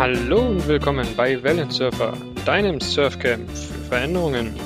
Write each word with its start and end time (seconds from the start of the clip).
Hallo 0.00 0.48
und 0.48 0.66
willkommen 0.66 1.06
bei 1.14 1.42
Wellensurfer, 1.42 2.16
deinem 2.46 2.80
Surfcamp 2.80 3.50
für 3.50 3.74
Veränderungen. 3.84 4.58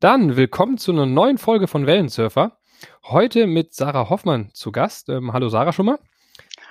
Dann 0.00 0.36
willkommen 0.36 0.78
zu 0.78 0.90
einer 0.90 1.06
neuen 1.06 1.38
Folge 1.38 1.68
von 1.68 1.86
Wellensurfer. 1.86 2.58
Heute 3.04 3.46
mit 3.46 3.72
Sarah 3.72 4.10
Hoffmann 4.10 4.50
zu 4.52 4.72
Gast. 4.72 5.10
Ähm, 5.10 5.32
hallo 5.32 5.48
Sarah 5.48 5.72
schon 5.72 5.86
mal. 5.86 6.00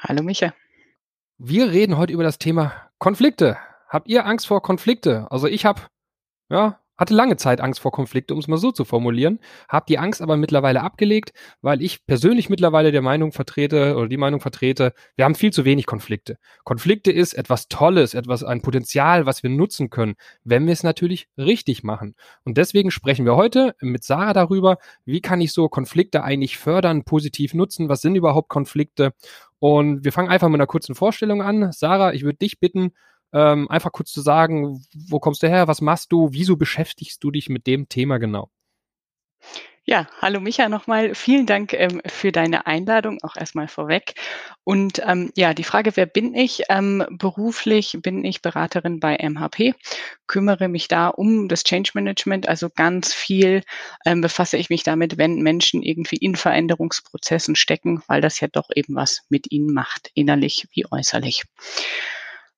Hallo 0.02 0.22
Micha. 0.22 0.54
Wir 1.38 1.72
reden 1.72 1.96
heute 1.96 2.12
über 2.12 2.24
das 2.24 2.40
Thema 2.40 2.74
Konflikte. 2.98 3.58
Habt 3.88 4.10
ihr 4.10 4.26
Angst 4.26 4.48
vor 4.48 4.62
Konflikte? 4.62 5.32
Also 5.32 5.48
ich 5.48 5.64
habe 5.64 5.82
ja 6.50 6.82
hatte 6.98 7.14
lange 7.14 7.38
Zeit 7.38 7.62
Angst 7.62 7.80
vor 7.80 7.92
Konflikte, 7.92 8.34
um 8.34 8.40
es 8.40 8.48
mal 8.48 8.58
so 8.58 8.72
zu 8.72 8.86
formulieren, 8.86 9.40
habe 9.70 9.86
die 9.88 9.98
Angst 9.98 10.22
aber 10.22 10.38
mittlerweile 10.38 10.82
abgelegt, 10.82 11.34
weil 11.62 11.82
ich 11.82 12.06
persönlich 12.06 12.50
mittlerweile 12.50 12.92
der 12.92 13.02
Meinung 13.02 13.32
vertrete 13.32 13.96
oder 13.96 14.08
die 14.08 14.18
Meinung 14.18 14.40
vertrete, 14.40 14.94
wir 15.16 15.26
haben 15.26 15.36
viel 15.36 15.52
zu 15.52 15.66
wenig 15.66 15.86
Konflikte. 15.86 16.38
Konflikte 16.64 17.12
ist 17.12 17.34
etwas 17.34 17.68
Tolles, 17.68 18.14
etwas 18.14 18.44
ein 18.44 18.62
Potenzial, 18.62 19.26
was 19.26 19.44
wir 19.44 19.50
nutzen 19.50 19.90
können, 19.90 20.16
wenn 20.44 20.66
wir 20.66 20.74
es 20.74 20.84
natürlich 20.84 21.28
richtig 21.38 21.84
machen. 21.84 22.16
Und 22.44 22.58
deswegen 22.58 22.92
sprechen 22.92 23.26
wir 23.26 23.36
heute 23.36 23.76
mit 23.82 24.04
Sarah 24.04 24.34
darüber, 24.34 24.78
wie 25.06 25.22
kann 25.22 25.42
ich 25.42 25.54
so 25.54 25.70
Konflikte 25.70 26.24
eigentlich 26.24 26.58
fördern, 26.58 27.04
positiv 27.04 27.54
nutzen, 27.54 27.90
was 27.90 28.02
sind 28.02 28.16
überhaupt 28.16 28.50
Konflikte? 28.50 29.14
Und 29.60 30.04
wir 30.04 30.12
fangen 30.12 30.30
einfach 30.30 30.48
mit 30.48 30.56
einer 30.56 30.68
kurzen 30.68 30.96
Vorstellung 30.96 31.42
an. 31.42 31.72
Sarah, 31.72 32.14
ich 32.14 32.24
würde 32.24 32.38
dich 32.38 32.60
bitten, 32.60 32.92
ähm, 33.34 33.70
einfach 33.70 33.92
kurz 33.92 34.12
zu 34.12 34.22
sagen, 34.22 34.84
wo 34.94 35.20
kommst 35.20 35.44
du 35.44 35.48
her, 35.48 35.68
was 35.68 35.82
machst 35.82 36.12
du, 36.12 36.30
wieso 36.32 36.58
beschäftigst 36.58 37.24
du 37.24 37.32
dich 37.32 37.50
mit 37.50 37.68
dem 37.68 37.90
Thema 37.90 38.18
genau? 38.18 38.50
Ja, 39.88 40.08
hallo 40.20 40.40
Micha 40.40 40.68
nochmal. 40.68 41.14
Vielen 41.14 41.46
Dank 41.46 41.72
ähm, 41.74 42.02
für 42.08 42.32
deine 42.32 42.66
Einladung, 42.66 43.20
auch 43.22 43.36
erstmal 43.36 43.68
vorweg. 43.68 44.16
Und 44.64 45.00
ähm, 45.06 45.32
ja, 45.36 45.54
die 45.54 45.64
Frage, 45.64 45.96
wer 45.96 46.08
bin 46.08 46.34
ich? 46.34 46.64
Ähm, 46.70 47.06
beruflich 47.12 47.96
bin 48.02 48.26
ich 48.26 48.42
Beraterin 48.42 49.00
bei 49.00 49.16
MHP, 49.16 49.76
kümmere 50.26 50.70
mich 50.70 50.88
da 50.88 51.10
um 51.10 51.48
das 51.48 51.64
Change 51.64 51.92
Management, 51.94 52.50
also 52.50 52.72
ganz 52.72 53.14
viel 53.14 53.62
ähm, 54.08 54.22
befasse 54.22 54.58
ich 54.58 54.72
mich 54.72 54.82
damit, 54.82 55.20
wenn 55.20 55.36
Menschen 55.44 55.84
irgendwie 55.84 56.18
in 56.18 56.36
Veränderungsprozessen 56.36 57.56
stecken, 57.56 58.02
weil 58.08 58.22
das 58.22 58.40
ja 58.40 58.48
doch 58.48 58.70
eben 58.74 58.96
was 58.96 59.22
mit 59.30 59.52
ihnen 59.52 59.72
macht, 59.72 60.10
innerlich 60.16 60.68
wie 60.72 60.86
äußerlich. 60.90 61.44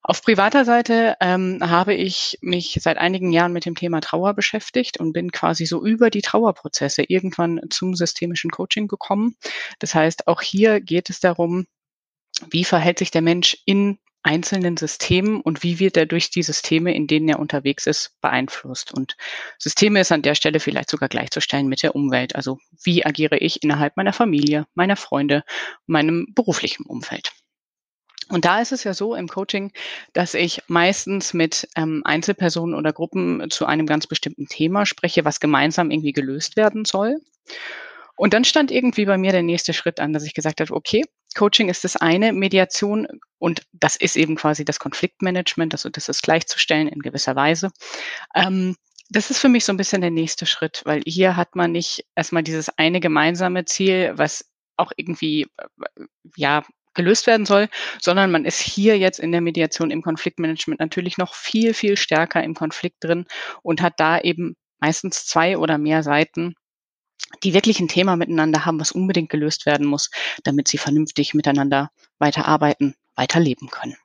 Auf 0.09 0.21
privater 0.21 0.63
Seite 0.63 1.17
ähm, 1.19 1.59
habe 1.61 1.93
ich 1.93 2.37
mich 2.39 2.79
seit 2.81 2.97
einigen 2.97 3.33
Jahren 3.33 3.51
mit 3.51 3.65
dem 3.65 3.75
Thema 3.75 3.99
Trauer 3.99 4.35
beschäftigt 4.35 5.01
und 5.01 5.11
bin 5.11 5.33
quasi 5.33 5.65
so 5.65 5.85
über 5.85 6.09
die 6.09 6.21
Trauerprozesse 6.21 7.03
irgendwann 7.03 7.59
zum 7.69 7.93
systemischen 7.93 8.49
Coaching 8.49 8.87
gekommen. 8.87 9.35
Das 9.79 9.95
heißt, 9.95 10.29
auch 10.29 10.41
hier 10.41 10.79
geht 10.79 11.09
es 11.09 11.19
darum, 11.19 11.67
wie 12.49 12.63
verhält 12.63 12.99
sich 12.99 13.11
der 13.11 13.21
Mensch 13.21 13.57
in 13.65 13.99
einzelnen 14.23 14.77
Systemen 14.77 15.41
und 15.41 15.61
wie 15.61 15.77
wird 15.77 15.97
er 15.97 16.05
durch 16.05 16.29
die 16.29 16.43
Systeme, 16.43 16.95
in 16.95 17.07
denen 17.07 17.27
er 17.27 17.39
unterwegs 17.39 17.85
ist, 17.85 18.15
beeinflusst. 18.21 18.93
Und 18.93 19.17
Systeme 19.59 19.99
ist 19.99 20.13
an 20.13 20.21
der 20.21 20.35
Stelle 20.35 20.61
vielleicht 20.61 20.89
sogar 20.89 21.09
gleichzustellen 21.09 21.67
mit 21.67 21.83
der 21.83 21.95
Umwelt. 21.95 22.33
Also 22.33 22.59
wie 22.81 23.05
agiere 23.05 23.39
ich 23.39 23.61
innerhalb 23.61 23.97
meiner 23.97 24.13
Familie, 24.13 24.67
meiner 24.73 24.95
Freunde, 24.95 25.43
meinem 25.85 26.27
beruflichen 26.33 26.85
Umfeld. 26.85 27.33
Und 28.29 28.45
da 28.45 28.59
ist 28.61 28.71
es 28.71 28.83
ja 28.83 28.93
so 28.93 29.15
im 29.15 29.27
Coaching, 29.27 29.71
dass 30.13 30.33
ich 30.33 30.61
meistens 30.67 31.33
mit 31.33 31.67
ähm, 31.75 32.01
Einzelpersonen 32.03 32.75
oder 32.75 32.91
Gruppen 32.91 33.49
zu 33.49 33.65
einem 33.65 33.85
ganz 33.85 34.07
bestimmten 34.07 34.47
Thema 34.47 34.85
spreche, 34.85 35.23
was 35.25 35.39
gemeinsam 35.39 35.91
irgendwie 35.91 36.13
gelöst 36.13 36.57
werden 36.57 36.85
soll. 36.85 37.17
Und 38.17 38.33
dann 38.33 38.43
stand 38.43 38.71
irgendwie 38.71 39.05
bei 39.05 39.17
mir 39.17 39.31
der 39.31 39.43
nächste 39.43 39.73
Schritt 39.73 39.99
an, 39.99 40.11
dass 40.11 40.23
ich 40.23 40.33
gesagt 40.33 40.59
habe, 40.59 40.73
okay, 40.73 41.03
Coaching 41.35 41.69
ist 41.69 41.83
das 41.83 41.95
eine, 41.95 42.33
Mediation 42.33 43.07
und 43.37 43.61
das 43.71 43.95
ist 43.95 44.17
eben 44.17 44.35
quasi 44.35 44.65
das 44.65 44.79
Konfliktmanagement, 44.79 45.73
also 45.73 45.89
das 45.89 46.09
ist 46.09 46.23
gleichzustellen 46.23 46.87
in 46.87 46.99
gewisser 46.99 47.35
Weise. 47.35 47.69
Ähm, 48.35 48.75
das 49.09 49.29
ist 49.29 49.37
für 49.39 49.49
mich 49.49 49.63
so 49.63 49.71
ein 49.71 49.77
bisschen 49.77 50.01
der 50.01 50.11
nächste 50.11 50.45
Schritt, 50.45 50.81
weil 50.83 51.01
hier 51.05 51.37
hat 51.37 51.55
man 51.55 51.71
nicht 51.71 52.05
erstmal 52.15 52.43
dieses 52.43 52.69
eine 52.77 52.99
gemeinsame 52.99 53.65
Ziel, 53.65 54.13
was 54.15 54.49
auch 54.77 54.91
irgendwie 54.95 55.43
äh, 55.43 56.05
ja 56.35 56.63
gelöst 56.97 57.27
werden 57.27 57.45
soll, 57.45 57.69
sondern 58.01 58.31
man 58.31 58.43
ist 58.43 58.59
hier 58.59 58.97
jetzt 58.97 59.19
in 59.19 59.31
der 59.31 59.39
Mediation 59.39 59.91
im 59.91 60.01
Konfliktmanagement 60.01 60.81
natürlich 60.81 61.17
noch 61.17 61.33
viel, 61.33 61.73
viel 61.73 61.95
stärker 61.95 62.43
im 62.43 62.53
Konflikt 62.53 62.97
drin 63.01 63.25
und 63.61 63.81
hat 63.81 63.93
da 63.97 64.19
eben 64.19 64.57
meistens 64.79 65.25
zwei 65.25 65.57
oder 65.57 65.77
mehr 65.77 66.03
Seiten, 66.03 66.55
die 67.43 67.53
wirklich 67.53 67.79
ein 67.79 67.87
Thema 67.87 68.15
miteinander 68.15 68.65
haben, 68.65 68.79
was 68.79 68.91
unbedingt 68.91 69.29
gelöst 69.29 69.65
werden 69.65 69.87
muss, 69.87 70.09
damit 70.43 70.67
sie 70.67 70.77
vernünftig 70.77 71.33
miteinander 71.33 71.89
weiterarbeiten, 72.19 72.95
weiterleben 73.15 73.69
können. 73.69 73.97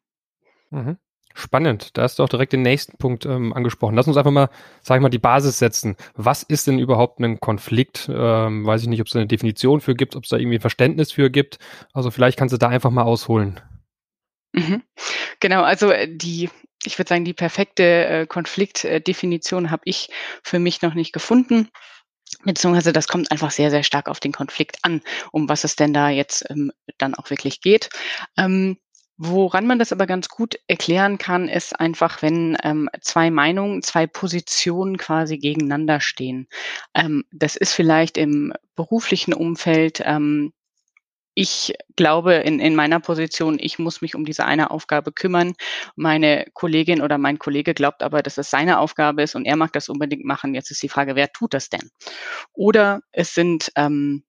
Mhm. 0.70 0.98
Spannend, 1.34 1.97
da 1.97 2.03
hast 2.03 2.19
du 2.19 2.22
auch 2.22 2.28
direkt 2.28 2.53
den 2.53 2.62
nächsten 2.62 2.98
Punkt 2.98 3.25
ähm, 3.26 3.53
angesprochen. 3.53 3.94
Lass 3.94 4.06
uns 4.06 4.16
einfach 4.16 4.31
mal, 4.31 4.50
sag 4.82 4.97
ich 4.97 5.03
mal, 5.03 5.09
die 5.09 5.19
Basis 5.19 5.59
setzen. 5.59 5.97
Was 6.15 6.43
ist 6.43 6.66
denn 6.66 6.78
überhaupt 6.78 7.20
ein 7.20 7.41
Konflikt? 7.41 8.10
Ähm, 8.12 8.66
weiß 8.66 8.82
ich 8.82 8.88
nicht, 8.88 9.00
ob 9.00 9.06
es 9.06 9.16
eine 9.16 9.26
Definition 9.26 9.81
für 9.81 9.94
gibt, 9.94 10.16
ob 10.16 10.25
es 10.25 10.31
da 10.31 10.37
irgendwie 10.37 10.59
ein 10.59 10.60
Verständnis 10.62 11.12
für 11.12 11.31
gibt. 11.31 11.59
Also 11.93 12.10
vielleicht 12.10 12.38
kannst 12.38 12.53
du 12.53 12.59
da 12.59 12.69
einfach 12.69 12.91
mal 12.91 13.03
ausholen. 13.03 13.60
Mhm. 14.53 14.82
Genau, 15.41 15.62
also 15.62 15.91
äh, 15.91 16.09
die, 16.09 16.50
ich 16.84 16.98
würde 16.98 17.09
sagen, 17.09 17.25
die 17.25 17.34
perfekte 17.34 17.82
äh, 17.82 18.26
Konfliktdefinition 18.26 19.70
habe 19.70 19.82
ich 19.87 20.10
für 20.43 20.59
mich 20.59 20.82
noch 20.82 20.94
nicht 20.94 21.12
gefunden. 21.12 21.69
Beziehungsweise 22.44 22.93
das 22.93 23.09
kommt 23.09 23.31
einfach 23.31 23.50
sehr, 23.50 23.70
sehr 23.70 23.82
stark 23.82 24.09
auf 24.09 24.20
den 24.20 24.32
Konflikt 24.32 24.78
an, 24.82 25.03
um 25.32 25.49
was 25.49 25.64
es 25.64 25.76
denn 25.76 25.93
da 25.93 26.09
jetzt 26.09 26.44
ähm, 26.50 26.72
dann 26.99 27.14
auch 27.14 27.31
wirklich 27.31 27.60
geht. 27.60 27.91
Ähm, 28.37 28.78
Woran 29.24 29.68
man 29.68 29.78
das 29.78 29.92
aber 29.92 30.06
ganz 30.06 30.28
gut 30.28 30.58
erklären 30.66 31.16
kann, 31.16 31.48
ist 31.48 31.78
einfach, 31.78 32.22
wenn 32.22 32.58
ähm, 32.64 32.90
zwei 33.02 33.30
Meinungen, 33.30 33.80
zwei 33.80 34.08
Positionen 34.08 34.96
quasi 34.96 35.38
gegeneinander 35.38 36.00
stehen. 36.00 36.48
Ähm, 36.92 37.22
das 37.30 37.54
ist 37.54 37.72
vielleicht 37.72 38.18
im 38.18 38.52
beruflichen 38.74 39.32
Umfeld. 39.32 40.02
Ähm, 40.04 40.52
ich 41.34 41.72
glaube 41.94 42.34
in, 42.34 42.58
in 42.58 42.74
meiner 42.74 42.98
Position, 42.98 43.58
ich 43.60 43.78
muss 43.78 44.02
mich 44.02 44.16
um 44.16 44.24
diese 44.24 44.44
eine 44.44 44.72
Aufgabe 44.72 45.12
kümmern. 45.12 45.54
Meine 45.94 46.46
Kollegin 46.52 47.00
oder 47.00 47.16
mein 47.16 47.38
Kollege 47.38 47.74
glaubt 47.74 48.02
aber, 48.02 48.24
dass 48.24 48.38
es 48.38 48.50
seine 48.50 48.80
Aufgabe 48.80 49.22
ist 49.22 49.36
und 49.36 49.44
er 49.44 49.54
mag 49.54 49.72
das 49.72 49.88
unbedingt 49.88 50.24
machen. 50.24 50.52
Jetzt 50.52 50.72
ist 50.72 50.82
die 50.82 50.88
Frage, 50.88 51.14
wer 51.14 51.30
tut 51.32 51.54
das 51.54 51.68
denn? 51.68 51.90
Oder 52.54 53.02
es 53.12 53.36
sind 53.36 53.70
ähm, 53.76 54.24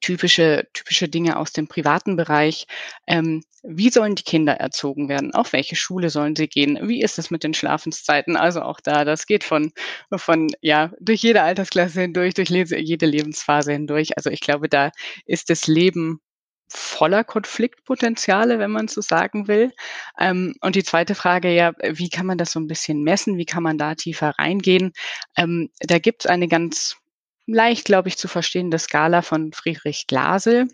typische, 0.00 0.68
typische 0.72 1.08
Dinge 1.08 1.36
aus 1.36 1.52
dem 1.52 1.68
privaten 1.68 2.16
Bereich. 2.16 2.66
Ähm, 3.06 3.42
wie 3.62 3.90
sollen 3.90 4.16
die 4.16 4.24
Kinder 4.24 4.54
erzogen 4.54 5.08
werden? 5.08 5.34
Auf 5.34 5.52
welche 5.52 5.76
Schule 5.76 6.10
sollen 6.10 6.34
sie 6.34 6.48
gehen? 6.48 6.78
Wie 6.88 7.02
ist 7.02 7.18
es 7.18 7.30
mit 7.30 7.44
den 7.44 7.54
Schlafenszeiten? 7.54 8.36
Also 8.36 8.62
auch 8.62 8.80
da, 8.80 9.04
das 9.04 9.26
geht 9.26 9.44
von, 9.44 9.72
von, 10.14 10.48
ja, 10.60 10.90
durch 11.00 11.22
jede 11.22 11.42
Altersklasse 11.42 12.02
hindurch, 12.02 12.34
durch 12.34 12.50
jede 12.50 13.06
Lebensphase 13.06 13.72
hindurch. 13.72 14.16
Also 14.16 14.30
ich 14.30 14.40
glaube, 14.40 14.68
da 14.68 14.90
ist 15.26 15.50
das 15.50 15.66
Leben 15.68 16.20
voller 16.68 17.22
Konfliktpotenziale, 17.22 18.58
wenn 18.58 18.70
man 18.70 18.88
so 18.88 19.00
sagen 19.00 19.46
will. 19.46 19.72
Ähm, 20.18 20.54
und 20.62 20.74
die 20.74 20.84
zweite 20.84 21.14
Frage, 21.14 21.54
ja, 21.54 21.72
wie 21.82 22.08
kann 22.08 22.26
man 22.26 22.38
das 22.38 22.52
so 22.52 22.60
ein 22.60 22.66
bisschen 22.66 23.02
messen? 23.02 23.36
Wie 23.36 23.44
kann 23.44 23.62
man 23.62 23.78
da 23.78 23.94
tiefer 23.94 24.30
reingehen? 24.38 24.92
Ähm, 25.36 25.70
da 25.80 25.98
gibt 25.98 26.24
es 26.24 26.30
eine 26.30 26.48
ganz 26.48 26.96
leicht, 27.46 27.84
glaube 27.84 28.08
ich, 28.08 28.16
zu 28.16 28.28
verstehende 28.28 28.78
Skala 28.78 29.22
von 29.22 29.52
Friedrich 29.52 30.06
Glasel, 30.06 30.68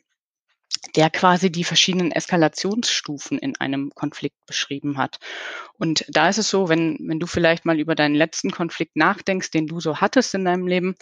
der 0.96 1.10
quasi 1.10 1.50
die 1.50 1.64
verschiedenen 1.64 2.12
Eskalationsstufen 2.12 3.38
in 3.38 3.56
einem 3.56 3.90
Konflikt 3.94 4.36
beschrieben 4.46 4.98
hat. 4.98 5.18
Und 5.78 6.04
da 6.08 6.28
ist 6.28 6.38
es 6.38 6.50
so, 6.50 6.68
wenn, 6.68 6.98
wenn 7.00 7.20
du 7.20 7.26
vielleicht 7.26 7.64
mal 7.64 7.78
über 7.80 7.94
deinen 7.94 8.14
letzten 8.14 8.50
Konflikt 8.50 8.96
nachdenkst, 8.96 9.50
den 9.50 9.66
du 9.66 9.80
so 9.80 10.00
hattest 10.00 10.34
in 10.34 10.44
deinem 10.44 10.66
Leben, 10.66 10.94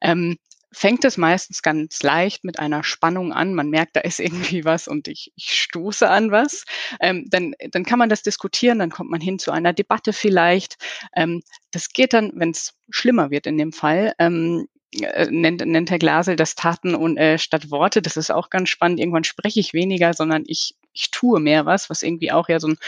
ähm, 0.00 0.36
fängt 0.74 1.04
es 1.04 1.16
meistens 1.16 1.62
ganz 1.62 2.02
leicht 2.02 2.44
mit 2.44 2.58
einer 2.58 2.82
Spannung 2.82 3.32
an. 3.32 3.54
Man 3.54 3.70
merkt, 3.70 3.96
da 3.96 4.00
ist 4.00 4.20
irgendwie 4.20 4.64
was 4.64 4.88
und 4.88 5.08
ich, 5.08 5.32
ich 5.36 5.60
stoße 5.60 6.08
an 6.08 6.30
was. 6.30 6.64
Ähm, 7.00 7.26
dann, 7.30 7.54
dann 7.70 7.84
kann 7.84 7.98
man 7.98 8.08
das 8.08 8.22
diskutieren, 8.22 8.80
dann 8.80 8.90
kommt 8.90 9.10
man 9.10 9.20
hin 9.20 9.38
zu 9.38 9.52
einer 9.52 9.72
Debatte 9.72 10.12
vielleicht. 10.12 10.76
Ähm, 11.14 11.42
das 11.70 11.90
geht 11.90 12.12
dann, 12.12 12.32
wenn 12.34 12.50
es 12.50 12.74
schlimmer 12.90 13.30
wird 13.30 13.46
in 13.46 13.56
dem 13.56 13.72
Fall, 13.72 14.14
ähm, 14.18 14.66
äh, 15.02 15.28
nennt, 15.30 15.64
nennt 15.64 15.90
Herr 15.90 15.98
Glasel 15.98 16.36
das 16.36 16.54
Taten 16.54 16.94
und, 16.94 17.16
äh, 17.16 17.38
statt 17.38 17.70
Worte. 17.70 18.02
Das 18.02 18.16
ist 18.16 18.30
auch 18.30 18.50
ganz 18.50 18.68
spannend. 18.68 19.00
Irgendwann 19.00 19.24
spreche 19.24 19.60
ich 19.60 19.74
weniger, 19.74 20.14
sondern 20.14 20.44
ich, 20.46 20.74
ich 20.92 21.10
tue 21.10 21.40
mehr 21.40 21.66
was, 21.66 21.90
was 21.90 22.02
irgendwie 22.02 22.32
auch 22.32 22.48
ja 22.48 22.60
so 22.60 22.68
ein, 22.68 22.78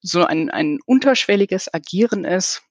so 0.00 0.24
ein, 0.24 0.50
ein 0.50 0.78
unterschwelliges 0.86 1.72
Agieren 1.72 2.24
ist. 2.24 2.62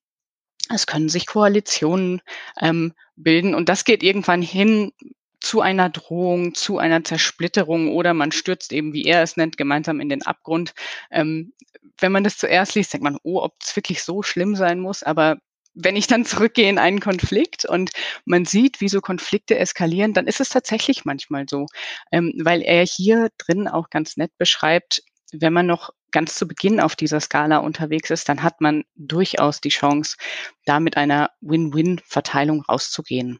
Es 0.73 0.85
können 0.87 1.09
sich 1.09 1.27
Koalitionen 1.27 2.21
ähm, 2.59 2.93
bilden 3.15 3.55
und 3.55 3.69
das 3.69 3.85
geht 3.85 4.03
irgendwann 4.03 4.41
hin 4.41 4.91
zu 5.39 5.61
einer 5.61 5.89
Drohung, 5.89 6.55
zu 6.55 6.77
einer 6.77 7.03
Zersplitterung 7.03 7.93
oder 7.93 8.13
man 8.13 8.31
stürzt 8.31 8.73
eben, 8.73 8.93
wie 8.93 9.03
er 9.03 9.21
es 9.21 9.37
nennt, 9.37 9.57
gemeinsam 9.57 9.99
in 9.99 10.09
den 10.09 10.23
Abgrund. 10.23 10.73
Ähm, 11.11 11.53
wenn 11.99 12.11
man 12.11 12.23
das 12.23 12.37
zuerst 12.37 12.75
liest, 12.75 12.93
denkt 12.93 13.03
man, 13.03 13.17
oh, 13.23 13.41
ob 13.41 13.55
es 13.61 13.75
wirklich 13.75 14.03
so 14.03 14.23
schlimm 14.23 14.55
sein 14.55 14.79
muss, 14.79 15.03
aber 15.03 15.37
wenn 15.79 15.95
ich 15.95 16.07
dann 16.07 16.25
zurückgehe 16.25 16.69
in 16.69 16.79
einen 16.79 16.99
Konflikt 16.99 17.65
und 17.65 17.91
man 18.25 18.45
sieht, 18.45 18.81
wie 18.81 18.89
so 18.89 18.99
Konflikte 18.99 19.57
eskalieren, 19.57 20.13
dann 20.13 20.27
ist 20.27 20.39
es 20.39 20.49
tatsächlich 20.49 21.05
manchmal 21.05 21.45
so, 21.47 21.67
ähm, 22.11 22.33
weil 22.43 22.61
er 22.61 22.83
hier 22.85 23.29
drin 23.37 23.67
auch 23.67 23.89
ganz 23.89 24.17
nett 24.17 24.31
beschreibt, 24.37 25.03
wenn 25.31 25.53
man 25.53 25.67
noch 25.67 25.91
ganz 26.11 26.35
zu 26.35 26.47
Beginn 26.47 26.79
auf 26.79 26.95
dieser 26.95 27.19
Skala 27.19 27.57
unterwegs 27.57 28.09
ist, 28.09 28.29
dann 28.29 28.41
hat 28.41 28.61
man 28.61 28.85
durchaus 28.95 29.61
die 29.61 29.69
Chance, 29.69 30.15
da 30.65 30.79
mit 30.79 30.97
einer 30.97 31.31
Win-Win-Verteilung 31.41 32.61
rauszugehen. 32.61 33.39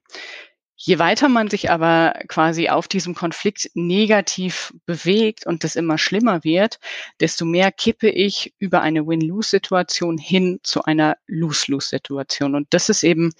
Je 0.79 0.99
weiter 0.99 1.27
man 1.27 1.49
sich 1.49 1.71
aber 1.71 2.13
quasi 2.27 2.69
auf 2.69 2.87
diesem 2.87 3.15
Konflikt 3.15 3.71
negativ 3.73 4.75
bewegt 4.85 5.47
und 5.47 5.63
das 5.63 5.75
immer 5.75 5.97
schlimmer 5.97 6.43
wird, 6.43 6.79
desto 7.19 7.45
mehr 7.45 7.71
kippe 7.71 8.09
ich 8.09 8.53
über 8.59 8.81
eine 8.81 9.07
Win-Lose-Situation 9.07 10.19
hin 10.19 10.59
zu 10.61 10.83
einer 10.83 11.17
Lose-Lose-Situation. 11.25 12.53
Und 12.53 12.67
das 12.69 12.89
ist 12.89 13.03
eben 13.03 13.33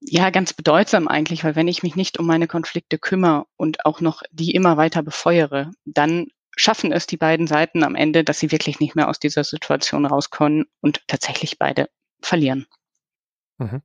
ja 0.00 0.30
ganz 0.30 0.54
bedeutsam 0.54 1.08
eigentlich, 1.08 1.44
weil 1.44 1.56
wenn 1.56 1.68
ich 1.68 1.82
mich 1.82 1.94
nicht 1.94 2.18
um 2.18 2.26
meine 2.26 2.46
Konflikte 2.46 2.98
kümmere 2.98 3.44
und 3.56 3.84
auch 3.84 4.00
noch 4.00 4.22
die 4.32 4.52
immer 4.52 4.78
weiter 4.78 5.02
befeuere, 5.02 5.72
dann 5.84 6.28
schaffen 6.56 6.90
es 6.90 7.06
die 7.06 7.18
beiden 7.18 7.46
Seiten 7.46 7.84
am 7.84 7.94
Ende, 7.94 8.24
dass 8.24 8.38
sie 8.38 8.50
wirklich 8.50 8.80
nicht 8.80 8.94
mehr 8.94 9.10
aus 9.10 9.18
dieser 9.18 9.44
Situation 9.44 10.06
rauskommen 10.06 10.64
und 10.80 11.06
tatsächlich 11.06 11.58
beide 11.58 11.90
verlieren. 12.22 12.66
Mhm. 13.58 13.82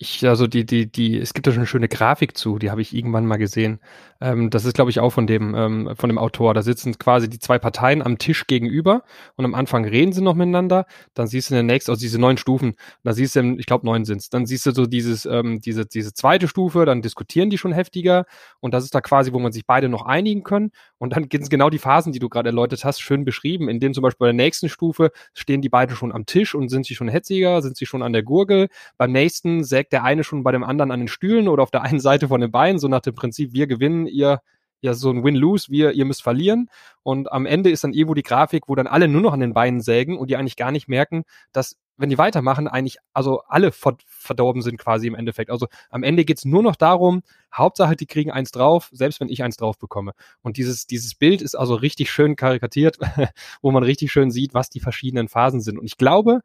Ich, 0.00 0.24
also 0.28 0.46
die, 0.46 0.64
die, 0.64 0.86
die, 0.90 1.18
es 1.18 1.34
gibt 1.34 1.48
da 1.48 1.50
schon 1.50 1.58
eine 1.58 1.66
schöne 1.66 1.88
Grafik 1.88 2.36
zu, 2.36 2.60
die 2.60 2.70
habe 2.70 2.80
ich 2.80 2.94
irgendwann 2.94 3.26
mal 3.26 3.36
gesehen. 3.36 3.80
Ähm, 4.20 4.48
das 4.48 4.64
ist, 4.64 4.74
glaube 4.74 4.92
ich, 4.92 5.00
auch 5.00 5.10
von 5.10 5.26
dem, 5.26 5.56
ähm, 5.56 5.92
von 5.96 6.08
dem 6.08 6.18
Autor. 6.18 6.54
Da 6.54 6.62
sitzen 6.62 6.96
quasi 6.98 7.28
die 7.28 7.40
zwei 7.40 7.58
Parteien 7.58 8.00
am 8.02 8.16
Tisch 8.16 8.46
gegenüber 8.46 9.02
und 9.34 9.44
am 9.44 9.56
Anfang 9.56 9.84
reden 9.84 10.12
sie 10.12 10.22
noch 10.22 10.36
miteinander. 10.36 10.86
Dann 11.14 11.26
siehst 11.26 11.50
du 11.50 11.54
in 11.54 11.66
der 11.66 11.74
nächsten, 11.74 11.90
also 11.90 12.00
diese 12.00 12.20
neun 12.20 12.36
Stufen, 12.36 12.76
da 13.02 13.12
siehst 13.12 13.34
du, 13.34 13.56
ich 13.58 13.66
glaube, 13.66 13.86
neun 13.86 14.04
sind's. 14.04 14.30
Dann 14.30 14.46
siehst 14.46 14.66
du 14.66 14.70
so 14.70 14.86
dieses, 14.86 15.26
ähm, 15.26 15.60
diese, 15.60 15.84
diese 15.84 16.14
zweite 16.14 16.46
Stufe, 16.46 16.84
dann 16.84 17.02
diskutieren 17.02 17.50
die 17.50 17.58
schon 17.58 17.72
heftiger 17.72 18.24
und 18.60 18.74
das 18.74 18.84
ist 18.84 18.94
da 18.94 19.00
quasi, 19.00 19.32
wo 19.32 19.40
man 19.40 19.50
sich 19.50 19.66
beide 19.66 19.88
noch 19.88 20.06
einigen 20.06 20.44
können. 20.44 20.70
Und 20.98 21.14
dann 21.14 21.28
sind 21.30 21.50
genau 21.50 21.70
die 21.70 21.78
Phasen, 21.78 22.12
die 22.12 22.18
du 22.18 22.28
gerade 22.28 22.48
erläutert 22.48 22.84
hast, 22.84 23.00
schön 23.00 23.24
beschrieben, 23.24 23.68
in 23.68 23.80
dem 23.80 23.94
zum 23.94 24.02
Beispiel 24.02 24.18
bei 24.18 24.26
der 24.26 24.34
nächsten 24.34 24.68
Stufe 24.68 25.10
stehen 25.32 25.62
die 25.62 25.68
beiden 25.68 25.96
schon 25.96 26.12
am 26.12 26.26
Tisch 26.26 26.54
und 26.54 26.68
sind 26.68 26.86
sie 26.86 26.94
schon 26.94 27.08
hetziger, 27.08 27.62
sind 27.62 27.76
sie 27.76 27.86
schon 27.86 28.02
an 28.02 28.12
der 28.12 28.22
Gurgel. 28.22 28.68
Beim 28.96 29.12
nächsten 29.12 29.64
sägt 29.64 29.92
der 29.92 30.04
eine 30.04 30.24
schon 30.24 30.42
bei 30.42 30.52
dem 30.52 30.64
anderen 30.64 30.90
an 30.90 31.00
den 31.00 31.08
Stühlen 31.08 31.48
oder 31.48 31.62
auf 31.62 31.70
der 31.70 31.82
einen 31.82 32.00
Seite 32.00 32.28
von 32.28 32.40
den 32.40 32.50
Beinen, 32.50 32.78
so 32.78 32.88
nach 32.88 33.00
dem 33.00 33.14
Prinzip, 33.14 33.52
wir 33.52 33.66
gewinnen, 33.66 34.06
ihr 34.06 34.40
ja 34.80 34.94
so 34.94 35.10
ein 35.10 35.24
Win-Lose, 35.24 35.70
wir, 35.70 35.92
ihr 35.92 36.04
müsst 36.04 36.22
verlieren. 36.22 36.70
Und 37.02 37.32
am 37.32 37.46
Ende 37.46 37.70
ist 37.70 37.84
dann 37.84 37.92
irgendwo 37.92 38.14
die 38.14 38.22
Grafik, 38.22 38.68
wo 38.68 38.74
dann 38.74 38.86
alle 38.86 39.08
nur 39.08 39.20
noch 39.20 39.32
an 39.32 39.40
den 39.40 39.54
Beinen 39.54 39.80
sägen 39.80 40.16
und 40.16 40.30
die 40.30 40.36
eigentlich 40.36 40.56
gar 40.56 40.72
nicht 40.72 40.88
merken, 40.88 41.24
dass, 41.52 41.76
wenn 41.98 42.08
die 42.08 42.18
weitermachen, 42.18 42.68
eigentlich, 42.68 42.98
also 43.12 43.42
alle 43.48 43.72
verdorben 43.72 44.62
sind 44.62 44.78
quasi 44.78 45.06
im 45.06 45.14
Endeffekt. 45.14 45.50
Also 45.50 45.66
am 45.90 46.02
Ende 46.02 46.24
geht's 46.24 46.44
nur 46.44 46.62
noch 46.62 46.76
darum, 46.76 47.22
Hauptsache, 47.52 47.96
die 47.96 48.06
kriegen 48.06 48.30
eins 48.30 48.52
drauf, 48.52 48.88
selbst 48.92 49.20
wenn 49.20 49.28
ich 49.28 49.42
eins 49.42 49.56
drauf 49.56 49.78
bekomme. 49.78 50.12
Und 50.40 50.56
dieses, 50.56 50.86
dieses 50.86 51.14
Bild 51.14 51.42
ist 51.42 51.56
also 51.56 51.74
richtig 51.74 52.10
schön 52.10 52.36
karikatiert, 52.36 52.98
wo 53.62 53.70
man 53.72 53.82
richtig 53.82 54.12
schön 54.12 54.30
sieht, 54.30 54.54
was 54.54 54.70
die 54.70 54.80
verschiedenen 54.80 55.28
Phasen 55.28 55.60
sind. 55.60 55.78
Und 55.78 55.86
ich 55.86 55.98
glaube, 55.98 56.40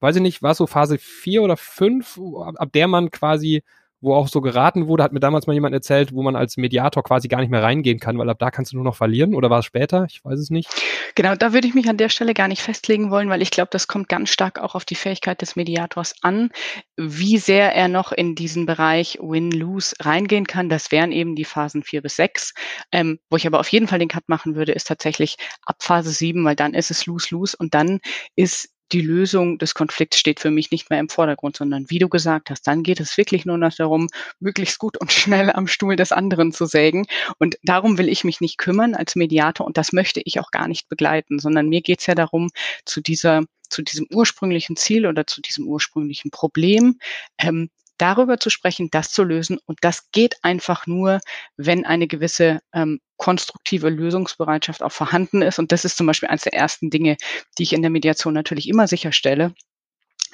weiß 0.00 0.16
ich 0.16 0.22
nicht, 0.22 0.42
war 0.42 0.54
so 0.54 0.66
Phase 0.66 0.98
4 0.98 1.42
oder 1.42 1.56
5, 1.56 2.20
ab 2.56 2.72
der 2.72 2.88
man 2.88 3.10
quasi 3.10 3.62
wo 4.04 4.14
auch 4.14 4.28
so 4.28 4.40
geraten 4.40 4.86
wurde, 4.86 5.02
hat 5.02 5.12
mir 5.12 5.20
damals 5.20 5.46
mal 5.46 5.54
jemand 5.54 5.74
erzählt, 5.74 6.12
wo 6.12 6.22
man 6.22 6.36
als 6.36 6.56
Mediator 6.56 7.02
quasi 7.02 7.28
gar 7.28 7.40
nicht 7.40 7.50
mehr 7.50 7.62
reingehen 7.62 7.98
kann, 7.98 8.18
weil 8.18 8.28
ab 8.28 8.38
da 8.38 8.50
kannst 8.50 8.72
du 8.72 8.76
nur 8.76 8.84
noch 8.84 8.96
verlieren 8.96 9.34
oder 9.34 9.50
war 9.50 9.60
es 9.60 9.64
später? 9.64 10.06
Ich 10.08 10.24
weiß 10.24 10.38
es 10.38 10.50
nicht. 10.50 10.68
Genau, 11.14 11.34
da 11.34 11.52
würde 11.52 11.66
ich 11.66 11.74
mich 11.74 11.88
an 11.88 11.96
der 11.96 12.08
Stelle 12.08 12.34
gar 12.34 12.48
nicht 12.48 12.60
festlegen 12.60 13.10
wollen, 13.10 13.28
weil 13.30 13.40
ich 13.40 13.50
glaube, 13.50 13.68
das 13.70 13.86
kommt 13.88 14.08
ganz 14.08 14.30
stark 14.30 14.58
auch 14.58 14.74
auf 14.74 14.84
die 14.84 14.94
Fähigkeit 14.94 15.40
des 15.40 15.56
Mediators 15.56 16.14
an, 16.22 16.50
wie 16.96 17.38
sehr 17.38 17.74
er 17.74 17.88
noch 17.88 18.12
in 18.12 18.34
diesen 18.34 18.66
Bereich 18.66 19.18
Win-Lose 19.20 19.94
reingehen 20.00 20.46
kann. 20.46 20.68
Das 20.68 20.90
wären 20.92 21.12
eben 21.12 21.34
die 21.36 21.44
Phasen 21.44 21.82
4 21.82 22.02
bis 22.02 22.16
6. 22.16 22.52
Ähm, 22.92 23.18
wo 23.30 23.36
ich 23.36 23.46
aber 23.46 23.60
auf 23.60 23.68
jeden 23.68 23.88
Fall 23.88 24.00
den 24.00 24.08
Cut 24.08 24.28
machen 24.28 24.56
würde, 24.56 24.72
ist 24.72 24.88
tatsächlich 24.88 25.36
ab 25.64 25.76
Phase 25.80 26.10
7, 26.10 26.44
weil 26.44 26.56
dann 26.56 26.74
ist 26.74 26.90
es 26.90 27.06
Lose-Lose 27.06 27.56
und 27.58 27.74
dann 27.74 28.00
ist 28.36 28.73
die 28.94 29.00
Lösung 29.00 29.58
des 29.58 29.74
Konflikts 29.74 30.18
steht 30.18 30.38
für 30.38 30.52
mich 30.52 30.70
nicht 30.70 30.88
mehr 30.88 31.00
im 31.00 31.08
Vordergrund, 31.08 31.56
sondern 31.56 31.90
wie 31.90 31.98
du 31.98 32.08
gesagt 32.08 32.48
hast, 32.50 32.62
dann 32.66 32.84
geht 32.84 33.00
es 33.00 33.18
wirklich 33.18 33.44
nur 33.44 33.58
noch 33.58 33.74
darum, 33.74 34.08
möglichst 34.38 34.78
gut 34.78 34.96
und 34.98 35.12
schnell 35.12 35.50
am 35.50 35.66
Stuhl 35.66 35.96
des 35.96 36.12
anderen 36.12 36.52
zu 36.52 36.66
sägen. 36.66 37.06
Und 37.38 37.58
darum 37.64 37.98
will 37.98 38.08
ich 38.08 38.22
mich 38.22 38.40
nicht 38.40 38.56
kümmern 38.56 38.94
als 38.94 39.16
Mediator 39.16 39.66
und 39.66 39.76
das 39.76 39.92
möchte 39.92 40.22
ich 40.24 40.38
auch 40.38 40.52
gar 40.52 40.68
nicht 40.68 40.88
begleiten, 40.88 41.40
sondern 41.40 41.68
mir 41.68 41.82
geht 41.82 42.00
es 42.00 42.06
ja 42.06 42.14
darum, 42.14 42.50
zu 42.84 43.00
dieser 43.00 43.42
zu 43.70 43.82
diesem 43.82 44.06
ursprünglichen 44.12 44.76
Ziel 44.76 45.06
oder 45.06 45.26
zu 45.26 45.40
diesem 45.40 45.66
ursprünglichen 45.66 46.30
Problem 46.30 46.98
ähm, 47.38 47.70
darüber 47.98 48.38
zu 48.38 48.50
sprechen, 48.50 48.88
das 48.90 49.10
zu 49.10 49.22
lösen. 49.24 49.58
Und 49.66 49.78
das 49.82 50.10
geht 50.12 50.36
einfach 50.42 50.86
nur, 50.86 51.20
wenn 51.56 51.84
eine 51.84 52.06
gewisse 52.06 52.60
ähm, 52.72 53.00
konstruktive 53.16 53.88
Lösungsbereitschaft 53.90 54.82
auch 54.82 54.92
vorhanden 54.92 55.42
ist. 55.42 55.58
Und 55.58 55.72
das 55.72 55.84
ist 55.84 55.96
zum 55.96 56.06
Beispiel 56.06 56.28
eines 56.28 56.42
der 56.42 56.54
ersten 56.54 56.90
Dinge, 56.90 57.16
die 57.58 57.62
ich 57.62 57.72
in 57.72 57.82
der 57.82 57.90
Mediation 57.90 58.34
natürlich 58.34 58.68
immer 58.68 58.88
sicherstelle, 58.88 59.54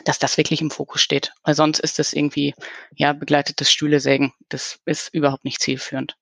dass 0.05 0.19
das 0.19 0.37
wirklich 0.37 0.61
im 0.61 0.71
Fokus 0.71 1.03
steht. 1.03 1.33
Weil 1.43 1.55
sonst 1.55 1.81
ist 1.81 1.99
das 1.99 2.13
irgendwie, 2.13 2.55
ja, 2.97 3.13
begleitetes 3.13 3.71
Stühlesägen. 3.71 4.33
Das 4.49 4.79
ist 4.87 5.13
überhaupt 5.13 5.45
nicht 5.45 5.61
zielführend. 5.61 6.17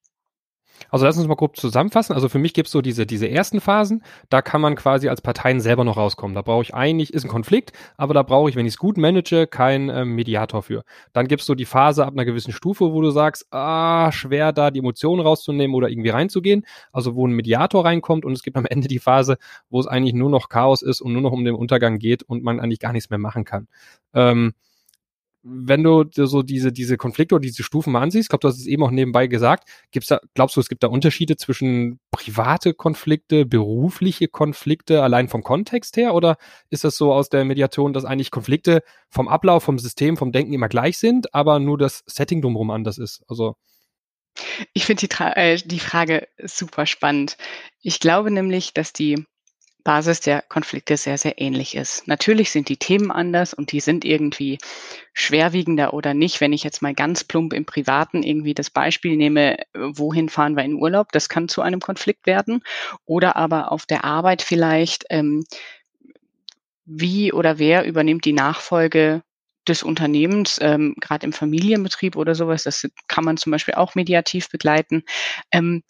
Also 0.90 1.04
lass 1.04 1.16
uns 1.16 1.26
mal 1.26 1.34
grob 1.34 1.56
zusammenfassen. 1.56 2.14
Also 2.14 2.28
für 2.28 2.38
mich 2.38 2.54
gibt 2.54 2.66
es 2.66 2.72
so 2.72 2.80
diese, 2.80 3.06
diese 3.06 3.28
ersten 3.28 3.60
Phasen, 3.60 4.02
da 4.28 4.42
kann 4.42 4.60
man 4.60 4.74
quasi 4.76 5.08
als 5.08 5.20
Parteien 5.20 5.60
selber 5.60 5.84
noch 5.84 5.96
rauskommen. 5.96 6.34
Da 6.34 6.42
brauche 6.42 6.62
ich 6.62 6.74
eigentlich, 6.74 7.12
ist 7.12 7.24
ein 7.24 7.28
Konflikt, 7.28 7.72
aber 7.96 8.14
da 8.14 8.22
brauche 8.22 8.50
ich, 8.50 8.56
wenn 8.56 8.66
ich 8.66 8.74
es 8.74 8.78
gut 8.78 8.96
manage, 8.96 9.46
keinen 9.46 9.88
ähm, 9.88 10.14
Mediator 10.14 10.62
für. 10.62 10.84
Dann 11.12 11.28
gibt 11.28 11.40
es 11.40 11.46
so 11.46 11.54
die 11.54 11.64
Phase 11.64 12.04
ab 12.04 12.12
einer 12.12 12.24
gewissen 12.24 12.52
Stufe, 12.52 12.92
wo 12.92 13.00
du 13.00 13.10
sagst, 13.10 13.46
ah, 13.50 14.12
schwer 14.12 14.52
da 14.52 14.70
die 14.70 14.80
Emotionen 14.80 15.20
rauszunehmen 15.20 15.74
oder 15.74 15.88
irgendwie 15.88 16.10
reinzugehen. 16.10 16.64
Also 16.92 17.14
wo 17.14 17.26
ein 17.26 17.32
Mediator 17.32 17.84
reinkommt 17.84 18.24
und 18.24 18.32
es 18.32 18.42
gibt 18.42 18.56
am 18.56 18.66
Ende 18.66 18.88
die 18.88 18.98
Phase, 18.98 19.38
wo 19.70 19.80
es 19.80 19.86
eigentlich 19.86 20.14
nur 20.14 20.30
noch 20.30 20.48
Chaos 20.48 20.82
ist 20.82 21.00
und 21.00 21.12
nur 21.12 21.22
noch 21.22 21.32
um 21.32 21.44
den 21.44 21.54
Untergang 21.54 21.98
geht 21.98 22.22
und 22.22 22.42
man 22.42 22.60
eigentlich 22.60 22.80
gar 22.80 22.92
nichts 22.92 23.10
mehr 23.10 23.18
machen 23.18 23.44
kann. 23.44 23.68
Ähm, 24.14 24.54
wenn 25.50 25.82
du 25.82 26.04
so 26.12 26.42
diese, 26.42 26.72
diese 26.72 26.96
Konflikte 26.96 27.34
oder 27.34 27.42
diese 27.42 27.62
Stufen 27.62 27.92
mal 27.92 28.02
ansiehst, 28.02 28.28
glaube, 28.28 28.40
du 28.40 28.48
hast 28.48 28.58
es 28.58 28.66
eben 28.66 28.82
auch 28.82 28.90
nebenbei 28.90 29.26
gesagt, 29.26 29.68
gibt's 29.90 30.08
da, 30.08 30.20
glaubst 30.34 30.56
du, 30.56 30.60
es 30.60 30.68
gibt 30.68 30.82
da 30.82 30.88
Unterschiede 30.88 31.36
zwischen 31.36 32.00
private 32.10 32.74
Konflikte, 32.74 33.46
berufliche 33.46 34.28
Konflikte, 34.28 35.02
allein 35.02 35.28
vom 35.28 35.42
Kontext 35.42 35.96
her? 35.96 36.14
Oder 36.14 36.36
ist 36.70 36.84
das 36.84 36.96
so 36.96 37.12
aus 37.12 37.28
der 37.28 37.44
Mediation, 37.44 37.92
dass 37.92 38.04
eigentlich 38.04 38.30
Konflikte 38.30 38.82
vom 39.10 39.28
Ablauf, 39.28 39.64
vom 39.64 39.78
System, 39.78 40.16
vom 40.16 40.32
Denken 40.32 40.52
immer 40.52 40.68
gleich 40.68 40.98
sind, 40.98 41.34
aber 41.34 41.58
nur 41.58 41.78
das 41.78 42.02
Setting 42.06 42.42
drumherum 42.42 42.70
anders 42.70 42.98
ist? 42.98 43.22
Also. 43.28 43.56
Ich 44.72 44.86
finde 44.86 45.06
die, 45.06 45.14
äh, 45.20 45.56
die 45.56 45.80
Frage 45.80 46.28
super 46.44 46.86
spannend. 46.86 47.36
Ich 47.80 47.98
glaube 47.98 48.30
nämlich, 48.30 48.72
dass 48.72 48.92
die 48.92 49.24
Basis 49.84 50.20
der 50.20 50.42
Konflikte 50.42 50.96
sehr, 50.96 51.18
sehr 51.18 51.40
ähnlich 51.40 51.74
ist. 51.74 52.06
Natürlich 52.06 52.50
sind 52.50 52.68
die 52.68 52.76
Themen 52.76 53.10
anders 53.10 53.54
und 53.54 53.72
die 53.72 53.80
sind 53.80 54.04
irgendwie 54.04 54.58
schwerwiegender 55.12 55.94
oder 55.94 56.14
nicht. 56.14 56.40
Wenn 56.40 56.52
ich 56.52 56.64
jetzt 56.64 56.82
mal 56.82 56.94
ganz 56.94 57.24
plump 57.24 57.52
im 57.52 57.64
Privaten 57.64 58.22
irgendwie 58.22 58.54
das 58.54 58.70
Beispiel 58.70 59.16
nehme, 59.16 59.56
wohin 59.74 60.28
fahren 60.28 60.56
wir 60.56 60.64
in 60.64 60.74
Urlaub, 60.74 61.12
das 61.12 61.28
kann 61.28 61.48
zu 61.48 61.62
einem 61.62 61.80
Konflikt 61.80 62.26
werden. 62.26 62.62
Oder 63.06 63.36
aber 63.36 63.72
auf 63.72 63.86
der 63.86 64.04
Arbeit 64.04 64.42
vielleicht, 64.42 65.04
ähm, 65.10 65.44
wie 66.84 67.32
oder 67.32 67.58
wer 67.58 67.84
übernimmt 67.84 68.24
die 68.24 68.32
Nachfolge 68.32 69.22
des 69.68 69.82
Unternehmens, 69.82 70.58
ähm, 70.60 70.94
gerade 71.00 71.26
im 71.26 71.32
Familienbetrieb 71.32 72.16
oder 72.16 72.34
sowas, 72.34 72.62
das 72.64 72.88
kann 73.06 73.24
man 73.24 73.36
zum 73.36 73.52
Beispiel 73.52 73.74
auch 73.74 73.94
mediativ 73.94 74.48
begleiten. 74.48 75.04
Ähm, 75.52 75.82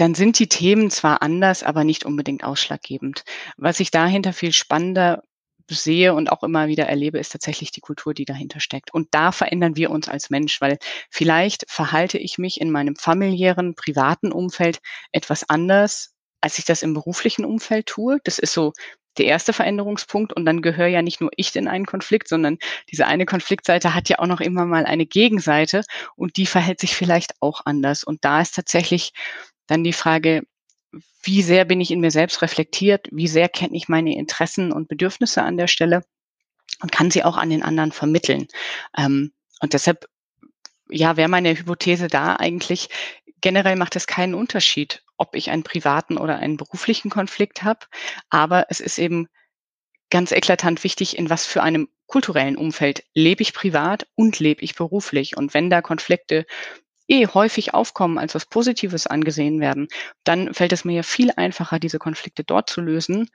dann 0.00 0.14
sind 0.14 0.38
die 0.38 0.48
Themen 0.48 0.90
zwar 0.90 1.20
anders, 1.20 1.62
aber 1.62 1.84
nicht 1.84 2.06
unbedingt 2.06 2.42
ausschlaggebend. 2.42 3.24
Was 3.58 3.80
ich 3.80 3.90
dahinter 3.90 4.32
viel 4.32 4.52
spannender 4.52 5.22
sehe 5.68 6.14
und 6.14 6.32
auch 6.32 6.42
immer 6.42 6.68
wieder 6.68 6.86
erlebe, 6.86 7.18
ist 7.18 7.32
tatsächlich 7.32 7.70
die 7.70 7.82
Kultur, 7.82 8.14
die 8.14 8.24
dahinter 8.24 8.60
steckt. 8.60 8.94
Und 8.94 9.08
da 9.12 9.30
verändern 9.30 9.76
wir 9.76 9.90
uns 9.90 10.08
als 10.08 10.30
Mensch, 10.30 10.60
weil 10.62 10.78
vielleicht 11.10 11.64
verhalte 11.68 12.16
ich 12.16 12.38
mich 12.38 12.60
in 12.60 12.70
meinem 12.70 12.96
familiären, 12.96 13.74
privaten 13.74 14.32
Umfeld 14.32 14.80
etwas 15.12 15.48
anders, 15.48 16.14
als 16.40 16.58
ich 16.58 16.64
das 16.64 16.82
im 16.82 16.94
beruflichen 16.94 17.44
Umfeld 17.44 17.86
tue. 17.86 18.18
Das 18.24 18.38
ist 18.38 18.54
so 18.54 18.72
der 19.18 19.26
erste 19.26 19.52
Veränderungspunkt. 19.52 20.32
Und 20.32 20.46
dann 20.46 20.62
gehöre 20.62 20.86
ja 20.86 21.02
nicht 21.02 21.20
nur 21.20 21.30
ich 21.36 21.54
in 21.54 21.68
einen 21.68 21.84
Konflikt, 21.86 22.26
sondern 22.26 22.56
diese 22.90 23.06
eine 23.06 23.26
Konfliktseite 23.26 23.94
hat 23.94 24.08
ja 24.08 24.18
auch 24.18 24.26
noch 24.26 24.40
immer 24.40 24.64
mal 24.64 24.86
eine 24.86 25.04
Gegenseite 25.04 25.82
und 26.16 26.38
die 26.38 26.46
verhält 26.46 26.80
sich 26.80 26.96
vielleicht 26.96 27.34
auch 27.40 27.60
anders. 27.66 28.02
Und 28.02 28.24
da 28.24 28.40
ist 28.40 28.54
tatsächlich 28.54 29.12
dann 29.70 29.84
die 29.84 29.92
Frage, 29.92 30.42
wie 31.22 31.42
sehr 31.42 31.64
bin 31.64 31.80
ich 31.80 31.90
in 31.90 32.00
mir 32.00 32.10
selbst 32.10 32.42
reflektiert? 32.42 33.08
Wie 33.12 33.28
sehr 33.28 33.48
kenne 33.48 33.76
ich 33.76 33.88
meine 33.88 34.16
Interessen 34.16 34.72
und 34.72 34.88
Bedürfnisse 34.88 35.42
an 35.42 35.56
der 35.56 35.68
Stelle? 35.68 36.02
Und 36.82 36.92
kann 36.92 37.10
sie 37.10 37.24
auch 37.24 37.36
an 37.36 37.50
den 37.50 37.62
anderen 37.62 37.92
vermitteln? 37.92 38.48
Ähm, 38.96 39.32
und 39.60 39.74
deshalb, 39.74 40.06
ja, 40.88 41.16
wäre 41.16 41.28
meine 41.28 41.56
Hypothese 41.56 42.08
da 42.08 42.36
eigentlich, 42.36 42.88
generell 43.40 43.76
macht 43.76 43.96
es 43.96 44.06
keinen 44.06 44.34
Unterschied, 44.34 45.02
ob 45.16 45.34
ich 45.34 45.50
einen 45.50 45.62
privaten 45.62 46.16
oder 46.16 46.36
einen 46.38 46.56
beruflichen 46.56 47.10
Konflikt 47.10 47.62
habe. 47.62 47.86
Aber 48.30 48.66
es 48.70 48.80
ist 48.80 48.98
eben 48.98 49.28
ganz 50.10 50.32
eklatant 50.32 50.82
wichtig, 50.82 51.18
in 51.18 51.30
was 51.30 51.46
für 51.46 51.62
einem 51.62 51.88
kulturellen 52.06 52.56
Umfeld 52.56 53.04
lebe 53.14 53.42
ich 53.42 53.52
privat 53.52 54.08
und 54.16 54.40
lebe 54.40 54.62
ich 54.62 54.74
beruflich. 54.74 55.36
Und 55.36 55.54
wenn 55.54 55.70
da 55.70 55.82
Konflikte 55.82 56.46
eh 57.10 57.26
häufig 57.26 57.74
aufkommen, 57.74 58.18
als 58.18 58.34
was 58.34 58.46
Positives 58.46 59.06
angesehen 59.06 59.60
werden, 59.60 59.88
dann 60.24 60.54
fällt 60.54 60.72
es 60.72 60.84
mir 60.84 60.94
ja 60.94 61.02
viel 61.02 61.30
einfacher, 61.36 61.78
diese 61.78 61.98
Konflikte 61.98 62.44
dort 62.44 62.70
zu 62.70 62.80
lösen, 62.80 63.28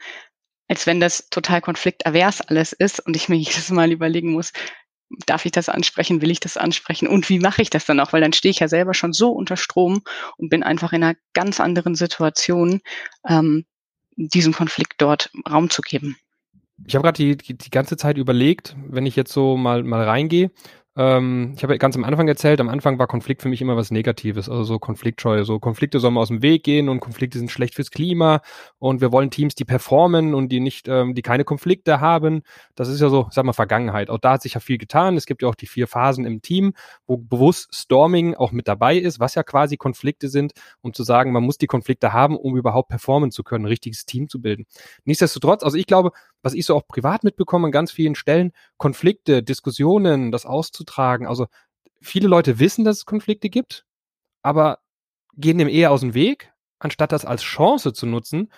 als 0.67 0.87
wenn 0.87 0.99
das 0.99 1.29
total 1.29 1.61
konfliktervers 1.61 2.41
alles 2.41 2.73
ist 2.73 2.99
und 3.05 3.15
ich 3.15 3.29
mir 3.29 3.35
jedes 3.37 3.69
Mal 3.69 3.91
überlegen 3.91 4.31
muss, 4.31 4.53
darf 5.27 5.45
ich 5.45 5.51
das 5.51 5.69
ansprechen, 5.69 6.21
will 6.21 6.31
ich 6.31 6.39
das 6.39 6.57
ansprechen 6.57 7.07
und 7.07 7.29
wie 7.29 7.39
mache 7.39 7.61
ich 7.61 7.69
das 7.69 7.85
dann 7.85 7.99
auch, 7.99 8.11
weil 8.13 8.21
dann 8.21 8.33
stehe 8.33 8.49
ich 8.49 8.59
ja 8.59 8.67
selber 8.67 8.93
schon 8.93 9.13
so 9.13 9.31
unter 9.31 9.55
Strom 9.55 10.01
und 10.37 10.49
bin 10.49 10.63
einfach 10.63 10.93
in 10.93 11.03
einer 11.03 11.15
ganz 11.33 11.59
anderen 11.59 11.95
Situation, 11.95 12.81
ähm, 13.27 13.65
diesem 14.15 14.53
Konflikt 14.53 14.95
dort 14.97 15.29
Raum 15.49 15.69
zu 15.69 15.81
geben. 15.81 16.17
Ich 16.87 16.95
habe 16.95 17.03
gerade 17.03 17.17
die, 17.17 17.37
die, 17.37 17.57
die 17.57 17.69
ganze 17.69 17.97
Zeit 17.97 18.17
überlegt, 18.17 18.75
wenn 18.87 19.05
ich 19.05 19.15
jetzt 19.15 19.31
so 19.31 19.57
mal, 19.57 19.83
mal 19.83 20.03
reingehe, 20.03 20.51
ähm, 20.97 21.53
ich 21.57 21.63
habe 21.63 21.73
ja 21.73 21.77
ganz 21.77 21.95
am 21.97 22.05
Anfang 22.05 22.27
erzählt, 22.27 22.61
am 22.61 22.69
Anfang 22.69 22.97
war 22.97 23.07
Konflikt 23.07 23.41
für 23.41 23.49
mich 23.49 23.61
immer 23.61 23.75
was 23.75 23.91
Negatives, 23.91 24.47
also 24.47 24.63
so 24.63 24.79
Konfliktscheue. 24.79 25.43
So 25.43 25.59
Konflikte 25.59 25.99
sollen 25.99 26.17
aus 26.17 26.29
dem 26.29 26.41
Weg 26.41 26.63
gehen 26.63 26.87
und 26.87 27.01
Konflikte 27.01 27.37
sind 27.37 27.51
schlecht 27.51 27.75
fürs 27.75 27.91
Klima 27.91 28.41
und 28.79 29.01
wir 29.01 29.11
wollen 29.11 29.29
Teams, 29.29 29.55
die 29.55 29.65
performen 29.65 30.33
und 30.33 30.49
die 30.49 30.61
nicht, 30.61 30.87
ähm, 30.87 31.13
die 31.13 31.21
keine 31.21 31.43
Konflikte 31.43 31.99
haben. 31.99 32.43
Das 32.75 32.87
ist 32.87 33.01
ja 33.01 33.09
so, 33.09 33.27
sag 33.31 33.43
mal, 33.43 33.51
Vergangenheit. 33.53 34.09
Auch 34.09 34.19
da 34.19 34.33
hat 34.33 34.41
sich 34.41 34.53
ja 34.53 34.61
viel 34.61 34.77
getan. 34.77 35.17
Es 35.17 35.25
gibt 35.25 35.41
ja 35.41 35.49
auch 35.49 35.55
die 35.55 35.67
vier 35.67 35.87
Phasen 35.87 36.25
im 36.25 36.41
Team, 36.41 36.73
wo 37.07 37.17
bewusst 37.17 37.75
Storming 37.75 38.33
auch 38.35 38.53
mit 38.53 38.67
dabei 38.67 38.95
ist, 38.95 39.19
was 39.19 39.35
ja 39.35 39.43
quasi 39.43 39.75
Konflikte 39.75 40.29
sind, 40.29 40.53
um 40.81 40.93
zu 40.93 41.03
sagen, 41.03 41.33
man 41.33 41.43
muss 41.43 41.57
die 41.57 41.67
Konflikte 41.67 42.13
haben, 42.13 42.37
um 42.37 42.55
überhaupt 42.55 42.87
performen 42.87 43.31
zu 43.31 43.43
können, 43.43 43.65
ein 43.65 43.69
richtiges 43.69 44.05
Team 44.05 44.29
zu 44.29 44.41
bilden. 44.41 44.65
Nichtsdestotrotz, 45.03 45.61
also 45.63 45.77
ich 45.77 45.87
glaube, 45.87 46.11
was 46.45 46.53
ich 46.53 46.67
so 46.67 46.75
auch 46.75 46.87
privat 46.87 47.23
mitbekomme 47.23 47.65
an 47.65 47.71
ganz 47.71 47.91
vielen 47.91 48.13
Stellen, 48.13 48.51
Konflikte, 48.77 49.41
Diskussionen, 49.41 50.31
das 50.31 50.45
auszutragen. 50.45 51.25
Also 51.25 51.47
viele 52.01 52.27
Leute 52.27 52.59
wissen, 52.59 52.85
dass 52.85 52.97
es 52.97 53.05
Konflikte 53.05 53.49
gibt, 53.49 53.83
aber 54.43 54.77
gehen 55.35 55.57
dem 55.57 55.67
eher 55.67 55.89
aus 55.89 56.01
dem 56.01 56.13
Weg, 56.13 56.53
anstatt 56.77 57.11
das 57.11 57.25
als 57.25 57.41
Chance 57.41 57.93
zu 57.93 58.05
nutzen, 58.05 58.51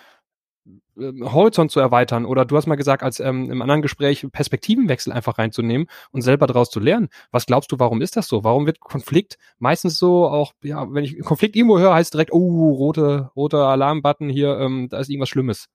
äh, 0.98 1.12
Horizont 1.22 1.70
zu 1.70 1.80
erweitern 1.80 2.26
oder 2.26 2.44
du 2.44 2.58
hast 2.58 2.66
mal 2.66 2.74
gesagt, 2.74 3.02
als 3.02 3.20
ähm, 3.20 3.50
im 3.50 3.62
anderen 3.62 3.80
Gespräch 3.80 4.26
Perspektivenwechsel 4.30 5.10
einfach 5.10 5.38
reinzunehmen 5.38 5.86
und 6.10 6.20
selber 6.20 6.46
daraus 6.46 6.68
zu 6.68 6.80
lernen. 6.80 7.08
Was 7.30 7.46
glaubst 7.46 7.72
du, 7.72 7.78
warum 7.78 8.02
ist 8.02 8.18
das 8.18 8.28
so? 8.28 8.44
Warum 8.44 8.66
wird 8.66 8.80
Konflikt 8.80 9.38
meistens 9.58 9.98
so 9.98 10.28
auch, 10.28 10.52
ja, 10.62 10.92
wenn 10.92 11.04
ich 11.04 11.18
Konflikt 11.20 11.56
irgendwo 11.56 11.78
höre, 11.78 11.94
heißt 11.94 12.12
direkt, 12.12 12.34
oh, 12.34 12.70
rote, 12.74 13.30
roter 13.34 13.66
Alarmbutton 13.66 14.28
hier, 14.28 14.58
ähm, 14.58 14.90
da 14.90 14.98
ist 14.98 15.08
irgendwas 15.08 15.30
Schlimmes. 15.30 15.70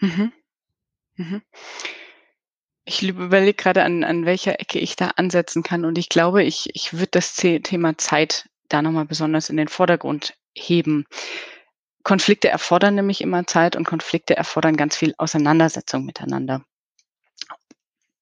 Mhm. 0.00 0.32
Mhm. 1.16 1.42
Ich 2.84 3.02
überlege 3.02 3.54
gerade, 3.54 3.82
an, 3.82 4.04
an 4.04 4.26
welcher 4.26 4.60
Ecke 4.60 4.78
ich 4.78 4.94
da 4.94 5.08
ansetzen 5.16 5.62
kann. 5.62 5.84
Und 5.84 5.98
ich 5.98 6.08
glaube, 6.08 6.44
ich, 6.44 6.70
ich 6.74 6.92
würde 6.92 7.08
das 7.12 7.34
Thema 7.34 7.98
Zeit 7.98 8.48
da 8.68 8.80
nochmal 8.80 9.06
besonders 9.06 9.50
in 9.50 9.56
den 9.56 9.68
Vordergrund 9.68 10.34
heben. 10.54 11.06
Konflikte 12.04 12.48
erfordern 12.48 12.94
nämlich 12.94 13.20
immer 13.20 13.46
Zeit 13.46 13.74
und 13.74 13.84
Konflikte 13.84 14.36
erfordern 14.36 14.76
ganz 14.76 14.96
viel 14.96 15.14
Auseinandersetzung 15.18 16.04
miteinander 16.04 16.64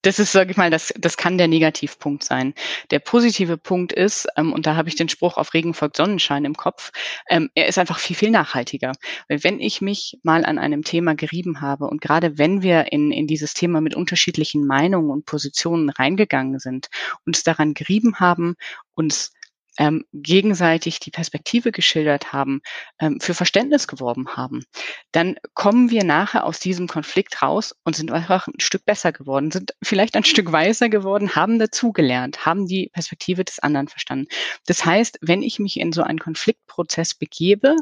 das 0.05 0.19
ist, 0.19 0.33
sage 0.33 0.51
ich 0.51 0.57
mal, 0.57 0.71
das, 0.71 0.93
das 0.99 1.17
kann 1.17 1.39
der 1.39 1.49
Negativpunkt 1.49 2.25
sein. 2.25 2.55
Der 2.91 2.99
positive 2.99 3.57
Punkt 3.57 3.93
ist, 3.93 4.29
ähm, 4.37 4.53
und 4.53 4.67
da 4.67 4.77
habe 4.77 4.89
ich 4.89 4.97
den 4.97 5.09
Spruch 5.09 5.37
auf 5.37 5.55
Regen 5.55 5.75
folgt 5.75 5.97
Sonnenschein 5.97 6.45
im 6.45 6.55
Kopf, 6.55 6.93
ähm, 7.29 7.51
er 7.55 7.67
ist 7.67 7.79
einfach 7.79 7.99
viel, 7.99 8.15
viel 8.15 8.31
nachhaltiger. 8.31 8.93
Weil 9.29 9.43
wenn 9.43 9.61
ich 9.61 9.81
mich 9.81 10.19
mal 10.23 10.45
an 10.45 10.59
einem 10.59 10.83
Thema 10.83 11.15
gerieben 11.15 11.61
habe 11.61 11.87
und 11.87 12.01
gerade 12.01 12.39
wenn 12.39 12.63
wir 12.63 12.93
in, 12.93 13.11
in 13.11 13.27
dieses 13.27 13.55
Thema 13.55 13.81
mit 13.81 13.95
unterschiedlichen 13.95 14.67
Meinungen 14.67 15.11
und 15.11 15.25
Positionen 15.25 15.89
reingegangen 15.89 16.59
sind, 16.59 16.89
uns 17.25 17.43
daran 17.43 17.75
gerieben 17.75 18.21
haben, 18.21 18.57
uns 18.95 19.33
ähm, 19.79 20.05
gegenseitig 20.13 21.01
die 21.01 21.11
Perspektive 21.11 21.73
geschildert 21.73 22.33
haben, 22.33 22.61
ähm, 23.01 23.19
für 23.21 23.35
Verständnis 23.35 23.89
geworben 23.89 24.37
haben, 24.37 24.65
dann 25.13 25.37
kommen 25.55 25.91
wir 25.91 26.05
nachher 26.05 26.45
aus 26.45 26.61
diesem 26.61 26.87
Konflikt 26.87 27.43
raus 27.43 27.75
und 27.85 27.97
sind 27.97 28.13
einfach 28.13 28.47
ein 28.47 28.61
Stück 28.61 28.85
besser 28.85 29.13
geworden, 29.13 29.51
sind 29.51 29.75
vielleicht 29.83 30.17
ein 30.17 30.25
Stück 30.25 30.53
weiser 30.53 30.89
geworden, 30.89 31.35
haben 31.35 31.59
dazugelernt, 31.59 32.47
haben 32.47 32.67
die 32.67 32.91
Perspektive 32.93 33.45
des 33.45 33.59
anderen 33.59 33.89
verstanden. 33.89 34.27
Das 34.67 34.85
heißt, 34.85 35.19
wenn 35.23 35.43
ich 35.43 35.59
mich 35.59 35.79
in 35.79 35.93
so 35.93 36.03
einen 36.03 36.19
Konfliktprozess 36.19 37.15
begebe, 37.15 37.77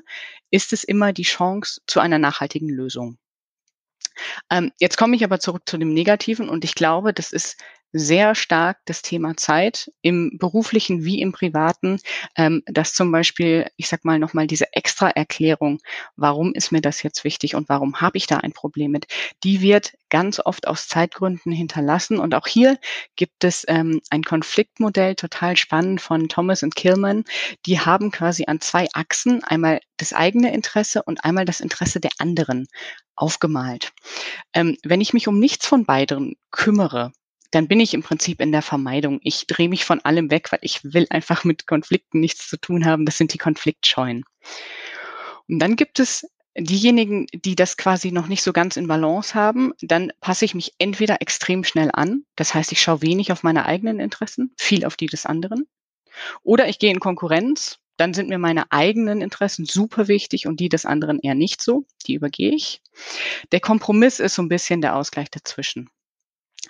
ist 0.51 0.73
es 0.73 0.85
immer 0.85 1.13
die 1.13 1.23
Chance 1.23 1.81
zu 1.87 2.01
einer 2.01 2.19
nachhaltigen 2.19 2.69
Lösung. 2.69 3.19
Ähm, 4.51 4.73
jetzt 4.79 4.99
komme 4.99 5.17
ich 5.17 5.25
aber 5.25 5.41
zurück 5.41 5.63
zu 5.67 5.79
dem 5.79 5.93
Negativen 5.95 6.49
und 6.49 6.65
ich 6.65 6.75
glaube, 6.75 7.13
das 7.13 7.33
ist 7.33 7.57
sehr 7.93 8.35
stark 8.35 8.79
das 8.87 9.03
Thema 9.03 9.37
Zeit 9.37 9.91
im 10.03 10.39
beruflichen 10.39 11.05
wie 11.05 11.21
im 11.21 11.33
privaten, 11.33 11.99
ähm, 12.37 12.63
dass 12.67 12.95
zum 12.95 13.13
Beispiel, 13.13 13.67
ich 13.77 13.89
sag 13.89 14.05
mal 14.05 14.19
nochmal 14.19 14.47
diese 14.47 14.73
extra 14.73 15.11
Erklärung, 15.11 15.81
warum 16.17 16.53
ist 16.55 16.73
mir 16.73 16.81
das 16.81 17.03
jetzt 17.03 17.25
wichtig 17.25 17.55
und 17.55 17.69
warum 17.69 18.01
habe 18.01 18.19
ich 18.19 18.27
da 18.27 18.39
ein 18.39 18.53
Problem 18.53 18.91
mit, 18.91 19.07
die 19.45 19.61
wird 19.61 19.93
ganz 20.09 20.41
oft 20.41 20.67
aus 20.67 20.89
Zeitgründen 20.89 21.53
hinterlassen. 21.53 22.19
Und 22.19 22.35
auch 22.35 22.47
hier 22.47 22.79
gibt 23.17 23.45
es 23.45 23.65
ähm, 23.69 24.01
ein 24.11 24.23
Konfliktmodell, 24.23 25.15
total 25.15 25.57
spannend 25.57 26.01
von 26.01 26.29
Thomas 26.29 26.63
und 26.63 26.77
Killman. 26.77 27.25
Die 27.67 27.81
haben 27.81 28.11
quasi 28.11 28.45
an 28.47 28.61
zwei 28.61 28.89
Achsen 28.93 29.43
einmal 29.45 29.81
das 29.97 30.13
eigene 30.13 30.53
Interesse 30.53 31.03
und 31.03 31.25
einmal 31.25 31.45
das 31.45 31.61
Interesse 31.61 31.99
der 31.99 32.11
anderen 32.19 32.67
aufgemalt. 33.17 33.93
Ähm, 34.53 34.77
wenn 34.83 35.01
ich 35.01 35.15
mich 35.15 35.29
um 35.29 35.39
nichts 35.39 35.67
von 35.67 35.85
beiden 35.85 36.37
kümmere, 36.51 37.13
dann 37.53 37.69
bin 37.69 37.81
ich 37.81 37.95
im 37.95 38.03
Prinzip 38.03 38.41
in 38.41 38.51
der 38.51 38.63
Vermeidung. 38.63 39.21
Ich 39.23 39.47
drehe 39.47 39.69
mich 39.69 39.85
von 39.85 40.01
allem 40.01 40.31
weg, 40.31 40.51
weil 40.51 40.61
ich 40.63 40.81
will 40.83 41.07
einfach 41.11 41.45
mit 41.45 41.67
Konflikten 41.67 42.19
nichts 42.19 42.49
zu 42.49 42.57
tun 42.57 42.85
haben. 42.85 43.07
Das 43.07 43.19
sind 43.19 43.33
die 43.33 43.39
Konfliktscheuen. 43.39 44.25
Und 45.49 45.59
dann 45.59 45.77
gibt 45.77 46.01
es 46.01 46.27
diejenigen, 46.57 47.27
die 47.33 47.55
das 47.55 47.77
quasi 47.77 48.11
noch 48.11 48.27
nicht 48.27 48.43
so 48.43 48.53
ganz 48.53 48.77
in 48.77 48.89
Balance 48.89 49.35
haben, 49.35 49.73
dann 49.81 50.13
passe 50.21 50.45
ich 50.45 50.55
mich 50.55 50.75
entweder 50.79 51.21
extrem 51.21 51.65
schnell 51.65 51.91
an, 51.93 52.25
das 52.37 52.55
heißt, 52.55 52.73
ich 52.73 52.83
schaue 52.83 53.03
wenig 53.03 53.33
auf 53.33 53.43
meine 53.43 53.65
eigenen 53.65 54.01
Interessen, 54.01 54.53
viel 54.59 54.85
auf 54.85 54.97
die 54.97 55.07
des 55.07 55.25
anderen, 55.25 55.67
oder 56.43 56.69
ich 56.69 56.79
gehe 56.79 56.91
in 56.91 57.01
Konkurrenz, 57.01 57.79
dann 57.97 58.15
sind 58.15 58.29
mir 58.29 58.39
meine 58.39 58.71
eigenen 58.71 59.23
Interessen 59.23 59.65
super 59.65 60.09
wichtig 60.09 60.47
und 60.47 60.61
die 60.61 60.69
des 60.69 60.85
anderen 60.85 61.21
eher 61.21 61.35
nicht 61.35 61.63
so, 61.63 61.87
die 62.07 62.15
übergehe 62.15 62.55
ich. 62.55 62.83
Der 63.53 63.61
Kompromiss 63.61 64.21
ist 64.21 64.35
so 64.35 64.43
ein 64.43 64.49
bisschen 64.49 64.81
der 64.81 64.97
Ausgleich 64.97 65.31
dazwischen. 65.31 65.89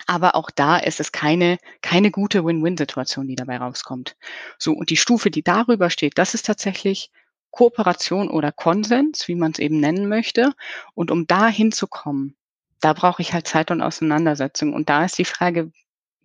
Aber 0.05 0.35
auch 0.35 0.49
da 0.49 0.77
ist 0.77 0.99
es 0.99 1.11
keine, 1.11 1.57
keine 1.81 2.11
gute 2.11 2.43
Win-Win-Situation, 2.43 3.27
die 3.27 3.35
dabei 3.35 3.57
rauskommt. 3.57 4.15
So, 4.57 4.73
und 4.73 4.89
die 4.89 4.97
Stufe, 4.97 5.31
die 5.31 5.43
darüber 5.43 5.89
steht, 5.89 6.17
das 6.17 6.33
ist 6.33 6.45
tatsächlich 6.45 7.11
Kooperation 7.51 8.29
oder 8.29 8.51
Konsens, 8.51 9.27
wie 9.27 9.35
man 9.35 9.51
es 9.51 9.59
eben 9.59 9.79
nennen 9.79 10.09
möchte. 10.09 10.53
Und 10.95 11.11
um 11.11 11.27
da 11.27 11.47
hinzukommen, 11.47 12.35
da 12.81 12.93
brauche 12.93 13.21
ich 13.21 13.33
halt 13.33 13.47
Zeit 13.47 13.71
und 13.71 13.81
Auseinandersetzung. 13.81 14.73
Und 14.73 14.89
da 14.89 15.05
ist 15.05 15.17
die 15.17 15.25
Frage, 15.25 15.71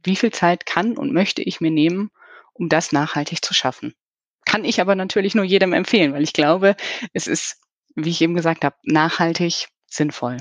wie 0.02 0.16
viel 0.16 0.32
Zeit 0.32 0.64
kann 0.64 0.96
und 0.96 1.12
möchte 1.12 1.42
ich 1.42 1.60
mir 1.60 1.70
nehmen, 1.70 2.10
um 2.54 2.68
das 2.68 2.92
nachhaltig 2.92 3.44
zu 3.44 3.52
schaffen? 3.52 3.94
Kann 4.46 4.64
ich 4.64 4.80
aber 4.80 4.94
natürlich 4.94 5.34
nur 5.34 5.44
jedem 5.44 5.74
empfehlen, 5.74 6.14
weil 6.14 6.22
ich 6.22 6.32
glaube, 6.32 6.74
es 7.12 7.26
ist, 7.26 7.60
wie 7.94 8.10
ich 8.10 8.22
eben 8.22 8.34
gesagt 8.34 8.64
habe, 8.64 8.76
nachhaltig 8.82 9.68
sinnvoll 9.86 10.38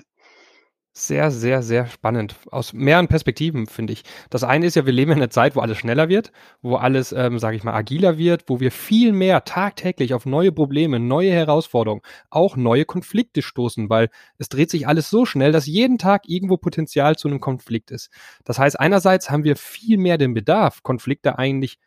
sehr, 0.98 1.30
sehr, 1.30 1.62
sehr 1.62 1.86
spannend. 1.86 2.36
Aus 2.50 2.74
mehreren 2.74 3.08
Perspektiven, 3.08 3.68
finde 3.68 3.94
ich. 3.94 4.04
Das 4.32 4.44
eine 4.44 4.66
ist 4.66 4.76
ja, 4.76 4.88
wir 4.88 4.94
leben 4.94 5.12
in 5.12 5.18
einer 5.18 5.30
Zeit, 5.30 5.56
wo 5.56 5.60
alles 5.60 5.78
schneller 5.78 6.10
wird, 6.10 6.32
wo 6.62 6.76
alles, 6.76 7.12
ähm, 7.12 7.38
sage 7.38 7.56
ich 7.56 7.64
mal, 7.64 7.76
agiler 7.76 8.18
wird, 8.18 8.46
wo 8.48 8.60
wir 8.60 8.72
viel 8.72 9.14
mehr 9.14 9.44
tagtäglich 9.44 10.16
auf 10.16 10.26
neue 10.26 10.52
Probleme, 10.52 11.00
neue 11.00 11.32
Herausforderungen, 11.32 12.02
auch 12.32 12.58
neue 12.58 12.86
Konflikte 12.86 13.44
stoßen, 13.44 13.92
weil 13.92 14.10
es 14.40 14.50
dreht 14.50 14.72
sich 14.72 14.88
alles 14.88 15.12
so 15.12 15.26
schnell, 15.26 15.52
dass 15.52 15.68
jeden 15.68 16.00
Tag 16.00 16.24
irgendwo 16.28 16.58
Potenzial 16.58 17.16
zu 17.16 17.28
einem 17.28 17.40
Konflikt 17.42 17.92
ist. 17.92 18.10
Das 18.44 18.58
heißt, 18.58 18.80
einerseits 18.80 19.30
haben 19.30 19.44
wir 19.44 19.56
viel 19.56 19.98
mehr 20.00 20.18
den 20.18 20.34
Bedarf, 20.34 20.82
Konflikte 20.82 21.38
eigentlich 21.38 21.78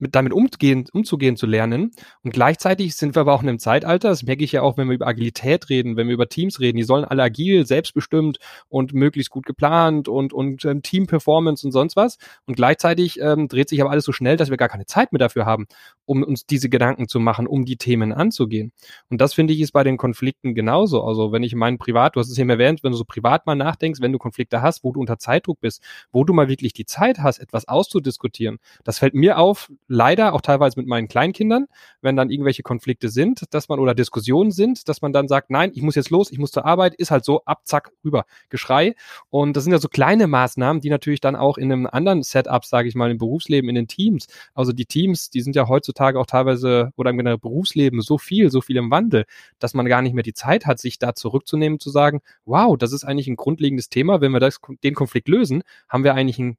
mit 0.00 0.14
damit 0.14 0.32
umgehen, 0.32 0.86
umzugehen 0.92 1.36
zu 1.36 1.46
lernen. 1.46 1.92
Und 2.22 2.32
gleichzeitig 2.32 2.96
sind 2.96 3.14
wir 3.14 3.20
aber 3.20 3.34
auch 3.34 3.42
in 3.42 3.48
einem 3.48 3.58
Zeitalter, 3.58 4.08
das 4.08 4.22
merke 4.22 4.44
ich 4.44 4.52
ja 4.52 4.62
auch, 4.62 4.76
wenn 4.76 4.88
wir 4.88 4.94
über 4.94 5.06
Agilität 5.06 5.68
reden, 5.68 5.96
wenn 5.96 6.08
wir 6.08 6.14
über 6.14 6.28
Teams 6.28 6.60
reden, 6.60 6.76
die 6.76 6.82
sollen 6.82 7.04
alle 7.04 7.22
agil, 7.22 7.66
selbstbestimmt 7.66 8.38
und 8.68 8.92
möglichst 8.92 9.30
gut 9.30 9.46
geplant 9.46 10.08
und, 10.08 10.32
und 10.32 10.64
ähm, 10.64 10.82
Team-Performance 10.82 11.66
und 11.66 11.72
sonst 11.72 11.96
was. 11.96 12.18
Und 12.46 12.56
gleichzeitig 12.56 13.20
ähm, 13.20 13.48
dreht 13.48 13.68
sich 13.68 13.80
aber 13.80 13.90
alles 13.90 14.04
so 14.04 14.12
schnell, 14.12 14.36
dass 14.36 14.50
wir 14.50 14.56
gar 14.56 14.68
keine 14.68 14.86
Zeit 14.86 15.12
mehr 15.12 15.18
dafür 15.18 15.46
haben, 15.46 15.66
um 16.04 16.22
uns 16.22 16.46
diese 16.46 16.68
Gedanken 16.68 17.08
zu 17.08 17.20
machen, 17.20 17.46
um 17.46 17.64
die 17.64 17.76
Themen 17.76 18.12
anzugehen. 18.12 18.72
Und 19.08 19.20
das 19.20 19.34
finde 19.34 19.52
ich 19.52 19.60
ist 19.60 19.72
bei 19.72 19.84
den 19.84 19.96
Konflikten 19.96 20.54
genauso. 20.54 21.04
Also 21.04 21.32
wenn 21.32 21.42
ich 21.42 21.54
meinen 21.54 21.78
Privat, 21.78 22.16
du 22.16 22.20
hast 22.20 22.30
es 22.30 22.38
eben 22.38 22.50
erwähnt, 22.50 22.82
wenn 22.82 22.92
du 22.92 22.96
so 22.96 23.04
privat 23.04 23.46
mal 23.46 23.54
nachdenkst, 23.54 24.00
wenn 24.00 24.12
du 24.12 24.18
Konflikte 24.18 24.62
hast, 24.62 24.84
wo 24.84 24.92
du 24.92 25.00
unter 25.00 25.18
Zeitdruck 25.18 25.60
bist, 25.60 25.82
wo 26.12 26.24
du 26.24 26.32
mal 26.32 26.48
wirklich 26.48 26.72
die 26.72 26.86
Zeit 26.86 27.18
hast, 27.18 27.38
etwas 27.38 27.68
auszudiskutieren, 27.68 28.58
das 28.84 28.98
fällt 28.98 29.14
mir 29.14 29.38
auf, 29.38 29.70
leider 29.90 30.34
auch 30.34 30.40
teilweise 30.40 30.78
mit 30.78 30.86
meinen 30.86 31.08
Kleinkindern, 31.08 31.66
wenn 32.00 32.14
dann 32.14 32.30
irgendwelche 32.30 32.62
Konflikte 32.62 33.08
sind, 33.08 33.42
dass 33.50 33.68
man 33.68 33.80
oder 33.80 33.92
Diskussionen 33.92 34.52
sind, 34.52 34.88
dass 34.88 35.02
man 35.02 35.12
dann 35.12 35.26
sagt, 35.26 35.50
nein, 35.50 35.72
ich 35.74 35.82
muss 35.82 35.96
jetzt 35.96 36.10
los, 36.10 36.30
ich 36.30 36.38
muss 36.38 36.52
zur 36.52 36.64
Arbeit, 36.64 36.94
ist 36.94 37.10
halt 37.10 37.24
so, 37.24 37.42
ab, 37.44 37.62
zack, 37.64 37.90
rüber, 38.04 38.24
Geschrei. 38.50 38.94
Und 39.30 39.56
das 39.56 39.64
sind 39.64 39.72
ja 39.72 39.80
so 39.80 39.88
kleine 39.88 40.28
Maßnahmen, 40.28 40.80
die 40.80 40.90
natürlich 40.90 41.20
dann 41.20 41.34
auch 41.34 41.58
in 41.58 41.72
einem 41.72 41.86
anderen 41.86 42.22
Setup, 42.22 42.64
sage 42.64 42.88
ich 42.88 42.94
mal, 42.94 43.10
im 43.10 43.18
Berufsleben, 43.18 43.68
in 43.68 43.74
den 43.74 43.88
Teams, 43.88 44.28
also 44.54 44.72
die 44.72 44.86
Teams, 44.86 45.28
die 45.30 45.40
sind 45.40 45.56
ja 45.56 45.66
heutzutage 45.66 46.20
auch 46.20 46.26
teilweise 46.26 46.92
oder 46.96 47.10
im 47.10 47.16
Berufsleben 47.40 48.00
so 48.00 48.16
viel, 48.16 48.48
so 48.50 48.60
viel 48.60 48.76
im 48.76 48.92
Wandel, 48.92 49.24
dass 49.58 49.74
man 49.74 49.86
gar 49.86 50.02
nicht 50.02 50.14
mehr 50.14 50.22
die 50.22 50.34
Zeit 50.34 50.66
hat, 50.66 50.78
sich 50.78 51.00
da 51.00 51.16
zurückzunehmen, 51.16 51.80
zu 51.80 51.90
sagen, 51.90 52.20
wow, 52.44 52.76
das 52.78 52.92
ist 52.92 53.02
eigentlich 53.02 53.26
ein 53.26 53.36
grundlegendes 53.36 53.88
Thema, 53.88 54.20
wenn 54.20 54.30
wir 54.30 54.40
das, 54.40 54.60
den 54.84 54.94
Konflikt 54.94 55.28
lösen, 55.28 55.64
haben 55.88 56.04
wir 56.04 56.14
eigentlich 56.14 56.38
ein 56.38 56.58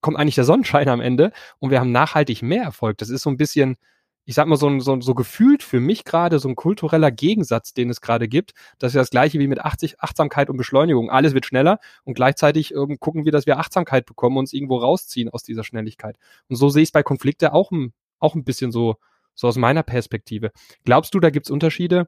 kommt 0.00 0.16
eigentlich 0.16 0.36
der 0.36 0.44
Sonnenschein 0.44 0.88
am 0.88 1.00
Ende 1.00 1.32
und 1.58 1.70
wir 1.70 1.80
haben 1.80 1.92
nachhaltig 1.92 2.42
mehr 2.42 2.62
Erfolg. 2.62 2.98
Das 2.98 3.08
ist 3.10 3.22
so 3.22 3.30
ein 3.30 3.36
bisschen, 3.36 3.76
ich 4.24 4.34
sag 4.34 4.46
mal, 4.46 4.56
so, 4.56 4.78
so, 4.78 5.00
so 5.00 5.14
gefühlt 5.14 5.62
für 5.62 5.80
mich 5.80 6.04
gerade 6.04 6.38
so 6.38 6.48
ein 6.48 6.54
kultureller 6.54 7.10
Gegensatz, 7.10 7.72
den 7.72 7.90
es 7.90 8.00
gerade 8.00 8.28
gibt. 8.28 8.52
Das 8.78 8.90
ist 8.90 8.94
ja 8.94 9.00
das 9.00 9.10
gleiche 9.10 9.38
wie 9.38 9.46
mit 9.46 9.60
80, 9.60 10.00
Achtsamkeit 10.00 10.50
und 10.50 10.56
Beschleunigung. 10.56 11.10
Alles 11.10 11.34
wird 11.34 11.46
schneller 11.46 11.80
und 12.04 12.14
gleichzeitig 12.14 12.74
ähm, 12.74 12.98
gucken 13.00 13.24
wir, 13.24 13.32
dass 13.32 13.46
wir 13.46 13.58
Achtsamkeit 13.58 14.06
bekommen 14.06 14.36
und 14.36 14.42
uns 14.42 14.52
irgendwo 14.52 14.76
rausziehen 14.76 15.30
aus 15.30 15.42
dieser 15.42 15.64
Schnelligkeit. 15.64 16.16
Und 16.48 16.56
so 16.56 16.68
sehe 16.68 16.82
ich 16.82 16.88
es 16.88 16.92
bei 16.92 17.02
Konflikte 17.02 17.52
auch, 17.52 17.70
ein, 17.70 17.92
auch 18.18 18.34
ein 18.34 18.44
bisschen 18.44 18.70
so, 18.70 18.96
so 19.34 19.48
aus 19.48 19.56
meiner 19.56 19.82
Perspektive. 19.82 20.52
Glaubst 20.84 21.14
du, 21.14 21.20
da 21.20 21.30
gibt's 21.30 21.50
Unterschiede? 21.50 22.06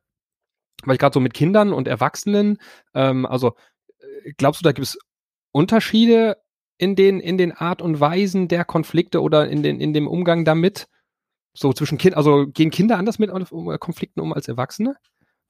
Weil 0.84 0.94
ich 0.94 1.00
gerade 1.00 1.14
so 1.14 1.20
mit 1.20 1.34
Kindern 1.34 1.72
und 1.72 1.88
Erwachsenen, 1.88 2.58
ähm, 2.94 3.26
also 3.26 3.54
äh, 3.98 4.32
glaubst 4.36 4.60
du, 4.60 4.64
da 4.64 4.72
gibt 4.72 4.86
es 4.86 4.98
Unterschiede 5.52 6.36
in 6.80 6.96
den, 6.96 7.20
in 7.20 7.36
den 7.36 7.52
Art 7.52 7.82
und 7.82 8.00
Weisen 8.00 8.48
der 8.48 8.64
Konflikte 8.64 9.20
oder 9.20 9.48
in, 9.48 9.62
den, 9.62 9.80
in 9.80 9.92
dem 9.92 10.08
Umgang 10.08 10.46
damit? 10.46 10.88
So 11.52 11.74
zwischen 11.74 11.98
Kind, 11.98 12.16
also 12.16 12.46
gehen 12.46 12.70
Kinder 12.70 12.96
anders 12.96 13.18
mit 13.18 13.30
Konflikten 13.80 14.20
um 14.20 14.32
als 14.32 14.48
Erwachsene? 14.48 14.96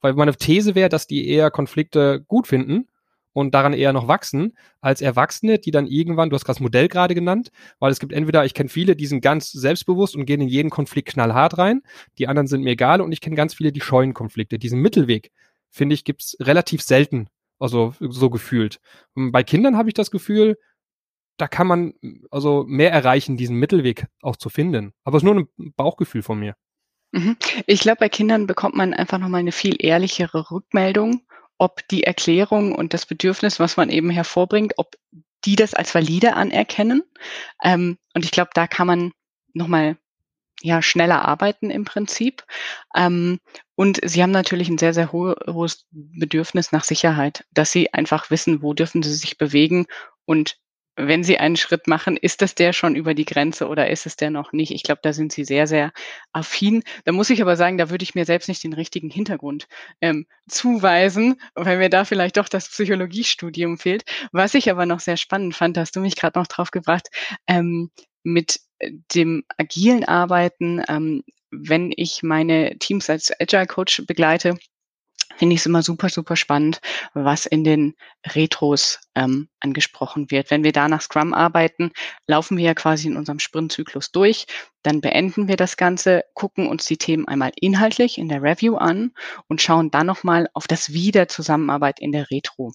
Weil 0.01 0.13
meine 0.13 0.35
These 0.35 0.75
wäre, 0.75 0.89
dass 0.89 1.07
die 1.07 1.29
eher 1.29 1.49
Konflikte 1.49 2.21
gut 2.27 2.47
finden 2.47 2.89
und 3.31 3.53
daran 3.53 3.71
eher 3.71 3.93
noch 3.93 4.09
wachsen, 4.09 4.57
als 4.81 4.99
Erwachsene, 4.99 5.57
die 5.57 5.71
dann 5.71 5.87
irgendwann, 5.87 6.29
du 6.29 6.35
hast 6.35 6.49
das 6.49 6.59
Modell 6.59 6.89
gerade 6.89 7.15
genannt, 7.15 7.49
weil 7.79 7.93
es 7.93 8.01
gibt 8.01 8.11
entweder, 8.11 8.43
ich 8.43 8.53
kenne 8.53 8.67
viele, 8.67 8.97
die 8.97 9.05
sind 9.05 9.21
ganz 9.21 9.53
selbstbewusst 9.53 10.17
und 10.17 10.25
gehen 10.25 10.41
in 10.41 10.49
jeden 10.49 10.69
Konflikt 10.69 11.09
knallhart 11.09 11.57
rein, 11.57 11.81
die 12.17 12.27
anderen 12.27 12.47
sind 12.47 12.63
mir 12.63 12.71
egal 12.71 12.99
und 12.99 13.13
ich 13.13 13.21
kenne 13.21 13.37
ganz 13.37 13.53
viele, 13.53 13.71
die 13.71 13.79
scheuen 13.79 14.13
Konflikte. 14.13 14.59
Diesen 14.59 14.81
Mittelweg, 14.81 15.31
finde 15.69 15.93
ich, 15.93 16.03
gibt's 16.03 16.35
relativ 16.41 16.81
selten, 16.81 17.27
also 17.57 17.93
so 18.01 18.29
gefühlt. 18.29 18.81
Und 19.13 19.31
bei 19.31 19.43
Kindern 19.43 19.77
habe 19.77 19.87
ich 19.87 19.93
das 19.93 20.11
Gefühl, 20.11 20.57
da 21.41 21.47
kann 21.47 21.65
man 21.65 21.93
also 22.29 22.65
mehr 22.67 22.91
erreichen, 22.91 23.35
diesen 23.35 23.55
Mittelweg 23.55 24.05
auch 24.21 24.35
zu 24.35 24.49
finden. 24.49 24.93
Aber 25.03 25.17
es 25.17 25.23
ist 25.23 25.25
nur 25.25 25.35
ein 25.35 25.73
Bauchgefühl 25.75 26.21
von 26.21 26.39
mir. 26.39 26.55
Mhm. 27.11 27.35
Ich 27.65 27.81
glaube, 27.81 27.97
bei 27.97 28.09
Kindern 28.09 28.45
bekommt 28.45 28.75
man 28.75 28.93
einfach 28.93 29.17
nochmal 29.17 29.39
eine 29.39 29.51
viel 29.51 29.75
ehrlichere 29.79 30.51
Rückmeldung, 30.51 31.23
ob 31.57 31.87
die 31.87 32.03
Erklärung 32.03 32.75
und 32.75 32.93
das 32.93 33.07
Bedürfnis, 33.07 33.59
was 33.59 33.75
man 33.75 33.89
eben 33.89 34.11
hervorbringt, 34.11 34.73
ob 34.77 34.95
die 35.43 35.55
das 35.55 35.73
als 35.73 35.95
valide 35.95 36.35
anerkennen. 36.35 37.01
Ähm, 37.63 37.97
und 38.13 38.23
ich 38.23 38.31
glaube, 38.31 38.51
da 38.53 38.67
kann 38.67 38.85
man 38.85 39.11
nochmal 39.53 39.97
ja, 40.61 40.83
schneller 40.83 41.27
arbeiten 41.27 41.71
im 41.71 41.85
Prinzip. 41.85 42.45
Ähm, 42.95 43.39
und 43.73 43.99
sie 44.03 44.21
haben 44.21 44.29
natürlich 44.29 44.69
ein 44.69 44.77
sehr, 44.77 44.93
sehr 44.93 45.11
ho 45.11 45.33
hohes 45.47 45.87
Bedürfnis 45.89 46.71
nach 46.71 46.83
Sicherheit, 46.83 47.45
dass 47.51 47.71
sie 47.71 47.91
einfach 47.93 48.29
wissen, 48.29 48.61
wo 48.61 48.75
dürfen 48.75 49.01
sie 49.01 49.15
sich 49.15 49.39
bewegen 49.39 49.87
und 50.25 50.60
wenn 50.95 51.23
Sie 51.23 51.37
einen 51.37 51.55
Schritt 51.55 51.87
machen, 51.87 52.17
ist 52.17 52.41
das 52.41 52.55
der 52.55 52.73
schon 52.73 52.95
über 52.95 53.13
die 53.13 53.25
Grenze 53.25 53.67
oder 53.67 53.89
ist 53.89 54.05
es 54.05 54.17
der 54.17 54.29
noch 54.29 54.51
nicht? 54.51 54.71
Ich 54.71 54.83
glaube, 54.83 54.99
da 55.03 55.13
sind 55.13 55.31
Sie 55.31 55.45
sehr, 55.45 55.67
sehr 55.67 55.91
affin. 56.33 56.83
Da 57.05 57.11
muss 57.11 57.29
ich 57.29 57.41
aber 57.41 57.55
sagen, 57.55 57.77
da 57.77 57.89
würde 57.89 58.03
ich 58.03 58.15
mir 58.15 58.25
selbst 58.25 58.49
nicht 58.49 58.63
den 58.63 58.73
richtigen 58.73 59.09
Hintergrund 59.09 59.67
ähm, 60.01 60.27
zuweisen, 60.47 61.39
weil 61.55 61.77
mir 61.77 61.89
da 61.89 62.05
vielleicht 62.05 62.37
doch 62.37 62.49
das 62.49 62.69
Psychologiestudium 62.69 63.77
fehlt. 63.77 64.03
Was 64.31 64.53
ich 64.53 64.69
aber 64.69 64.85
noch 64.85 64.99
sehr 64.99 65.17
spannend 65.17 65.55
fand, 65.55 65.77
hast 65.77 65.95
du 65.95 66.01
mich 66.01 66.15
gerade 66.15 66.37
noch 66.37 66.47
drauf 66.47 66.71
gebracht, 66.71 67.07
ähm, 67.47 67.89
mit 68.23 68.59
dem 69.13 69.43
agilen 69.57 70.03
Arbeiten, 70.03 70.81
ähm, 70.87 71.23
wenn 71.51 71.91
ich 71.95 72.23
meine 72.23 72.77
Teams 72.79 73.09
als 73.09 73.31
Agile 73.39 73.67
Coach 73.67 74.03
begleite, 74.07 74.57
finde 75.41 75.55
ich 75.55 75.61
es 75.61 75.65
immer 75.65 75.81
super, 75.81 76.07
super 76.09 76.35
spannend, 76.35 76.81
was 77.15 77.47
in 77.47 77.63
den 77.63 77.95
Retros 78.27 78.99
ähm, 79.15 79.49
angesprochen 79.59 80.29
wird. 80.29 80.51
Wenn 80.51 80.63
wir 80.63 80.71
da 80.71 80.87
nach 80.87 81.01
Scrum 81.01 81.33
arbeiten, 81.33 81.93
laufen 82.27 82.57
wir 82.57 82.63
ja 82.65 82.73
quasi 82.75 83.07
in 83.07 83.17
unserem 83.17 83.39
Sprintzyklus 83.39 84.11
durch, 84.11 84.45
dann 84.83 85.01
beenden 85.01 85.47
wir 85.47 85.57
das 85.57 85.77
Ganze, 85.77 86.23
gucken 86.35 86.67
uns 86.67 86.85
die 86.85 86.97
Themen 86.97 87.27
einmal 87.27 87.51
inhaltlich 87.59 88.19
in 88.19 88.29
der 88.29 88.43
Review 88.43 88.75
an 88.75 89.13
und 89.47 89.63
schauen 89.63 89.89
dann 89.89 90.05
nochmal 90.05 90.47
auf 90.53 90.67
das 90.67 90.93
Wie 90.93 91.09
der 91.09 91.27
Zusammenarbeit 91.27 91.99
in 91.99 92.11
der 92.11 92.29
Retro. 92.29 92.71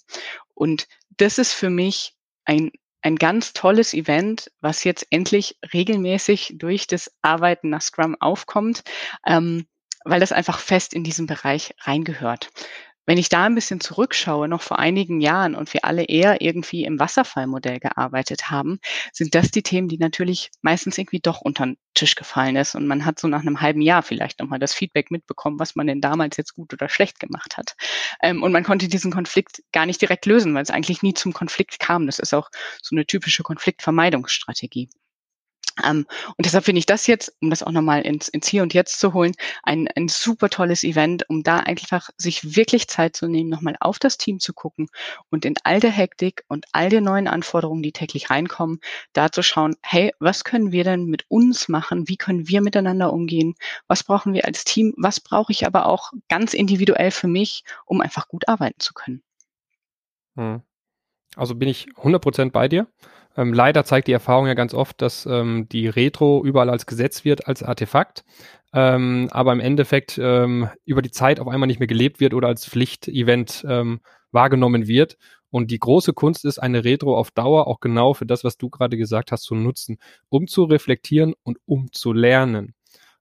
Und 0.54 0.88
das 1.18 1.38
ist 1.38 1.52
für 1.52 1.70
mich 1.70 2.14
ein 2.46 2.72
ein 3.02 3.14
ganz 3.14 3.52
tolles 3.52 3.94
Event, 3.94 4.50
was 4.60 4.82
jetzt 4.82 5.06
endlich 5.10 5.56
regelmäßig 5.72 6.54
durch 6.56 6.88
das 6.88 7.12
Arbeiten 7.22 7.68
nach 7.68 7.82
Scrum 7.82 8.16
aufkommt. 8.18 8.82
Ähm, 9.24 9.66
weil 10.06 10.20
das 10.20 10.32
einfach 10.32 10.58
fest 10.58 10.94
in 10.94 11.04
diesen 11.04 11.26
Bereich 11.26 11.74
reingehört. 11.80 12.50
Wenn 13.08 13.18
ich 13.18 13.28
da 13.28 13.44
ein 13.44 13.54
bisschen 13.54 13.80
zurückschaue, 13.80 14.48
noch 14.48 14.62
vor 14.62 14.80
einigen 14.80 15.20
Jahren 15.20 15.54
und 15.54 15.72
wir 15.72 15.84
alle 15.84 16.02
eher 16.02 16.40
irgendwie 16.40 16.84
im 16.84 16.98
Wasserfallmodell 16.98 17.78
gearbeitet 17.78 18.50
haben, 18.50 18.80
sind 19.12 19.36
das 19.36 19.52
die 19.52 19.62
Themen, 19.62 19.86
die 19.86 19.98
natürlich 19.98 20.50
meistens 20.60 20.98
irgendwie 20.98 21.20
doch 21.20 21.40
unter 21.40 21.66
den 21.66 21.78
Tisch 21.94 22.16
gefallen 22.16 22.56
ist. 22.56 22.74
Und 22.74 22.88
man 22.88 23.04
hat 23.04 23.20
so 23.20 23.28
nach 23.28 23.42
einem 23.42 23.60
halben 23.60 23.80
Jahr 23.80 24.02
vielleicht 24.02 24.40
nochmal 24.40 24.58
das 24.58 24.74
Feedback 24.74 25.12
mitbekommen, 25.12 25.60
was 25.60 25.76
man 25.76 25.86
denn 25.86 26.00
damals 26.00 26.36
jetzt 26.36 26.54
gut 26.54 26.72
oder 26.72 26.88
schlecht 26.88 27.20
gemacht 27.20 27.56
hat. 27.56 27.76
Ähm, 28.20 28.42
und 28.42 28.50
man 28.50 28.64
konnte 28.64 28.88
diesen 28.88 29.12
Konflikt 29.12 29.62
gar 29.72 29.86
nicht 29.86 30.02
direkt 30.02 30.26
lösen, 30.26 30.52
weil 30.54 30.64
es 30.64 30.70
eigentlich 30.70 31.02
nie 31.02 31.14
zum 31.14 31.32
Konflikt 31.32 31.78
kam. 31.78 32.06
Das 32.06 32.18
ist 32.18 32.34
auch 32.34 32.50
so 32.82 32.96
eine 32.96 33.06
typische 33.06 33.44
Konfliktvermeidungsstrategie. 33.44 34.88
Ähm, 35.84 36.06
und 36.36 36.46
deshalb 36.46 36.64
finde 36.64 36.78
ich 36.78 36.86
das 36.86 37.06
jetzt, 37.06 37.34
um 37.40 37.50
das 37.50 37.62
auch 37.62 37.72
nochmal 37.72 38.02
ins, 38.02 38.28
ins 38.28 38.48
Hier 38.48 38.62
und 38.62 38.74
Jetzt 38.74 38.98
zu 38.98 39.12
holen, 39.12 39.32
ein, 39.62 39.88
ein 39.94 40.08
super 40.08 40.48
tolles 40.48 40.84
Event, 40.84 41.28
um 41.28 41.42
da 41.42 41.58
einfach 41.58 42.10
sich 42.16 42.56
wirklich 42.56 42.88
Zeit 42.88 43.16
zu 43.16 43.28
nehmen, 43.28 43.50
nochmal 43.50 43.76
auf 43.80 43.98
das 43.98 44.16
Team 44.16 44.40
zu 44.40 44.52
gucken 44.52 44.88
und 45.30 45.44
in 45.44 45.54
all 45.64 45.80
der 45.80 45.90
Hektik 45.90 46.44
und 46.48 46.66
all 46.72 46.88
den 46.88 47.04
neuen 47.04 47.28
Anforderungen, 47.28 47.82
die 47.82 47.92
täglich 47.92 48.30
reinkommen, 48.30 48.80
da 49.12 49.30
zu 49.30 49.42
schauen, 49.42 49.76
hey, 49.82 50.12
was 50.18 50.44
können 50.44 50.72
wir 50.72 50.84
denn 50.84 51.06
mit 51.06 51.24
uns 51.28 51.68
machen? 51.68 52.08
Wie 52.08 52.16
können 52.16 52.48
wir 52.48 52.60
miteinander 52.62 53.12
umgehen? 53.12 53.54
Was 53.86 54.04
brauchen 54.04 54.32
wir 54.32 54.46
als 54.46 54.64
Team? 54.64 54.94
Was 54.96 55.20
brauche 55.20 55.52
ich 55.52 55.66
aber 55.66 55.86
auch 55.86 56.12
ganz 56.28 56.54
individuell 56.54 57.10
für 57.10 57.28
mich, 57.28 57.64
um 57.84 58.00
einfach 58.00 58.28
gut 58.28 58.48
arbeiten 58.48 58.80
zu 58.80 58.94
können? 58.94 59.22
Hm. 60.36 60.62
Also 61.34 61.54
bin 61.54 61.68
ich 61.68 61.86
100% 61.96 62.50
bei 62.50 62.68
dir. 62.68 62.86
Ähm, 63.36 63.52
leider 63.52 63.84
zeigt 63.84 64.08
die 64.08 64.12
Erfahrung 64.12 64.46
ja 64.46 64.54
ganz 64.54 64.74
oft, 64.74 65.00
dass 65.02 65.26
ähm, 65.26 65.68
die 65.70 65.88
Retro 65.88 66.42
überall 66.44 66.70
als 66.70 66.86
Gesetz 66.86 67.24
wird, 67.24 67.46
als 67.46 67.62
Artefakt, 67.62 68.24
ähm, 68.72 69.28
aber 69.30 69.52
im 69.52 69.60
Endeffekt 69.60 70.18
ähm, 70.18 70.68
über 70.84 71.02
die 71.02 71.10
Zeit 71.10 71.40
auf 71.40 71.48
einmal 71.48 71.66
nicht 71.66 71.78
mehr 71.78 71.86
gelebt 71.86 72.20
wird 72.20 72.34
oder 72.34 72.48
als 72.48 72.66
Pflichtevent 72.66 73.64
ähm, 73.68 74.00
wahrgenommen 74.32 74.86
wird. 74.86 75.16
Und 75.50 75.70
die 75.70 75.78
große 75.78 76.12
Kunst 76.12 76.44
ist, 76.44 76.58
eine 76.58 76.84
Retro 76.84 77.16
auf 77.16 77.30
Dauer 77.30 77.66
auch 77.66 77.80
genau 77.80 78.14
für 78.14 78.26
das, 78.26 78.42
was 78.42 78.56
du 78.58 78.68
gerade 78.68 78.96
gesagt 78.96 79.32
hast, 79.32 79.42
zu 79.42 79.54
nutzen, 79.54 79.98
um 80.28 80.46
zu 80.48 80.64
reflektieren 80.64 81.34
und 81.42 81.58
um 81.66 81.92
zu 81.92 82.12
lernen. 82.12 82.74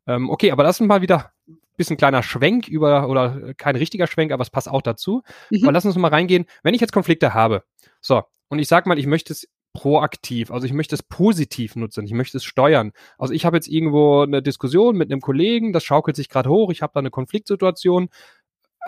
Ähm, 0.08 0.30
okay, 0.30 0.51
aber 0.51 0.63
lass 0.63 0.82
uns 0.82 0.88
mal 0.88 1.01
wieder 1.01 1.32
ein 1.47 1.58
bisschen 1.78 1.97
kleiner 1.97 2.23
Schwenk 2.23 2.67
über, 2.67 3.10
oder 3.10 3.54
kein 3.56 3.75
richtiger 3.75 4.08
Schwenk, 4.08 4.32
aber 4.32 4.41
es 4.41 4.49
passt 4.49 4.69
auch 4.69 4.82
dazu. 4.82 5.23
Mhm. 5.49 5.63
Aber 5.63 5.71
lass 5.71 5.86
uns 5.86 5.95
mal 5.95 6.10
reingehen. 6.10 6.45
Wenn 6.63 6.73
ich 6.73 6.82
jetzt 6.82 6.93
Konflikte 6.93 7.34
habe, 7.34 7.63
so, 8.01 8.23
und 8.47 8.60
ich 8.60 8.67
sag 8.67 8.86
mal, 8.86 8.99
ich 8.99 9.08
möchte 9.08 9.34
es 9.34 9.47
proaktiv. 9.75 10.49
Also 10.49 10.65
ich 10.65 10.73
möchte 10.73 10.95
es 10.95 11.03
positiv 11.03 11.75
nutzen, 11.75 12.05
ich 12.05 12.13
möchte 12.13 12.38
es 12.38 12.43
steuern. 12.43 12.91
Also 13.19 13.33
ich 13.33 13.45
habe 13.45 13.57
jetzt 13.57 13.67
irgendwo 13.67 14.21
eine 14.21 14.41
Diskussion 14.41 14.97
mit 14.97 15.11
einem 15.11 15.21
Kollegen, 15.21 15.73
das 15.73 15.83
schaukelt 15.83 16.15
sich 16.15 16.29
gerade 16.29 16.49
hoch, 16.49 16.71
ich 16.71 16.81
habe 16.81 16.93
da 16.95 16.99
eine 16.99 17.11
Konfliktsituation. 17.11 18.09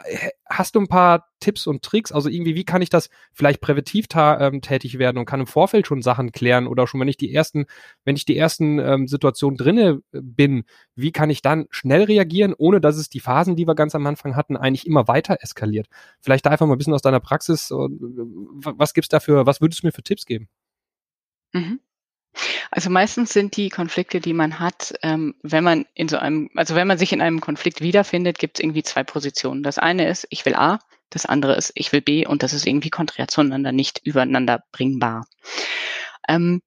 Äh, 0.06 0.30
hast 0.46 0.76
du 0.76 0.80
ein 0.80 0.88
paar 0.88 1.28
Tipps 1.40 1.68
und 1.68 1.84
Tricks? 1.84 2.12
Also 2.12 2.30
irgendwie, 2.30 2.56
wie 2.56 2.64
kann 2.64 2.82
ich 2.82 2.90
das 2.90 3.10
vielleicht 3.34 3.62
präventiv 3.62 4.08
ähm, 4.16 4.62
tätig 4.62 4.98
werden 5.00 5.18
und 5.18 5.26
kann 5.26 5.42
im 5.42 5.48
Vorfeld 5.48 5.88
schon 5.88 6.02
Sachen 6.02 6.32
klären 6.32 6.68
oder 6.68 6.88
schon, 6.88 7.02
wenn 7.02 7.08
ich 7.08 7.18
die 7.18 7.34
ersten, 7.34 7.66
wenn 8.06 8.16
ich 8.16 8.26
die 8.26 8.38
ersten 8.38 8.80
ähm, 8.80 9.08
Situationen 9.08 9.58
drinne 9.58 10.02
äh, 10.14 10.22
bin, 10.22 10.64
wie 10.96 11.12
kann 11.12 11.30
ich 11.30 11.42
dann 11.42 11.68
schnell 11.70 12.04
reagieren, 12.04 12.54
ohne 12.58 12.80
dass 12.82 12.98
es 12.98 13.10
die 13.10 13.20
Phasen, 13.20 13.56
die 13.56 13.68
wir 13.68 13.76
ganz 13.76 13.96
am 13.96 14.06
Anfang 14.08 14.36
hatten, 14.36 14.58
eigentlich 14.58 14.88
immer 14.88 15.08
weiter 15.08 15.38
eskaliert? 15.42 15.88
Vielleicht 16.22 16.46
da 16.46 16.52
einfach 16.52 16.68
mal 16.68 16.76
ein 16.76 16.78
bisschen 16.80 16.94
aus 16.94 17.02
deiner 17.02 17.20
Praxis. 17.20 17.72
Äh, 17.72 17.76
was 17.76 18.94
gibt's 18.94 19.10
dafür, 19.10 19.46
was 19.46 19.62
würdest 19.62 19.84
du 19.84 19.88
mir 19.88 19.92
für 19.92 20.04
Tipps 20.04 20.26
geben? 20.26 20.48
Mhm. 21.54 21.80
Also 22.70 22.90
meistens 22.90 23.34
sind 23.34 23.58
die 23.58 23.70
Konflikte, 23.70 24.20
die 24.20 24.34
man 24.34 24.60
hat, 24.60 24.94
ähm, 25.02 25.36
wenn 25.42 25.64
man 25.64 25.86
in 25.94 26.08
so 26.08 26.18
einem, 26.18 26.50
also 26.56 26.76
wenn 26.76 26.88
man 26.88 26.98
sich 26.98 27.12
in 27.14 27.22
einem 27.22 27.42
Konflikt 27.42 27.82
wiederfindet, 27.82 28.38
gibt 28.38 28.58
es 28.60 28.64
irgendwie 28.64 28.84
zwei 28.84 29.04
Positionen. 29.04 29.64
Das 29.64 29.80
eine 29.80 30.08
ist, 30.08 30.28
ich 30.30 30.46
will 30.46 30.54
A, 30.56 30.80
das 31.10 31.26
andere 31.26 31.56
ist, 31.56 31.72
ich 31.76 31.92
will 31.94 32.02
B 32.02 32.28
und 32.28 32.44
das 32.44 32.54
ist 32.54 32.68
irgendwie 32.68 32.90
konträr 32.90 33.28
zueinander, 33.28 33.72
nicht 33.72 34.02
übereinander 34.04 34.64
bringbar. 34.72 35.26
Ähm, 36.28 36.62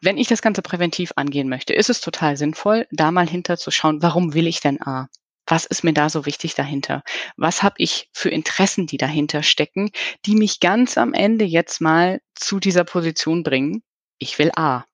wenn 0.00 0.18
ich 0.18 0.28
das 0.28 0.42
Ganze 0.42 0.62
präventiv 0.62 1.12
angehen 1.16 1.48
möchte, 1.48 1.72
ist 1.72 1.90
es 1.90 2.00
total 2.00 2.36
sinnvoll, 2.36 2.86
da 2.90 3.10
mal 3.10 3.28
hinterzuschauen, 3.28 4.02
warum 4.02 4.34
will 4.34 4.46
ich 4.46 4.60
denn 4.60 4.80
A? 4.82 5.08
Was 5.46 5.66
ist 5.66 5.84
mir 5.84 5.92
da 5.92 6.08
so 6.08 6.26
wichtig 6.26 6.54
dahinter? 6.54 7.02
Was 7.36 7.62
habe 7.62 7.76
ich 7.78 8.08
für 8.12 8.30
Interessen, 8.30 8.86
die 8.86 8.96
dahinter 8.96 9.42
stecken, 9.42 9.90
die 10.26 10.36
mich 10.36 10.60
ganz 10.60 10.96
am 10.96 11.12
Ende 11.12 11.44
jetzt 11.44 11.80
mal 11.80 12.20
zu 12.34 12.60
dieser 12.60 12.84
Position 12.84 13.42
bringen? 13.42 13.82
Ich 14.18 14.38
will 14.38 14.50
A. 14.56 14.84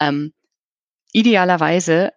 Ähm, 0.00 0.32
idealerweise 1.12 2.12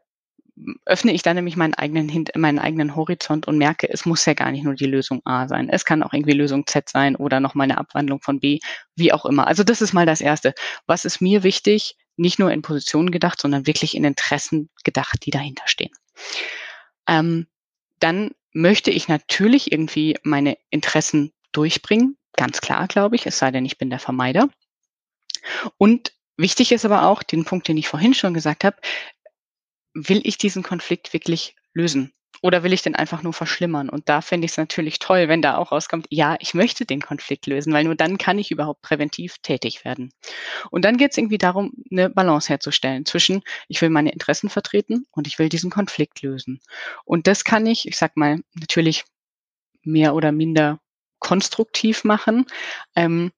öffne 0.86 1.12
ich 1.12 1.22
dann 1.22 1.36
nämlich 1.36 1.56
meinen 1.56 1.74
eigenen, 1.74 2.26
meinen 2.36 2.60
eigenen 2.60 2.96
Horizont 2.96 3.48
und 3.48 3.58
merke, 3.58 3.90
es 3.90 4.06
muss 4.06 4.26
ja 4.26 4.34
gar 4.34 4.52
nicht 4.52 4.64
nur 4.64 4.74
die 4.74 4.86
Lösung 4.86 5.22
A 5.26 5.48
sein. 5.48 5.70
Es 5.70 5.86
kann 5.86 6.04
auch 6.04 6.14
irgendwie 6.14 6.34
Lösung 6.34 6.66
Z 6.66 6.90
sein 6.90 7.16
oder 7.16 7.40
noch 7.40 7.54
mal 7.54 7.66
eine 7.66 7.78
Abwandlung 7.78 8.22
von 8.22 8.40
B, 8.40 8.60
wie 8.96 9.14
auch 9.14 9.26
immer. 9.26 9.48
Also 9.48 9.64
das 9.64 9.82
ist 9.82 9.94
mal 9.94 10.06
das 10.06 10.22
Erste. 10.22 10.54
Was 10.88 11.06
ist 11.06 11.22
mir 11.22 11.44
wichtig? 11.44 11.96
Nicht 12.16 12.40
nur 12.40 12.52
in 12.52 12.64
Positionen 12.64 13.12
gedacht, 13.12 13.40
sondern 13.40 13.68
wirklich 13.68 13.96
in 13.96 14.04
Interessen 14.04 14.70
gedacht, 14.84 15.26
die 15.26 15.32
dahinter 15.32 15.68
stehen. 15.68 15.92
Ähm, 17.08 17.48
dann 18.00 18.32
möchte 18.54 18.92
ich 18.92 19.08
natürlich 19.08 19.72
irgendwie 19.72 20.18
meine 20.24 20.58
Interessen 20.70 21.32
durchbringen. 21.52 22.18
Ganz 22.34 22.62
klar, 22.62 22.88
glaube 22.88 23.16
ich, 23.16 23.26
es 23.26 23.38
sei 23.38 23.52
denn, 23.52 23.66
ich 23.66 23.78
bin 23.78 23.90
der 23.90 24.00
Vermeider. 24.00 24.50
Und 25.78 26.14
wichtig 26.38 26.72
ist 26.72 26.86
aber 26.86 27.04
auch, 27.04 27.24
den 27.24 27.46
Punkt, 27.46 27.68
den 27.68 27.78
ich 27.78 27.88
vorhin 27.88 28.14
schon 28.14 28.34
gesagt 28.34 28.64
habe, 28.64 28.78
will 29.94 30.22
ich 30.24 30.38
diesen 30.38 30.64
Konflikt 30.64 31.14
wirklich 31.14 31.56
lösen? 31.74 32.14
Oder 32.42 32.64
will 32.64 32.74
ich 32.74 32.82
den 32.82 32.96
einfach 32.96 33.24
nur 33.24 33.34
verschlimmern? 33.34 33.90
Und 33.90 34.10
da 34.10 34.22
fände 34.22 34.46
ich 34.46 34.52
es 34.52 34.58
natürlich 34.58 35.00
toll, 35.00 35.28
wenn 35.28 35.42
da 35.42 35.58
auch 35.58 35.72
rauskommt, 35.72 36.08
ja, 36.10 36.36
ich 36.40 36.54
möchte 36.54 36.86
den 36.86 37.02
Konflikt 37.02 37.48
lösen, 37.48 37.74
weil 37.74 37.84
nur 37.84 37.96
dann 37.96 38.18
kann 38.18 38.40
ich 38.40 38.52
überhaupt 38.52 38.82
präventiv 38.82 39.38
tätig 39.40 39.86
werden. 39.86 40.12
Und 40.72 40.86
dann 40.86 40.98
geht 40.98 41.12
es 41.12 41.18
irgendwie 41.18 41.38
darum, 41.38 41.74
eine 41.92 42.10
Balance 42.10 42.50
herzustellen 42.50 43.06
zwischen, 43.06 43.42
ich 43.68 43.82
will 43.82 43.90
meine 43.90 44.12
Interessen 44.12 44.50
vertreten 44.50 45.06
und 45.12 45.28
ich 45.28 45.40
will 45.40 45.50
diesen 45.50 45.70
Konflikt 45.70 46.22
lösen. 46.22 46.60
Und 47.06 47.28
das 47.28 47.44
kann 47.44 47.66
ich, 47.66 47.88
ich 47.88 47.98
sag 47.98 48.18
mal, 48.18 48.42
natürlich 48.56 49.06
mehr 49.84 50.14
oder 50.16 50.32
minder 50.32 50.80
konstruktiv 51.20 52.04
machen. 52.04 52.46
Ähm, 52.96 53.32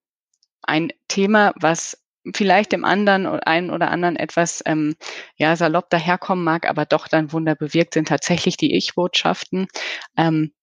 ein 0.61 0.91
Thema, 1.07 1.53
was 1.55 1.97
vielleicht 2.33 2.71
dem 2.71 2.85
anderen 2.85 3.25
oder 3.25 3.47
einen 3.47 3.69
oder 3.69 3.91
anderen 3.91 4.15
etwas 4.15 4.61
ähm, 4.65 4.95
ja 5.35 5.55
salopp 5.55 5.89
daherkommen 5.89 6.43
mag, 6.43 6.67
aber 6.67 6.85
doch 6.85 7.07
dann 7.07 7.31
Wunder 7.31 7.55
bewirkt, 7.55 7.93
sind 7.93 8.07
tatsächlich 8.07 8.57
die 8.57 8.75
Ich-Botschaften. 8.75 9.67
Ähm, 10.17 10.53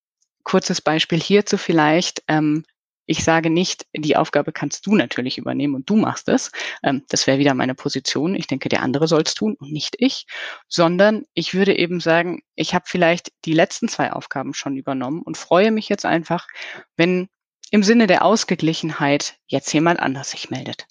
kurzes 0.44 0.80
Beispiel 0.80 1.20
hierzu 1.20 1.58
vielleicht. 1.58 2.22
Ähm, 2.28 2.64
ich 3.06 3.22
sage 3.22 3.50
nicht, 3.50 3.86
die 3.94 4.16
Aufgabe 4.16 4.52
kannst 4.52 4.86
du 4.86 4.96
natürlich 4.96 5.38
übernehmen 5.38 5.76
und 5.76 5.88
du 5.88 5.96
machst 5.96 6.28
es. 6.28 6.50
Ähm, 6.82 7.04
das 7.08 7.26
wäre 7.26 7.38
wieder 7.38 7.54
meine 7.54 7.74
Position. 7.74 8.34
Ich 8.34 8.48
denke, 8.48 8.68
der 8.68 8.82
andere 8.82 9.06
soll 9.06 9.22
es 9.22 9.34
tun 9.34 9.56
und 9.58 9.72
nicht 9.72 9.96
ich, 9.98 10.26
sondern 10.68 11.24
ich 11.32 11.54
würde 11.54 11.78
eben 11.78 12.00
sagen, 12.00 12.42
ich 12.56 12.74
habe 12.74 12.84
vielleicht 12.88 13.32
die 13.44 13.54
letzten 13.54 13.88
zwei 13.88 14.12
Aufgaben 14.12 14.54
schon 14.54 14.76
übernommen 14.76 15.22
und 15.22 15.36
freue 15.36 15.70
mich 15.70 15.88
jetzt 15.88 16.04
einfach, 16.04 16.48
wenn 16.96 17.28
im 17.70 17.82
Sinne 17.82 18.06
der 18.06 18.24
Ausgeglichenheit 18.24 19.36
jetzt 19.46 19.72
jemand 19.72 20.00
anders 20.00 20.30
sich 20.30 20.50
meldet. 20.50 20.86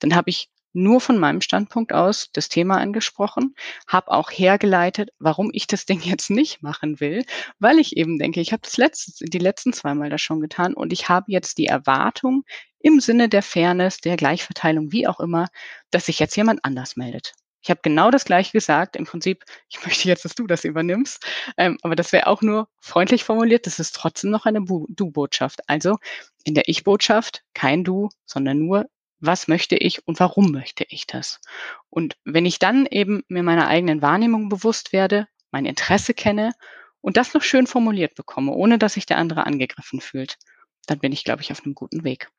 Dann 0.00 0.14
habe 0.14 0.30
ich 0.30 0.50
nur 0.72 1.00
von 1.00 1.18
meinem 1.18 1.40
Standpunkt 1.40 1.92
aus 1.92 2.30
das 2.32 2.48
Thema 2.48 2.78
angesprochen, 2.78 3.54
habe 3.88 4.10
auch 4.10 4.30
hergeleitet, 4.30 5.10
warum 5.18 5.50
ich 5.52 5.66
das 5.66 5.86
Ding 5.86 6.00
jetzt 6.02 6.30
nicht 6.30 6.62
machen 6.62 7.00
will, 7.00 7.24
weil 7.58 7.78
ich 7.78 7.96
eben 7.96 8.18
denke, 8.18 8.40
ich 8.40 8.52
habe 8.52 8.62
das 8.62 8.76
letzte, 8.76 9.24
die 9.24 9.38
letzten 9.38 9.72
zweimal 9.72 10.10
das 10.10 10.20
schon 10.20 10.40
getan 10.40 10.74
und 10.74 10.92
ich 10.92 11.08
habe 11.08 11.30
jetzt 11.32 11.58
die 11.58 11.66
Erwartung 11.66 12.44
im 12.78 13.00
Sinne 13.00 13.28
der 13.28 13.42
Fairness, 13.42 13.98
der 13.98 14.16
Gleichverteilung, 14.16 14.92
wie 14.92 15.06
auch 15.06 15.20
immer, 15.20 15.48
dass 15.90 16.06
sich 16.06 16.18
jetzt 16.18 16.36
jemand 16.36 16.64
anders 16.64 16.96
meldet. 16.96 17.32
Ich 17.62 17.68
habe 17.68 17.80
genau 17.82 18.10
das 18.10 18.24
gleiche 18.24 18.52
gesagt. 18.52 18.96
Im 18.96 19.04
Prinzip, 19.04 19.44
ich 19.68 19.84
möchte 19.84 20.08
jetzt, 20.08 20.24
dass 20.24 20.34
du 20.34 20.46
das 20.46 20.64
übernimmst. 20.64 21.22
Ähm, 21.58 21.76
aber 21.82 21.94
das 21.94 22.10
wäre 22.12 22.26
auch 22.26 22.40
nur 22.40 22.68
freundlich 22.80 23.24
formuliert. 23.24 23.66
Das 23.66 23.78
ist 23.78 23.94
trotzdem 23.94 24.30
noch 24.30 24.46
eine 24.46 24.64
Du-Botschaft. 24.64 25.60
Also 25.68 25.98
in 26.44 26.54
der 26.54 26.68
Ich-Botschaft 26.68 27.42
kein 27.52 27.84
Du, 27.84 28.08
sondern 28.24 28.58
nur 28.60 28.86
was 29.20 29.48
möchte 29.48 29.76
ich 29.76 30.06
und 30.06 30.18
warum 30.20 30.50
möchte 30.50 30.84
ich 30.88 31.06
das? 31.06 31.40
Und 31.88 32.16
wenn 32.24 32.46
ich 32.46 32.58
dann 32.58 32.86
eben 32.86 33.22
mir 33.28 33.42
meiner 33.42 33.68
eigenen 33.68 34.02
Wahrnehmung 34.02 34.48
bewusst 34.48 34.92
werde, 34.92 35.26
mein 35.50 35.66
Interesse 35.66 36.14
kenne 36.14 36.52
und 37.00 37.16
das 37.16 37.34
noch 37.34 37.42
schön 37.42 37.66
formuliert 37.66 38.14
bekomme, 38.14 38.52
ohne 38.52 38.78
dass 38.78 38.94
sich 38.94 39.06
der 39.06 39.18
andere 39.18 39.46
angegriffen 39.46 40.00
fühlt, 40.00 40.38
dann 40.86 40.98
bin 40.98 41.12
ich, 41.12 41.24
glaube 41.24 41.42
ich, 41.42 41.52
auf 41.52 41.64
einem 41.64 41.74
guten 41.74 42.04
Weg. 42.04 42.30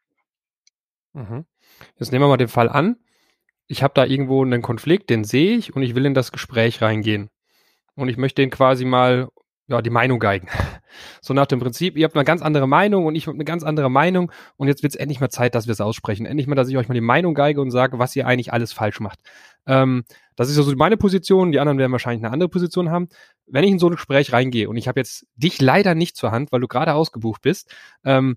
Mhm. 1.14 1.46
Jetzt 1.98 2.12
nehmen 2.12 2.24
wir 2.24 2.30
mal 2.30 2.38
den 2.38 2.48
Fall 2.48 2.70
an. 2.70 2.98
Ich 3.68 3.84
habe 3.84 3.94
da 3.94 4.06
irgendwo 4.06 4.44
einen 4.44 4.62
Konflikt, 4.62 5.10
den 5.10 5.24
sehe 5.24 5.56
ich 5.56 5.76
und 5.76 5.84
ich 5.84 5.96
will 5.96 6.06
in 6.06 6.14
das 6.14 6.32
Gespräch 6.32 6.82
reingehen. 6.82 7.30
Und 7.96 8.10
ich 8.10 8.18
möchte 8.18 8.42
den 8.42 8.50
quasi 8.50 8.86
mal 8.86 9.30
ja, 9.72 9.82
die 9.82 9.90
Meinung 9.90 10.20
geigen. 10.20 10.48
So 11.22 11.34
nach 11.34 11.46
dem 11.46 11.60
Prinzip, 11.60 11.98
ihr 11.98 12.04
habt 12.04 12.16
eine 12.16 12.26
ganz 12.26 12.42
andere 12.42 12.68
Meinung 12.68 13.06
und 13.06 13.16
ich 13.16 13.28
habe 13.28 13.36
eine 13.36 13.46
ganz 13.46 13.64
andere 13.64 13.90
Meinung 13.90 14.32
und 14.58 14.68
jetzt 14.68 14.84
wird 14.84 14.94
es 14.94 15.00
endlich 15.00 15.22
mal 15.22 15.30
Zeit, 15.30 15.56
dass 15.56 15.66
wir 15.66 15.72
es 15.72 15.82
aussprechen. 15.82 16.26
Endlich 16.26 16.48
mal, 16.48 16.56
dass 16.56 16.68
ich 16.68 16.78
euch 16.78 16.90
mal 16.90 16.94
die 16.94 17.02
Meinung 17.02 17.34
geige 17.34 17.62
und 17.62 17.72
sage, 17.72 17.98
was 17.98 18.16
ihr 18.16 18.28
eigentlich 18.28 18.52
alles 18.52 18.74
falsch 18.74 19.00
macht. 19.00 19.20
Ähm, 19.66 20.04
das 20.36 20.50
ist 20.50 20.58
ja 20.58 20.64
so 20.64 20.76
meine 20.76 20.98
Position, 20.98 21.52
die 21.52 21.60
anderen 21.60 21.78
werden 21.78 21.92
wahrscheinlich 21.92 22.24
eine 22.24 22.34
andere 22.34 22.50
Position 22.50 22.90
haben. 22.90 23.08
Wenn 23.48 23.64
ich 23.64 23.72
in 23.72 23.80
so 23.80 23.88
ein 23.88 23.92
Gespräch 23.92 24.34
reingehe 24.34 24.68
und 24.68 24.76
ich 24.76 24.88
habe 24.88 25.00
jetzt 25.00 25.26
dich 25.36 25.62
leider 25.62 25.96
nicht 25.96 26.18
zur 26.18 26.32
Hand, 26.32 26.52
weil 26.52 26.60
du 26.60 26.68
gerade 26.68 26.94
ausgebucht 26.94 27.42
bist, 27.42 27.74
ähm, 28.04 28.36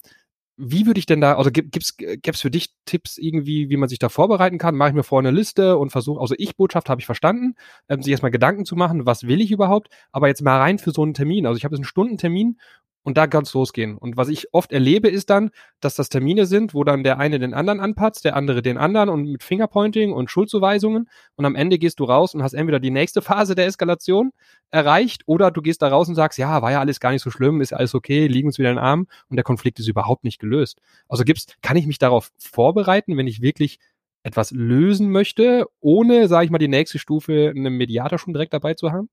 wie 0.57 0.87
würde 0.87 0.99
ich 0.99 1.07
denn 1.07 1.21
da, 1.21 1.37
also 1.37 1.51
gibt 1.51 1.77
es 1.77 1.97
gäb's 1.97 2.41
für 2.41 2.51
dich 2.51 2.75
Tipps 2.85 3.19
irgendwie, 3.19 3.71
wie 3.71 3.77
man 3.77 3.89
sich 3.89 3.99
da 3.99 4.09
vorbereiten 4.09 4.59
kann? 4.59 4.77
Mache 4.77 4.91
ich 4.91 4.95
mir 4.95 5.03
vorher 5.03 5.29
eine 5.29 5.37
Liste 5.37 5.77
und 5.79 5.91
versuche, 5.91 6.21
also 6.21 6.35
Ich-Botschaft 6.39 6.89
habe 6.89 7.01
ich 7.01 7.07
verstanden, 7.07 7.55
ähm, 7.89 8.03
sich 8.03 8.13
erstmal 8.13 8.31
Gedanken 8.31 8.65
zu 8.65 8.77
machen, 8.77 9.07
was 9.07 9.27
will 9.27 9.41
ich 9.41 9.51
überhaupt, 9.51 9.89
aber 10.13 10.29
jetzt 10.29 10.43
mal 10.43 10.59
rein 10.59 10.79
für 10.79 10.93
so 10.93 11.03
einen 11.03 11.15
Termin. 11.15 11.47
Also 11.47 11.57
ich 11.57 11.65
habe 11.65 11.75
jetzt 11.75 11.81
einen 11.81 11.87
Stundentermin 11.87 12.59
und 13.05 13.19
da 13.19 13.27
ganz 13.27 13.53
losgehen. 13.53 13.97
Und 13.97 14.17
was 14.17 14.29
ich 14.29 14.53
oft 14.53 14.73
erlebe, 14.73 15.09
ist 15.09 15.31
dann, 15.31 15.51
dass 15.81 15.95
das 15.95 16.09
Termine 16.09 16.47
sind, 16.47 16.75
wo 16.75 16.85
dann 16.85 17.05
der 17.05 17.19
eine 17.19 17.39
den 17.39 17.55
anderen 17.55 17.79
anpatzt, 17.79 18.25
der 18.25 18.35
andere 18.35 18.63
den 18.63 18.79
anderen 18.79 19.11
und 19.11 19.31
mit 19.31 19.43
Fingerpointing 19.43 20.13
und 20.13 20.31
Schuldzuweisungen. 20.31 21.09
Und 21.37 21.45
am 21.45 21.55
Ende 21.55 21.79
gehst 21.79 22.01
du 22.01 22.05
raus 22.05 22.35
und 22.35 22.43
hast 22.43 22.55
entweder 22.55 22.81
die 22.81 22.91
nächste 22.91 23.21
Phase 23.23 23.55
der 23.55 23.67
Eskalation 23.67 24.33
erreicht 24.71 25.23
oder 25.27 25.51
du 25.51 25.61
gehst 25.61 25.83
da 25.83 25.89
raus 25.89 26.09
und 26.09 26.15
sagst, 26.15 26.39
ja, 26.39 26.63
war 26.63 26.73
ja 26.73 26.81
alles 26.81 26.99
gar 26.99 27.13
nicht 27.13 27.23
so 27.23 27.31
schlimm, 27.31 27.61
ist 27.61 27.75
alles 27.75 27.95
okay, 27.95 28.27
liegen 28.27 28.49
uns 28.49 28.59
wieder 28.59 28.71
in 28.71 28.77
den 28.77 28.85
Arm 28.85 29.07
und 29.29 29.37
der 29.37 29.45
Konflikt 29.45 29.79
ist 29.79 29.89
überhaupt 29.89 30.25
nicht 30.25 30.41
gelöst. 30.41 30.81
Also 31.09 31.25
gibt's, 31.25 31.47
kann 31.61 31.77
ich 31.77 31.87
mich 31.87 31.99
darauf 31.99 32.31
vorbereiten, 32.39 33.17
wenn 33.19 33.27
ich 33.27 33.43
wirklich 33.43 33.79
etwas 34.23 34.51
lösen 34.51 35.11
möchte, 35.11 35.67
ohne, 35.81 36.29
sage 36.29 36.47
ich 36.47 36.51
mal, 36.51 36.59
die 36.59 36.69
nächste 36.69 36.99
Stufe 36.99 37.53
einen 37.55 37.77
Mediator 37.77 38.19
schon 38.19 38.33
direkt 38.33 38.55
dabei 38.55 38.73
zu 38.73 38.91
haben? 38.91 39.11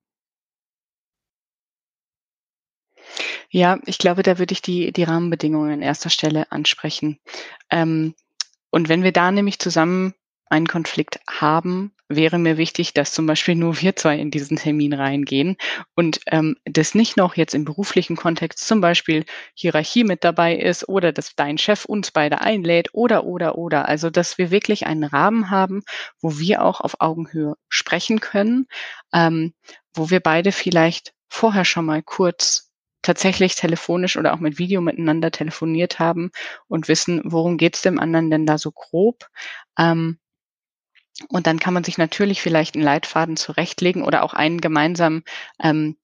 Ja, 3.52 3.80
ich 3.86 3.98
glaube, 3.98 4.24
da 4.24 4.40
würde 4.40 4.54
ich 4.54 4.62
die, 4.62 4.94
die 4.94 5.04
Rahmenbedingungen 5.04 5.74
an 5.74 5.82
erster 5.82 6.10
Stelle 6.10 6.52
ansprechen. 6.52 7.20
Ähm, 7.70 8.16
und 8.70 8.88
wenn 8.88 9.04
wir 9.04 9.12
da 9.12 9.30
nämlich 9.32 9.60
zusammen 9.60 10.14
einen 10.50 10.68
Konflikt 10.68 11.20
haben, 11.30 11.94
wäre 12.08 12.38
mir 12.38 12.58
wichtig, 12.58 12.94
dass 12.94 13.14
zum 13.14 13.26
Beispiel 13.26 13.56
nur 13.56 13.82
wir 13.82 13.96
zwei 13.96 14.18
in 14.18 14.32
diesen 14.32 14.58
Termin 14.58 14.94
reingehen 14.94 15.58
und 15.96 16.20
ähm, 16.28 16.58
das 16.66 16.96
nicht 16.96 17.18
noch 17.18 17.36
jetzt 17.36 17.54
im 17.54 17.66
beruflichen 17.66 18.16
Kontext 18.18 18.68
zum 18.68 18.82
Beispiel 18.82 19.26
Hierarchie 19.54 20.04
mit 20.04 20.24
dabei 20.24 20.56
ist 20.56 20.88
oder 20.90 21.12
dass 21.12 21.36
dein 21.36 21.58
Chef 21.58 21.86
uns 21.86 22.12
beide 22.12 22.42
einlädt 22.42 22.90
oder 22.94 23.26
oder 23.26 23.58
oder. 23.58 23.88
Also 23.88 24.10
dass 24.10 24.38
wir 24.38 24.52
wirklich 24.52 24.88
einen 24.88 25.06
Rahmen 25.06 25.50
haben, 25.50 25.84
wo 26.22 26.38
wir 26.40 26.64
auch 26.64 26.82
auf 26.82 26.96
Augenhöhe 27.00 27.56
sprechen 27.70 28.20
können, 28.20 28.68
ähm, 29.14 29.54
wo 29.94 30.10
wir 30.10 30.22
beide 30.22 30.52
vielleicht 30.52 31.14
vorher 31.30 31.66
schon 31.66 31.86
mal 31.86 32.04
kurz 32.04 32.71
tatsächlich 33.02 33.56
telefonisch 33.56 34.18
oder 34.18 34.34
auch 34.34 34.40
mit 34.40 34.60
Video 34.60 34.82
miteinander 34.82 35.32
telefoniert 35.32 36.00
haben 36.00 36.32
und 36.68 36.88
wissen, 36.88 37.22
worum 37.24 37.58
geht's 37.58 37.82
dem 37.82 38.00
anderen 38.00 38.30
denn 38.30 38.46
da 38.46 38.58
so 38.58 38.72
grob. 38.72 39.28
Ähm, 39.78 40.20
und 41.30 41.48
dann 41.48 41.60
kann 41.60 41.74
man 41.74 41.84
sich 41.84 41.98
natürlich 41.98 42.42
vielleicht 42.42 42.76
einen 42.76 42.84
Leitfaden 42.84 43.38
zurechtlegen 43.38 44.04
oder 44.04 44.24
auch 44.24 44.34
einen 44.34 44.62
gemeinsam 44.62 45.24
ähm, 45.62 45.98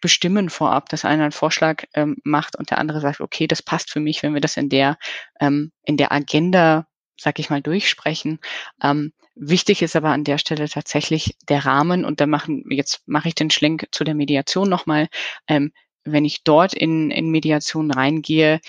bestimmen 0.00 0.50
vorab, 0.50 0.88
dass 0.90 1.04
einer 1.04 1.22
einen 1.22 1.32
Vorschlag 1.32 1.84
ähm, 1.94 2.16
macht 2.24 2.56
und 2.56 2.70
der 2.70 2.78
andere 2.78 3.00
sagt, 3.00 3.20
okay, 3.20 3.46
das 3.46 3.62
passt 3.62 3.90
für 3.90 4.00
mich, 4.00 4.22
wenn 4.22 4.34
wir 4.34 4.40
das 4.40 4.56
in 4.56 4.68
der 4.68 4.98
ähm, 5.40 5.72
in 5.82 5.96
der 5.96 6.12
Agenda, 6.12 6.86
sag 7.18 7.38
ich 7.38 7.48
mal, 7.50 7.62
durchsprechen. 7.62 8.38
Ähm, 8.82 9.12
wichtig 9.34 9.82
ist 9.82 9.96
aber 9.96 10.10
an 10.10 10.24
der 10.24 10.38
Stelle 10.38 10.68
tatsächlich 10.68 11.36
der 11.48 11.64
Rahmen 11.64 12.04
und 12.04 12.20
da 12.20 12.26
machen 12.26 12.64
jetzt 12.68 13.02
mache 13.06 13.28
ich 13.28 13.34
den 13.34 13.50
Schlenk 13.50 13.88
zu 13.92 14.04
der 14.04 14.14
Mediation 14.14 14.68
nochmal. 14.68 15.08
Ähm, 15.48 15.72
wenn 16.04 16.24
ich 16.24 16.44
dort 16.44 16.74
in, 16.74 17.10
in 17.10 17.30
Mediation 17.30 17.90
reingehe, 17.90 18.60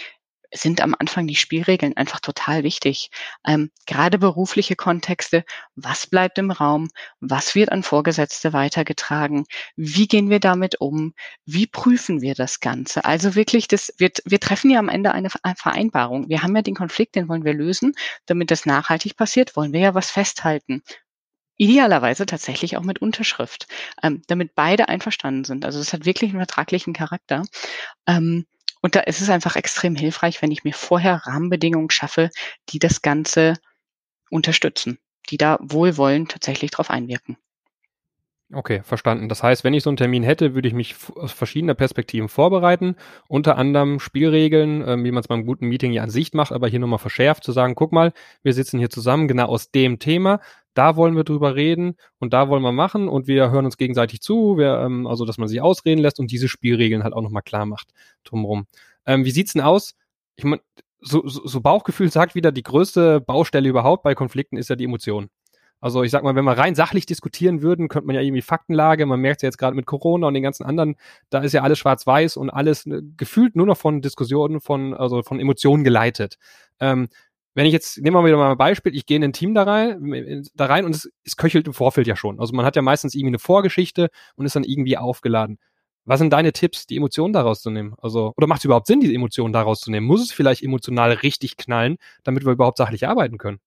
sind 0.53 0.81
am 0.81 0.95
Anfang 0.97 1.27
die 1.27 1.35
Spielregeln 1.35 1.97
einfach 1.97 2.19
total 2.19 2.63
wichtig. 2.63 3.09
Ähm, 3.45 3.71
gerade 3.85 4.17
berufliche 4.17 4.75
Kontexte, 4.75 5.43
was 5.75 6.07
bleibt 6.07 6.37
im 6.37 6.51
Raum, 6.51 6.89
was 7.19 7.55
wird 7.55 7.71
an 7.71 7.83
Vorgesetzte 7.83 8.53
weitergetragen, 8.53 9.45
wie 9.75 10.07
gehen 10.07 10.29
wir 10.29 10.39
damit 10.39 10.79
um, 10.79 11.13
wie 11.45 11.67
prüfen 11.67 12.21
wir 12.21 12.35
das 12.35 12.59
Ganze. 12.59 13.05
Also 13.05 13.35
wirklich, 13.35 13.67
das, 13.67 13.93
wir, 13.97 14.11
wir 14.25 14.39
treffen 14.39 14.71
ja 14.71 14.79
am 14.79 14.89
Ende 14.89 15.13
eine 15.13 15.29
Vereinbarung. 15.29 16.29
Wir 16.29 16.43
haben 16.43 16.55
ja 16.55 16.61
den 16.61 16.75
Konflikt, 16.75 17.15
den 17.15 17.27
wollen 17.27 17.45
wir 17.45 17.53
lösen. 17.53 17.93
Damit 18.25 18.51
das 18.51 18.65
nachhaltig 18.65 19.17
passiert, 19.17 19.55
wollen 19.55 19.73
wir 19.73 19.79
ja 19.79 19.93
was 19.95 20.11
festhalten. 20.11 20.83
Idealerweise 21.57 22.25
tatsächlich 22.25 22.77
auch 22.77 22.83
mit 22.83 22.99
Unterschrift, 23.01 23.67
ähm, 24.03 24.21
damit 24.27 24.55
beide 24.55 24.89
einverstanden 24.89 25.43
sind. 25.43 25.65
Also 25.65 25.79
das 25.79 25.93
hat 25.93 26.05
wirklich 26.05 26.31
einen 26.31 26.39
vertraglichen 26.39 26.93
Charakter. 26.93 27.43
Ähm, 28.07 28.45
und 28.81 28.95
da 28.95 28.99
ist 28.99 29.21
es 29.21 29.29
einfach 29.29 29.55
extrem 29.55 29.95
hilfreich, 29.95 30.41
wenn 30.41 30.51
ich 30.51 30.63
mir 30.63 30.73
vorher 30.73 31.21
Rahmenbedingungen 31.25 31.89
schaffe, 31.89 32.29
die 32.69 32.79
das 32.79 33.01
Ganze 33.01 33.55
unterstützen, 34.29 34.99
die 35.29 35.37
da 35.37 35.57
wohlwollend 35.61 36.31
tatsächlich 36.31 36.71
drauf 36.71 36.89
einwirken. 36.89 37.37
Okay, 38.53 38.83
verstanden. 38.83 39.27
Das 39.27 39.41
heißt, 39.41 39.63
wenn 39.63 39.73
ich 39.73 39.81
so 39.81 39.89
einen 39.89 39.97
Termin 39.97 40.21
hätte, 40.21 40.53
würde 40.53 40.67
ich 40.67 40.75
mich 40.75 40.95
aus 41.15 41.31
verschiedener 41.31 41.73
Perspektiven 41.73 42.29
vorbereiten. 42.29 42.95
Unter 43.27 43.57
anderem 43.57 43.99
Spielregeln, 43.99 44.83
äh, 44.83 45.03
wie 45.03 45.11
man 45.11 45.21
es 45.21 45.27
beim 45.27 45.47
guten 45.47 45.65
Meeting 45.67 45.91
ja 45.91 46.03
an 46.03 46.11
sich 46.11 46.33
macht, 46.33 46.51
aber 46.51 46.67
hier 46.67 46.79
nochmal 46.79 46.99
verschärft, 46.99 47.43
zu 47.43 47.51
sagen, 47.51 47.73
guck 47.73 47.91
mal, 47.91 48.13
wir 48.43 48.53
sitzen 48.53 48.77
hier 48.77 48.91
zusammen 48.91 49.27
genau 49.27 49.47
aus 49.47 49.71
dem 49.71 49.97
Thema. 49.97 50.41
Da 50.75 50.95
wollen 50.95 51.15
wir 51.15 51.23
drüber 51.23 51.55
reden 51.55 51.95
und 52.19 52.33
da 52.33 52.49
wollen 52.49 52.61
wir 52.61 52.71
machen 52.71 53.07
und 53.07 53.27
wir 53.27 53.49
hören 53.49 53.65
uns 53.65 53.77
gegenseitig 53.77 54.21
zu, 54.21 54.57
wir, 54.57 54.79
ähm, 54.79 55.07
also 55.07 55.25
dass 55.25 55.39
man 55.39 55.47
sich 55.47 55.61
ausreden 55.61 56.01
lässt 56.01 56.19
und 56.19 56.29
diese 56.29 56.47
Spielregeln 56.47 57.03
halt 57.03 57.13
auch 57.13 57.21
nochmal 57.21 57.41
klar 57.41 57.65
macht 57.65 57.89
drumherum. 58.23 58.67
Ähm, 59.07 59.25
wie 59.25 59.31
sieht's 59.31 59.53
denn 59.53 59.63
aus? 59.63 59.95
Ich 60.35 60.43
meine, 60.43 60.61
so, 60.99 61.27
so, 61.27 61.47
so 61.47 61.61
Bauchgefühl 61.61 62.11
sagt 62.11 62.35
wieder, 62.35 62.51
die 62.51 62.63
größte 62.63 63.21
Baustelle 63.21 63.69
überhaupt 63.69 64.03
bei 64.03 64.13
Konflikten 64.13 64.57
ist 64.57 64.69
ja 64.69 64.75
die 64.75 64.85
Emotion. 64.85 65.29
Also 65.81 66.03
ich 66.03 66.09
sag 66.11 66.23
mal, 66.23 66.35
wenn 66.35 66.45
wir 66.45 66.57
rein 66.57 66.73
sachlich 66.73 67.05
diskutieren 67.05 67.61
würden, 67.61 67.89
könnte 67.89 68.07
man 68.07 68.15
ja 68.15 68.21
irgendwie 68.21 68.41
Faktenlage, 68.41 69.05
man 69.05 69.19
merkt 69.19 69.43
ja 69.43 69.47
jetzt 69.47 69.57
gerade 69.57 69.75
mit 69.75 69.85
Corona 69.85 70.27
und 70.27 70.33
den 70.33 70.41
ganzen 70.41 70.63
anderen, 70.63 70.95
da 71.29 71.41
ist 71.41 71.53
ja 71.53 71.61
alles 71.61 71.77
schwarz-weiß 71.79 72.37
und 72.37 72.49
alles 72.49 72.87
äh, 72.87 73.01
gefühlt 73.17 73.55
nur 73.55 73.67
noch 73.67 73.77
von 73.77 74.01
Diskussionen, 74.01 74.61
von, 74.61 74.93
also 74.93 75.21
von 75.21 75.39
Emotionen 75.39 75.83
geleitet. 75.83 76.37
Ähm, 76.79 77.07
wenn 77.55 77.65
ich 77.65 77.73
jetzt, 77.73 77.97
nehmen 77.97 78.15
wir 78.15 78.25
wieder 78.25 78.37
mal 78.37 78.51
ein 78.51 78.57
Beispiel, 78.57 78.93
ich 78.95 79.05
gehe 79.05 79.17
in 79.17 79.23
ein 79.23 79.33
Team 79.33 79.55
da 79.55 79.63
rein, 79.63 80.43
da 80.55 80.65
rein 80.65 80.85
und 80.85 80.93
es, 80.93 81.09
es 81.23 81.37
köchelt 81.37 81.65
im 81.67 81.73
Vorfeld 81.73 82.05
ja 82.05 82.15
schon. 82.15 82.39
Also 82.39 82.53
man 82.53 82.65
hat 82.65 82.75
ja 82.75 82.81
meistens 82.81 83.15
irgendwie 83.15 83.29
eine 83.29 83.39
Vorgeschichte 83.39 84.09
und 84.35 84.45
ist 84.45 84.55
dann 84.55 84.65
irgendwie 84.65 84.97
aufgeladen. 84.97 85.57
Was 86.03 86.19
sind 86.19 86.31
deine 86.31 86.53
Tipps, 86.53 86.85
die 86.85 86.97
Emotionen 86.97 87.33
daraus 87.33 87.61
zu 87.61 87.71
nehmen? 87.71 87.95
Also, 87.99 88.33
oder 88.37 88.45
macht 88.45 88.59
es 88.59 88.65
überhaupt 88.65 88.85
Sinn, 88.85 88.99
diese 88.99 89.13
Emotionen 89.13 89.53
daraus 89.53 89.79
zu 89.79 89.89
nehmen? 89.89 90.05
Muss 90.05 90.21
es 90.21 90.31
vielleicht 90.31 90.61
emotional 90.61 91.13
richtig 91.13 91.57
knallen, 91.57 91.97
damit 92.23 92.45
wir 92.45 92.51
überhaupt 92.51 92.77
sachlich 92.77 93.07
arbeiten 93.07 93.39
können? 93.39 93.59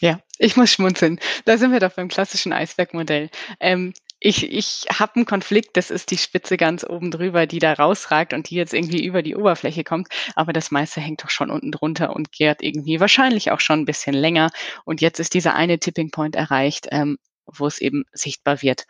Ja, 0.00 0.20
ich 0.38 0.56
muss 0.56 0.70
schmunzeln. 0.70 1.18
Da 1.46 1.56
sind 1.56 1.72
wir 1.72 1.80
doch 1.80 1.92
beim 1.92 2.08
klassischen 2.08 2.52
Eisbergmodell. 2.52 3.30
Ähm, 3.60 3.94
ich 4.26 4.50
ich 4.52 4.86
habe 4.92 5.14
einen 5.16 5.24
Konflikt, 5.24 5.76
das 5.76 5.92
ist 5.92 6.10
die 6.10 6.18
Spitze 6.18 6.56
ganz 6.56 6.82
oben 6.82 7.12
drüber, 7.12 7.46
die 7.46 7.60
da 7.60 7.74
rausragt 7.74 8.32
und 8.32 8.50
die 8.50 8.56
jetzt 8.56 8.74
irgendwie 8.74 9.04
über 9.04 9.22
die 9.22 9.36
Oberfläche 9.36 9.84
kommt, 9.84 10.08
aber 10.34 10.52
das 10.52 10.72
meiste 10.72 11.00
hängt 11.00 11.22
doch 11.22 11.30
schon 11.30 11.48
unten 11.48 11.70
drunter 11.70 12.14
und 12.14 12.32
gärt 12.32 12.60
irgendwie 12.60 12.98
wahrscheinlich 12.98 13.52
auch 13.52 13.60
schon 13.60 13.80
ein 13.80 13.84
bisschen 13.84 14.14
länger. 14.14 14.50
Und 14.84 15.00
jetzt 15.00 15.20
ist 15.20 15.34
dieser 15.34 15.54
eine 15.54 15.78
Tipping 15.78 16.10
Point 16.10 16.34
erreicht, 16.34 16.88
ähm, 16.90 17.18
wo 17.46 17.68
es 17.68 17.80
eben 17.80 18.04
sichtbar 18.12 18.62
wird. 18.62 18.86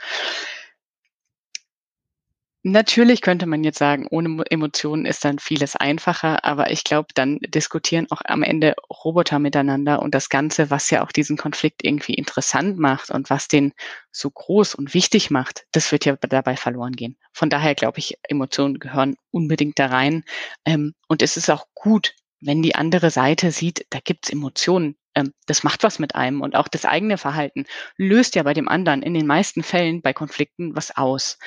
Natürlich 2.69 3.21
könnte 3.21 3.47
man 3.47 3.63
jetzt 3.63 3.79
sagen, 3.79 4.09
ohne 4.11 4.43
Emotionen 4.51 5.07
ist 5.07 5.25
dann 5.25 5.39
vieles 5.39 5.77
einfacher, 5.77 6.45
aber 6.45 6.73
ich 6.73 6.83
glaube, 6.83 7.07
dann 7.15 7.39
diskutieren 7.39 8.09
auch 8.11 8.23
am 8.25 8.43
Ende 8.43 8.75
Roboter 8.91 9.39
miteinander 9.39 10.03
und 10.03 10.17
das 10.17 10.31
Ganze, 10.31 10.69
was 10.69 10.91
ja 10.91 11.05
auch 11.05 11.13
diesen 11.13 11.37
Konflikt 11.37 11.85
irgendwie 11.85 12.15
interessant 12.15 12.77
macht 12.77 13.13
und 13.13 13.31
was 13.31 13.47
den 13.47 13.73
so 14.11 14.31
groß 14.31 14.75
und 14.75 14.95
wichtig 14.95 15.31
macht, 15.31 15.65
das 15.71 15.93
wird 15.93 16.07
ja 16.07 16.17
dabei 16.17 16.57
verloren 16.57 16.95
gehen. 16.95 17.17
Von 17.33 17.51
daher 17.51 17.77
glaube 17.77 18.01
ich, 18.01 18.19
Emotionen 18.25 18.81
gehören 18.81 19.15
unbedingt 19.31 19.79
da 19.79 19.87
rein. 19.87 20.25
Ähm, 20.65 20.95
und 21.07 21.23
es 21.23 21.37
ist 21.37 21.49
auch 21.51 21.67
gut, 21.73 22.15
wenn 22.41 22.63
die 22.63 22.75
andere 22.75 23.11
Seite 23.11 23.53
sieht, 23.53 23.87
da 23.91 24.01
gibt's 24.03 24.29
Emotionen. 24.29 24.97
Ähm, 25.15 25.33
das 25.47 25.63
macht 25.63 25.85
was 25.85 26.01
mit 26.01 26.17
einem 26.17 26.41
und 26.41 26.57
auch 26.57 26.67
das 26.67 26.85
eigene 26.85 27.17
Verhalten 27.17 27.65
löst 27.97 28.35
ja 28.35 28.43
bei 28.43 28.55
dem 28.55 28.69
anderen 28.69 29.03
in 29.03 29.15
den 29.15 29.29
meisten 29.29 29.63
Fällen 29.63 30.03
bei 30.03 30.13
Konflikten 30.13 30.75
was 30.75 30.97
aus. 30.97 31.39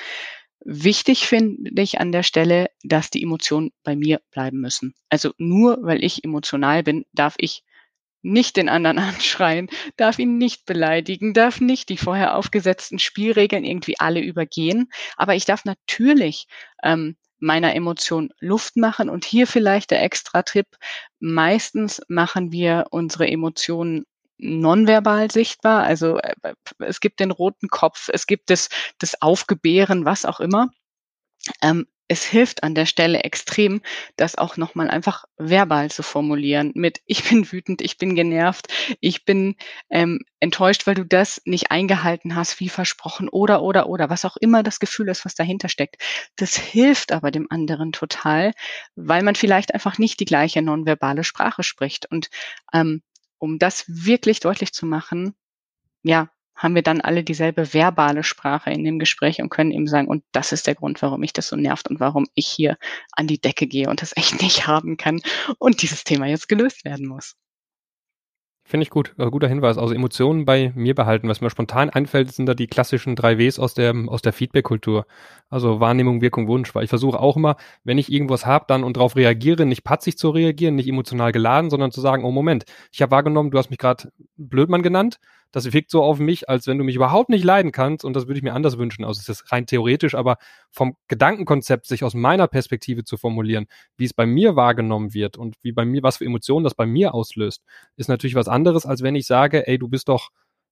Wichtig 0.64 1.26
finde 1.26 1.82
ich 1.82 2.00
an 2.00 2.12
der 2.12 2.22
Stelle, 2.22 2.70
dass 2.82 3.10
die 3.10 3.22
Emotionen 3.22 3.72
bei 3.82 3.96
mir 3.96 4.20
bleiben 4.30 4.60
müssen. 4.60 4.94
Also 5.08 5.32
nur 5.38 5.78
weil 5.82 6.04
ich 6.04 6.22
emotional 6.24 6.82
bin, 6.82 7.06
darf 7.12 7.34
ich 7.38 7.64
nicht 8.22 8.56
den 8.56 8.68
anderen 8.68 8.98
anschreien, 8.98 9.68
darf 9.96 10.18
ihn 10.18 10.36
nicht 10.38 10.66
beleidigen, 10.66 11.32
darf 11.32 11.60
nicht 11.60 11.88
die 11.88 11.96
vorher 11.96 12.36
aufgesetzten 12.36 12.98
Spielregeln 12.98 13.64
irgendwie 13.64 13.98
alle 13.98 14.20
übergehen. 14.20 14.90
Aber 15.16 15.34
ich 15.34 15.46
darf 15.46 15.64
natürlich 15.64 16.46
ähm, 16.82 17.16
meiner 17.38 17.74
Emotion 17.74 18.30
Luft 18.38 18.76
machen. 18.76 19.08
Und 19.08 19.24
hier 19.24 19.46
vielleicht 19.46 19.90
der 19.90 20.02
Extra-Tipp. 20.02 20.66
Meistens 21.18 22.02
machen 22.08 22.52
wir 22.52 22.86
unsere 22.90 23.26
Emotionen 23.26 24.04
nonverbal 24.40 25.30
sichtbar. 25.30 25.84
Also 25.84 26.18
äh, 26.18 26.34
es 26.78 27.00
gibt 27.00 27.20
den 27.20 27.30
roten 27.30 27.68
Kopf, 27.68 28.08
es 28.12 28.26
gibt 28.26 28.50
das, 28.50 28.68
das 28.98 29.20
Aufgebären, 29.22 30.04
was 30.04 30.24
auch 30.24 30.40
immer. 30.40 30.70
Ähm, 31.62 31.86
es 32.10 32.24
hilft 32.24 32.64
an 32.64 32.74
der 32.74 32.86
Stelle 32.86 33.22
extrem, 33.22 33.82
das 34.16 34.36
auch 34.36 34.56
nochmal 34.56 34.90
einfach 34.90 35.26
verbal 35.38 35.92
zu 35.92 36.02
formulieren 36.02 36.72
mit 36.74 37.00
ich 37.06 37.28
bin 37.28 37.50
wütend, 37.52 37.80
ich 37.82 37.98
bin 37.98 38.16
genervt, 38.16 38.66
ich 39.00 39.24
bin 39.24 39.54
ähm, 39.90 40.18
enttäuscht, 40.40 40.88
weil 40.88 40.96
du 40.96 41.04
das 41.06 41.40
nicht 41.44 41.70
eingehalten 41.70 42.34
hast, 42.34 42.58
wie 42.58 42.68
versprochen 42.68 43.28
oder 43.28 43.62
oder 43.62 43.88
oder 43.88 44.10
was 44.10 44.24
auch 44.24 44.36
immer 44.36 44.64
das 44.64 44.80
Gefühl 44.80 45.08
ist, 45.08 45.24
was 45.24 45.36
dahinter 45.36 45.68
steckt. 45.68 46.02
Das 46.34 46.56
hilft 46.56 47.12
aber 47.12 47.30
dem 47.30 47.46
anderen 47.48 47.92
total, 47.92 48.52
weil 48.96 49.22
man 49.22 49.36
vielleicht 49.36 49.72
einfach 49.72 49.98
nicht 49.98 50.18
die 50.18 50.24
gleiche 50.24 50.62
nonverbale 50.62 51.22
Sprache 51.22 51.62
spricht. 51.62 52.10
Und 52.10 52.28
ähm, 52.72 53.02
um 53.40 53.58
das 53.58 53.84
wirklich 53.88 54.38
deutlich 54.38 54.72
zu 54.72 54.86
machen, 54.86 55.34
ja, 56.02 56.30
haben 56.54 56.74
wir 56.74 56.82
dann 56.82 57.00
alle 57.00 57.24
dieselbe 57.24 57.72
verbale 57.72 58.22
Sprache 58.22 58.70
in 58.70 58.84
dem 58.84 58.98
Gespräch 58.98 59.40
und 59.40 59.48
können 59.48 59.72
eben 59.72 59.86
sagen, 59.86 60.08
und 60.08 60.22
das 60.32 60.52
ist 60.52 60.66
der 60.66 60.74
Grund, 60.74 61.00
warum 61.00 61.20
mich 61.20 61.32
das 61.32 61.48
so 61.48 61.56
nervt 61.56 61.88
und 61.88 62.00
warum 62.00 62.26
ich 62.34 62.46
hier 62.46 62.76
an 63.12 63.26
die 63.26 63.40
Decke 63.40 63.66
gehe 63.66 63.88
und 63.88 64.02
das 64.02 64.14
echt 64.16 64.42
nicht 64.42 64.66
haben 64.66 64.98
kann 64.98 65.22
und 65.58 65.82
dieses 65.82 66.04
Thema 66.04 66.26
jetzt 66.26 66.48
gelöst 66.48 66.84
werden 66.84 67.06
muss. 67.06 67.34
Finde 68.70 68.84
ich 68.84 68.90
gut, 68.90 69.14
also 69.18 69.32
guter 69.32 69.48
Hinweis. 69.48 69.78
Also 69.78 69.92
Emotionen 69.94 70.44
bei 70.44 70.70
mir 70.76 70.94
behalten. 70.94 71.28
Was 71.28 71.40
mir 71.40 71.50
spontan 71.50 71.90
einfällt, 71.90 72.30
sind 72.30 72.46
da 72.46 72.54
die 72.54 72.68
klassischen 72.68 73.16
drei 73.16 73.36
Ws 73.36 73.58
aus 73.58 73.74
der, 73.74 73.92
aus 74.06 74.22
der 74.22 74.32
Feedback-Kultur. 74.32 75.06
Also 75.48 75.80
Wahrnehmung, 75.80 76.20
Wirkung, 76.20 76.46
Wunsch. 76.46 76.72
Weil 76.72 76.84
ich 76.84 76.88
versuche 76.88 77.18
auch 77.18 77.36
immer, 77.36 77.56
wenn 77.82 77.98
ich 77.98 78.12
irgendwas 78.12 78.46
habe, 78.46 78.66
dann 78.68 78.84
und 78.84 78.96
darauf 78.96 79.16
reagiere, 79.16 79.66
nicht 79.66 79.82
patzig 79.82 80.18
zu 80.18 80.30
reagieren, 80.30 80.76
nicht 80.76 80.88
emotional 80.88 81.32
geladen, 81.32 81.68
sondern 81.68 81.90
zu 81.90 82.00
sagen, 82.00 82.22
oh 82.22 82.30
Moment, 82.30 82.62
ich 82.92 83.02
habe 83.02 83.10
wahrgenommen, 83.10 83.50
du 83.50 83.58
hast 83.58 83.70
mich 83.70 83.78
gerade 83.80 84.12
Blödmann 84.36 84.82
genannt 84.82 85.18
das 85.52 85.72
wirkt 85.72 85.90
so 85.90 86.02
auf 86.02 86.18
mich, 86.18 86.48
als 86.48 86.66
wenn 86.66 86.78
du 86.78 86.84
mich 86.84 86.94
überhaupt 86.94 87.28
nicht 87.28 87.44
leiden 87.44 87.72
kannst 87.72 88.04
und 88.04 88.14
das 88.14 88.26
würde 88.26 88.38
ich 88.38 88.42
mir 88.42 88.54
anders 88.54 88.78
wünschen. 88.78 89.04
Also 89.04 89.20
es 89.20 89.28
ist 89.28 89.50
rein 89.52 89.66
theoretisch, 89.66 90.14
aber 90.14 90.36
vom 90.70 90.96
Gedankenkonzept 91.08 91.86
sich 91.86 92.04
aus 92.04 92.14
meiner 92.14 92.46
Perspektive 92.46 93.04
zu 93.04 93.16
formulieren, 93.16 93.66
wie 93.96 94.04
es 94.04 94.14
bei 94.14 94.26
mir 94.26 94.56
wahrgenommen 94.56 95.12
wird 95.14 95.36
und 95.36 95.56
wie 95.62 95.72
bei 95.72 95.84
mir, 95.84 96.02
was 96.02 96.18
für 96.18 96.24
Emotionen 96.24 96.64
das 96.64 96.74
bei 96.74 96.86
mir 96.86 97.14
auslöst, 97.14 97.62
ist 97.96 98.08
natürlich 98.08 98.34
was 98.34 98.48
anderes, 98.48 98.86
als 98.86 99.02
wenn 99.02 99.14
ich 99.14 99.26
sage, 99.26 99.66
ey, 99.66 99.78
du 99.78 99.88
bist 99.88 100.08
doch 100.08 100.30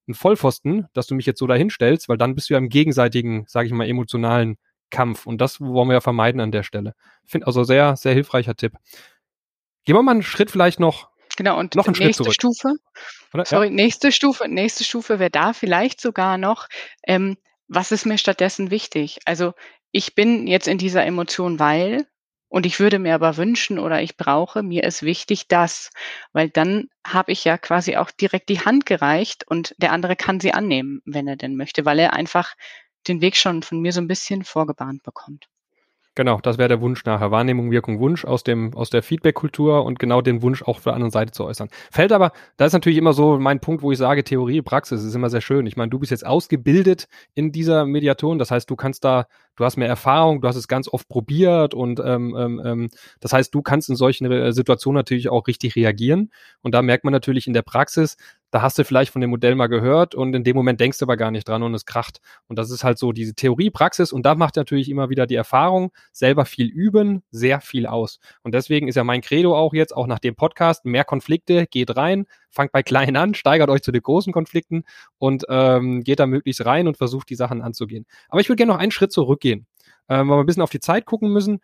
ein 0.08 0.14
Vollpfosten, 0.14 0.86
dass 0.94 1.06
du 1.06 1.14
mich 1.14 1.26
jetzt 1.26 1.38
so 1.38 1.46
dahin 1.46 1.70
stellst, 1.70 2.08
weil 2.08 2.16
dann 2.16 2.34
bist 2.34 2.48
du 2.48 2.54
ja 2.54 2.58
im 2.58 2.68
gegenseitigen, 2.68 3.44
sage 3.46 3.66
ich 3.66 3.72
mal, 3.72 3.88
emotionalen 3.88 4.56
Kampf 4.90 5.26
und 5.26 5.40
das 5.40 5.60
wollen 5.60 5.88
wir 5.88 5.94
ja 5.94 6.00
vermeiden 6.00 6.40
an 6.40 6.52
der 6.52 6.62
Stelle. 6.62 6.94
Finde 7.26 7.46
also 7.46 7.64
sehr, 7.64 7.96
sehr 7.96 8.14
hilfreicher 8.14 8.54
Tipp. 8.54 8.72
Gehen 9.84 9.96
wir 9.96 10.02
mal 10.02 10.12
einen 10.12 10.22
Schritt 10.22 10.50
vielleicht 10.50 10.80
noch 10.80 11.10
Genau, 11.38 11.56
und 11.56 11.76
noch 11.76 11.86
einen 11.86 11.94
nächste 11.96 12.24
Schritt 12.24 12.34
Stufe, 12.34 12.74
Oder? 13.32 13.44
sorry, 13.44 13.68
ja. 13.68 13.72
nächste 13.72 14.10
Stufe, 14.10 14.48
nächste 14.48 14.82
Stufe 14.82 15.20
wäre 15.20 15.30
da 15.30 15.52
vielleicht 15.52 16.00
sogar 16.00 16.36
noch, 16.36 16.66
ähm, 17.06 17.36
was 17.68 17.92
ist 17.92 18.06
mir 18.06 18.18
stattdessen 18.18 18.72
wichtig? 18.72 19.20
Also 19.24 19.52
ich 19.92 20.16
bin 20.16 20.48
jetzt 20.48 20.66
in 20.66 20.78
dieser 20.78 21.06
Emotion, 21.06 21.60
weil, 21.60 22.08
und 22.48 22.66
ich 22.66 22.80
würde 22.80 22.98
mir 22.98 23.14
aber 23.14 23.36
wünschen 23.36 23.78
oder 23.78 24.02
ich 24.02 24.16
brauche, 24.16 24.64
mir 24.64 24.82
ist 24.82 25.04
wichtig 25.04 25.46
das, 25.46 25.90
weil 26.32 26.50
dann 26.50 26.88
habe 27.06 27.30
ich 27.30 27.44
ja 27.44 27.56
quasi 27.56 27.94
auch 27.94 28.10
direkt 28.10 28.48
die 28.48 28.62
Hand 28.62 28.84
gereicht 28.84 29.44
und 29.46 29.76
der 29.78 29.92
andere 29.92 30.16
kann 30.16 30.40
sie 30.40 30.52
annehmen, 30.52 31.02
wenn 31.04 31.28
er 31.28 31.36
denn 31.36 31.54
möchte, 31.54 31.84
weil 31.84 32.00
er 32.00 32.14
einfach 32.14 32.56
den 33.06 33.20
Weg 33.20 33.36
schon 33.36 33.62
von 33.62 33.78
mir 33.78 33.92
so 33.92 34.00
ein 34.00 34.08
bisschen 34.08 34.42
vorgebahnt 34.42 35.04
bekommt. 35.04 35.46
Genau, 36.18 36.40
das 36.42 36.58
wäre 36.58 36.68
der 36.68 36.80
Wunsch 36.80 37.04
nachher. 37.04 37.30
Wahrnehmung, 37.30 37.70
Wirkung, 37.70 38.00
Wunsch 38.00 38.24
aus 38.24 38.42
dem, 38.42 38.74
aus 38.74 38.90
der 38.90 39.04
Feedback-Kultur 39.04 39.84
und 39.84 40.00
genau 40.00 40.20
den 40.20 40.42
Wunsch 40.42 40.64
auch 40.64 40.80
für 40.80 40.86
der 40.86 40.94
andere 40.94 41.12
Seite 41.12 41.30
zu 41.30 41.44
äußern. 41.44 41.68
Fällt 41.92 42.10
aber, 42.10 42.32
da 42.56 42.64
ist 42.64 42.72
natürlich 42.72 42.98
immer 42.98 43.12
so 43.12 43.38
mein 43.38 43.60
Punkt, 43.60 43.84
wo 43.84 43.92
ich 43.92 43.98
sage, 43.98 44.24
Theorie, 44.24 44.60
Praxis 44.60 45.04
ist 45.04 45.14
immer 45.14 45.30
sehr 45.30 45.42
schön. 45.42 45.64
Ich 45.66 45.76
meine, 45.76 45.90
du 45.90 46.00
bist 46.00 46.10
jetzt 46.10 46.26
ausgebildet 46.26 47.06
in 47.36 47.52
dieser 47.52 47.86
Mediation, 47.86 48.40
das 48.40 48.50
heißt, 48.50 48.68
du 48.68 48.74
kannst 48.74 49.04
da, 49.04 49.28
du 49.54 49.64
hast 49.64 49.76
mehr 49.76 49.86
Erfahrung, 49.86 50.40
du 50.40 50.48
hast 50.48 50.56
es 50.56 50.66
ganz 50.66 50.88
oft 50.88 51.08
probiert 51.08 51.72
und 51.72 52.00
ähm, 52.04 52.34
ähm, 52.36 52.62
ähm 52.64 52.88
das 53.20 53.32
heißt, 53.32 53.54
du 53.54 53.62
kannst 53.62 53.88
in 53.88 53.94
solchen 53.94 54.52
Situationen 54.52 54.96
natürlich 54.96 55.28
auch 55.28 55.46
richtig 55.46 55.76
reagieren. 55.76 56.32
Und 56.62 56.74
da 56.74 56.82
merkt 56.82 57.04
man 57.04 57.12
natürlich 57.12 57.46
in 57.46 57.52
der 57.52 57.62
Praxis, 57.62 58.16
da 58.50 58.62
hast 58.62 58.78
du 58.78 58.84
vielleicht 58.84 59.12
von 59.12 59.20
dem 59.20 59.30
Modell 59.30 59.54
mal 59.54 59.66
gehört 59.66 60.14
und 60.14 60.34
in 60.34 60.44
dem 60.44 60.56
Moment 60.56 60.80
denkst 60.80 60.98
du 60.98 61.04
aber 61.04 61.16
gar 61.16 61.30
nicht 61.30 61.46
dran 61.46 61.62
und 61.62 61.74
es 61.74 61.84
kracht. 61.84 62.20
Und 62.46 62.58
das 62.58 62.70
ist 62.70 62.84
halt 62.84 62.98
so 62.98 63.12
diese 63.12 63.34
Theorie, 63.34 63.70
Praxis 63.70 64.12
und 64.12 64.24
da 64.24 64.34
macht 64.34 64.56
natürlich 64.56 64.88
immer 64.88 65.10
wieder 65.10 65.26
die 65.26 65.34
Erfahrung, 65.34 65.92
selber 66.12 66.44
viel 66.44 66.66
üben, 66.66 67.22
sehr 67.30 67.60
viel 67.60 67.86
aus. 67.86 68.18
Und 68.42 68.54
deswegen 68.54 68.88
ist 68.88 68.94
ja 68.94 69.04
mein 69.04 69.20
Credo 69.20 69.56
auch 69.56 69.74
jetzt, 69.74 69.94
auch 69.94 70.06
nach 70.06 70.18
dem 70.18 70.34
Podcast, 70.34 70.84
mehr 70.84 71.04
Konflikte, 71.04 71.66
geht 71.66 71.96
rein, 71.96 72.26
fangt 72.50 72.72
bei 72.72 72.82
kleinen 72.82 73.16
an, 73.16 73.34
steigert 73.34 73.70
euch 73.70 73.82
zu 73.82 73.92
den 73.92 74.02
großen 74.02 74.32
Konflikten 74.32 74.84
und 75.18 75.44
ähm, 75.48 76.02
geht 76.02 76.20
da 76.20 76.26
möglichst 76.26 76.64
rein 76.64 76.88
und 76.88 76.96
versucht 76.96 77.28
die 77.30 77.34
Sachen 77.34 77.62
anzugehen. 77.62 78.06
Aber 78.28 78.40
ich 78.40 78.48
würde 78.48 78.56
gerne 78.56 78.72
noch 78.72 78.80
einen 78.80 78.92
Schritt 78.92 79.12
zurückgehen, 79.12 79.66
ähm, 80.08 80.28
weil 80.28 80.38
wir 80.38 80.40
ein 80.42 80.46
bisschen 80.46 80.62
auf 80.62 80.70
die 80.70 80.80
Zeit 80.80 81.04
gucken 81.04 81.32
müssen. 81.32 81.60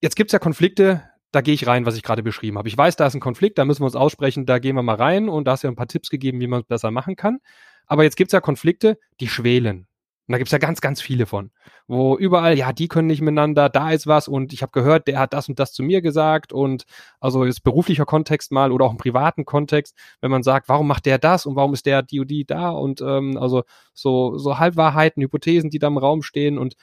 Jetzt 0.00 0.16
gibt's 0.16 0.32
ja 0.32 0.38
Konflikte, 0.38 1.02
da 1.34 1.40
gehe 1.40 1.54
ich 1.54 1.66
rein, 1.66 1.86
was 1.86 1.96
ich 1.96 2.02
gerade 2.02 2.22
beschrieben 2.22 2.58
habe. 2.58 2.68
Ich 2.68 2.76
weiß, 2.76 2.96
da 2.96 3.06
ist 3.06 3.14
ein 3.14 3.20
Konflikt, 3.20 3.58
da 3.58 3.64
müssen 3.64 3.80
wir 3.80 3.86
uns 3.86 3.96
aussprechen, 3.96 4.46
da 4.46 4.58
gehen 4.58 4.76
wir 4.76 4.82
mal 4.82 4.96
rein 4.96 5.28
und 5.28 5.46
da 5.46 5.52
hast 5.52 5.64
du 5.64 5.66
ja 5.66 5.72
ein 5.72 5.76
paar 5.76 5.88
Tipps 5.88 6.10
gegeben, 6.10 6.40
wie 6.40 6.46
man 6.46 6.60
es 6.60 6.66
besser 6.66 6.90
machen 6.90 7.16
kann. 7.16 7.38
Aber 7.86 8.04
jetzt 8.04 8.16
gibt 8.16 8.28
es 8.28 8.32
ja 8.32 8.40
Konflikte, 8.40 8.98
die 9.20 9.28
schwelen. 9.28 9.86
Und 10.26 10.32
da 10.32 10.38
gibt 10.38 10.48
es 10.48 10.52
ja 10.52 10.58
ganz, 10.58 10.80
ganz 10.80 11.02
viele 11.02 11.26
von, 11.26 11.50
wo 11.86 12.16
überall, 12.16 12.56
ja, 12.56 12.72
die 12.72 12.88
können 12.88 13.08
nicht 13.08 13.20
miteinander, 13.20 13.68
da 13.68 13.90
ist 13.90 14.06
was 14.06 14.26
und 14.26 14.54
ich 14.54 14.62
habe 14.62 14.72
gehört, 14.72 15.06
der 15.06 15.18
hat 15.18 15.34
das 15.34 15.50
und 15.50 15.58
das 15.58 15.74
zu 15.74 15.82
mir 15.82 16.00
gesagt 16.00 16.50
und 16.50 16.84
also 17.20 17.44
ist 17.44 17.60
beruflicher 17.60 18.06
Kontext 18.06 18.50
mal 18.50 18.72
oder 18.72 18.86
auch 18.86 18.92
im 18.92 18.96
privaten 18.96 19.44
Kontext, 19.44 19.94
wenn 20.22 20.30
man 20.30 20.42
sagt, 20.42 20.70
warum 20.70 20.88
macht 20.88 21.04
der 21.04 21.18
das 21.18 21.44
und 21.44 21.56
warum 21.56 21.74
ist 21.74 21.84
der 21.84 22.02
die 22.02 22.20
und 22.20 22.28
die 22.30 22.46
da 22.46 22.70
und 22.70 23.02
ähm, 23.02 23.36
also 23.36 23.64
so, 23.92 24.38
so 24.38 24.58
Halbwahrheiten, 24.58 25.22
Hypothesen, 25.22 25.68
die 25.68 25.78
da 25.78 25.88
im 25.88 25.98
Raum 25.98 26.22
stehen 26.22 26.56
und 26.56 26.74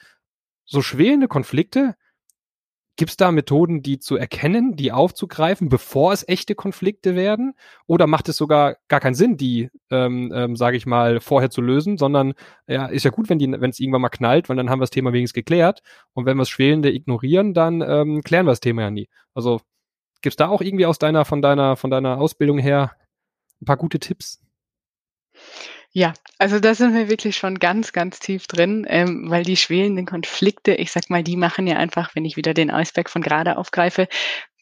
so 0.64 0.80
schwelende 0.80 1.26
Konflikte, 1.26 1.96
Gibt 2.96 3.10
es 3.10 3.16
da 3.16 3.32
Methoden, 3.32 3.82
die 3.82 3.98
zu 3.98 4.16
erkennen, 4.16 4.76
die 4.76 4.92
aufzugreifen, 4.92 5.70
bevor 5.70 6.12
es 6.12 6.28
echte 6.28 6.54
Konflikte 6.54 7.16
werden? 7.16 7.54
Oder 7.86 8.06
macht 8.06 8.28
es 8.28 8.36
sogar 8.36 8.76
gar 8.88 9.00
keinen 9.00 9.14
Sinn, 9.14 9.38
die, 9.38 9.70
ähm, 9.90 10.30
ähm, 10.34 10.56
sage 10.56 10.76
ich 10.76 10.84
mal, 10.84 11.20
vorher 11.20 11.48
zu 11.48 11.62
lösen, 11.62 11.96
sondern 11.96 12.34
ja, 12.66 12.86
ist 12.86 13.04
ja 13.04 13.10
gut, 13.10 13.30
wenn 13.30 13.38
es 13.40 13.80
irgendwann 13.80 14.02
mal 14.02 14.10
knallt, 14.10 14.50
weil 14.50 14.56
dann 14.56 14.68
haben 14.68 14.78
wir 14.78 14.82
das 14.82 14.90
Thema 14.90 15.14
wenigstens 15.14 15.34
geklärt. 15.34 15.80
Und 16.12 16.26
wenn 16.26 16.36
wir 16.36 16.42
das 16.42 16.50
Schwelende 16.50 16.92
ignorieren, 16.92 17.54
dann 17.54 17.80
ähm, 17.80 18.20
klären 18.22 18.44
wir 18.44 18.52
das 18.52 18.60
Thema 18.60 18.82
ja 18.82 18.90
nie. 18.90 19.08
Also 19.32 19.62
gibt 20.20 20.32
es 20.32 20.36
da 20.36 20.48
auch 20.48 20.60
irgendwie 20.60 20.86
aus 20.86 20.98
deiner, 20.98 21.24
von 21.24 21.40
deiner, 21.40 21.76
von 21.76 21.90
deiner 21.90 22.18
Ausbildung 22.18 22.58
her 22.58 22.92
ein 23.62 23.64
paar 23.64 23.78
gute 23.78 24.00
Tipps? 24.00 24.38
Ja, 25.94 26.14
also 26.38 26.58
da 26.58 26.74
sind 26.74 26.94
wir 26.94 27.10
wirklich 27.10 27.36
schon 27.36 27.58
ganz, 27.58 27.92
ganz 27.92 28.18
tief 28.18 28.46
drin, 28.46 28.86
ähm, 28.88 29.28
weil 29.28 29.44
die 29.44 29.58
schwelenden 29.58 30.06
Konflikte, 30.06 30.74
ich 30.74 30.90
sag 30.90 31.10
mal, 31.10 31.22
die 31.22 31.36
machen 31.36 31.66
ja 31.66 31.76
einfach, 31.76 32.14
wenn 32.14 32.24
ich 32.24 32.36
wieder 32.36 32.54
den 32.54 32.70
Eisberg 32.70 33.10
von 33.10 33.20
gerade 33.20 33.58
aufgreife, 33.58 34.08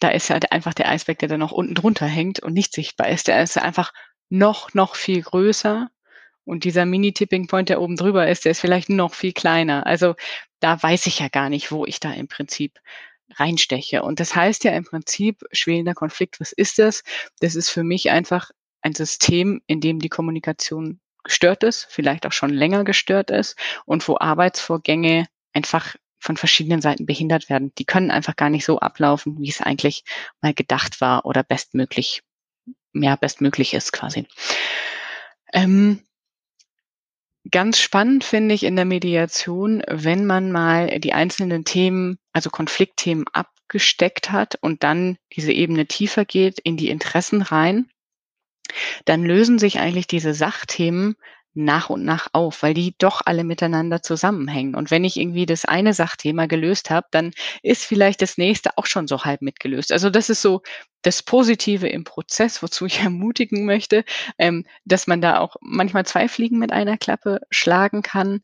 da 0.00 0.08
ist 0.08 0.28
ja 0.28 0.38
einfach 0.50 0.74
der 0.74 0.88
Eisberg, 0.88 1.20
der 1.20 1.28
da 1.28 1.38
noch 1.38 1.52
unten 1.52 1.74
drunter 1.76 2.06
hängt 2.06 2.40
und 2.40 2.52
nicht 2.52 2.74
sichtbar 2.74 3.08
ist. 3.08 3.28
Der 3.28 3.40
ist 3.42 3.56
einfach 3.58 3.92
noch, 4.28 4.74
noch 4.74 4.96
viel 4.96 5.22
größer. 5.22 5.88
Und 6.44 6.64
dieser 6.64 6.84
Mini-Tipping 6.84 7.46
Point, 7.46 7.68
der 7.68 7.80
oben 7.80 7.94
drüber 7.96 8.28
ist, 8.28 8.44
der 8.44 8.52
ist 8.52 8.60
vielleicht 8.60 8.88
noch 8.88 9.14
viel 9.14 9.32
kleiner. 9.32 9.86
Also 9.86 10.16
da 10.58 10.82
weiß 10.82 11.06
ich 11.06 11.20
ja 11.20 11.28
gar 11.28 11.48
nicht, 11.48 11.70
wo 11.70 11.86
ich 11.86 12.00
da 12.00 12.12
im 12.12 12.26
Prinzip 12.26 12.80
reinsteche. 13.34 14.02
Und 14.02 14.18
das 14.18 14.34
heißt 14.34 14.64
ja 14.64 14.72
im 14.72 14.84
Prinzip, 14.84 15.44
schwelender 15.52 15.94
Konflikt, 15.94 16.40
was 16.40 16.50
ist 16.50 16.80
das? 16.80 17.04
Das 17.40 17.54
ist 17.54 17.70
für 17.70 17.84
mich 17.84 18.10
einfach 18.10 18.50
ein 18.82 18.94
System, 18.94 19.62
in 19.68 19.80
dem 19.80 20.00
die 20.00 20.08
Kommunikation 20.08 21.00
gestört 21.22 21.62
ist, 21.62 21.86
vielleicht 21.90 22.26
auch 22.26 22.32
schon 22.32 22.50
länger 22.50 22.84
gestört 22.84 23.30
ist 23.30 23.56
und 23.84 24.06
wo 24.08 24.16
Arbeitsvorgänge 24.18 25.26
einfach 25.52 25.96
von 26.18 26.36
verschiedenen 26.36 26.82
Seiten 26.82 27.06
behindert 27.06 27.48
werden. 27.48 27.72
Die 27.78 27.84
können 27.84 28.10
einfach 28.10 28.36
gar 28.36 28.50
nicht 28.50 28.64
so 28.64 28.78
ablaufen, 28.78 29.38
wie 29.40 29.48
es 29.48 29.60
eigentlich 29.60 30.04
mal 30.42 30.54
gedacht 30.54 31.00
war 31.00 31.24
oder 31.24 31.42
bestmöglich, 31.42 32.22
ja, 32.92 33.16
bestmöglich 33.16 33.74
ist 33.74 33.92
quasi. 33.92 34.26
Ähm, 35.52 36.04
ganz 37.50 37.78
spannend 37.78 38.22
finde 38.22 38.54
ich 38.54 38.64
in 38.64 38.76
der 38.76 38.84
Mediation, 38.84 39.82
wenn 39.88 40.26
man 40.26 40.52
mal 40.52 41.00
die 41.00 41.14
einzelnen 41.14 41.64
Themen, 41.64 42.18
also 42.32 42.50
Konfliktthemen 42.50 43.24
abgesteckt 43.32 44.30
hat 44.30 44.58
und 44.60 44.82
dann 44.84 45.16
diese 45.32 45.52
Ebene 45.52 45.86
tiefer 45.86 46.24
geht 46.26 46.60
in 46.60 46.76
die 46.76 46.90
Interessen 46.90 47.40
rein 47.42 47.90
dann 49.04 49.24
lösen 49.24 49.58
sich 49.58 49.78
eigentlich 49.78 50.06
diese 50.06 50.34
Sachthemen 50.34 51.16
nach 51.54 51.90
und 51.90 52.04
nach 52.04 52.28
auf, 52.32 52.62
weil 52.62 52.74
die 52.74 52.94
doch 52.98 53.22
alle 53.24 53.42
miteinander 53.42 54.02
zusammenhängen. 54.02 54.74
Und 54.76 54.90
wenn 54.90 55.04
ich 55.04 55.16
irgendwie 55.16 55.46
das 55.46 55.64
eine 55.64 55.94
Sachthema 55.94 56.46
gelöst 56.46 56.90
habe, 56.90 57.08
dann 57.10 57.32
ist 57.62 57.84
vielleicht 57.84 58.22
das 58.22 58.38
nächste 58.38 58.78
auch 58.78 58.86
schon 58.86 59.08
so 59.08 59.24
halb 59.24 59.42
mitgelöst. 59.42 59.90
Also 59.90 60.10
das 60.10 60.30
ist 60.30 60.42
so 60.42 60.62
das 61.02 61.22
Positive 61.22 61.88
im 61.88 62.04
Prozess, 62.04 62.62
wozu 62.62 62.86
ich 62.86 63.00
ermutigen 63.00 63.64
möchte, 63.64 64.04
ähm, 64.38 64.64
dass 64.84 65.06
man 65.06 65.20
da 65.20 65.38
auch 65.40 65.56
manchmal 65.60 66.06
zwei 66.06 66.28
Fliegen 66.28 66.58
mit 66.58 66.72
einer 66.72 66.96
Klappe 66.96 67.40
schlagen 67.50 68.02
kann. 68.02 68.42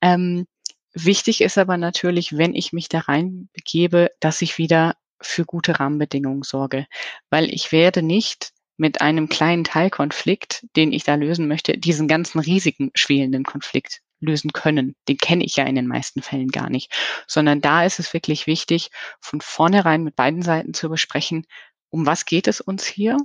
Ähm, 0.00 0.46
wichtig 0.94 1.42
ist 1.42 1.58
aber 1.58 1.76
natürlich, 1.76 2.38
wenn 2.38 2.54
ich 2.54 2.72
mich 2.72 2.88
da 2.88 3.00
rein 3.00 3.50
begebe, 3.52 4.10
dass 4.20 4.40
ich 4.40 4.56
wieder 4.56 4.94
für 5.20 5.44
gute 5.44 5.78
Rahmenbedingungen 5.78 6.42
sorge, 6.42 6.86
weil 7.30 7.52
ich 7.52 7.72
werde 7.72 8.02
nicht 8.02 8.52
mit 8.76 9.00
einem 9.00 9.28
kleinen 9.28 9.64
Teilkonflikt, 9.64 10.66
den 10.76 10.92
ich 10.92 11.04
da 11.04 11.14
lösen 11.14 11.48
möchte, 11.48 11.78
diesen 11.78 12.08
ganzen 12.08 12.38
riesigen 12.38 12.90
schwelenden 12.94 13.44
Konflikt 13.44 14.00
lösen 14.20 14.52
können. 14.52 14.96
Den 15.08 15.18
kenne 15.18 15.44
ich 15.44 15.56
ja 15.56 15.64
in 15.64 15.74
den 15.74 15.86
meisten 15.86 16.22
Fällen 16.22 16.48
gar 16.48 16.70
nicht, 16.70 16.92
sondern 17.26 17.60
da 17.60 17.84
ist 17.84 17.98
es 17.98 18.12
wirklich 18.12 18.46
wichtig, 18.46 18.90
von 19.20 19.40
vornherein 19.40 20.02
mit 20.02 20.16
beiden 20.16 20.42
Seiten 20.42 20.74
zu 20.74 20.88
besprechen, 20.88 21.46
um 21.90 22.06
was 22.06 22.24
geht 22.24 22.48
es 22.48 22.60
uns 22.60 22.86
hier? 22.86 23.16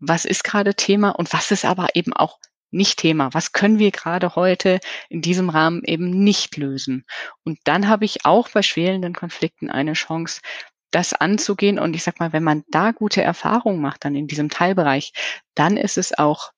Was 0.00 0.24
ist 0.24 0.44
gerade 0.44 0.74
Thema 0.74 1.10
und 1.10 1.32
was 1.32 1.50
ist 1.50 1.64
aber 1.64 1.88
eben 1.94 2.12
auch 2.12 2.38
nicht 2.70 2.98
Thema? 2.98 3.32
Was 3.32 3.52
können 3.52 3.78
wir 3.78 3.92
gerade 3.92 4.34
heute 4.34 4.80
in 5.08 5.22
diesem 5.22 5.48
Rahmen 5.48 5.82
eben 5.84 6.10
nicht 6.10 6.56
lösen? 6.56 7.04
Und 7.44 7.58
dann 7.64 7.88
habe 7.88 8.04
ich 8.04 8.24
auch 8.24 8.48
bei 8.48 8.62
schwelenden 8.62 9.14
Konflikten 9.14 9.70
eine 9.70 9.92
Chance, 9.92 10.40
das 10.94 11.12
anzugehen. 11.12 11.78
Und 11.78 11.94
ich 11.94 12.02
sag 12.02 12.20
mal, 12.20 12.32
wenn 12.32 12.44
man 12.44 12.64
da 12.68 12.92
gute 12.92 13.22
Erfahrungen 13.22 13.80
macht, 13.80 14.04
dann 14.04 14.14
in 14.14 14.26
diesem 14.26 14.48
Teilbereich, 14.48 15.12
dann 15.54 15.76
ist 15.76 15.98
es 15.98 16.16
auch 16.16 16.52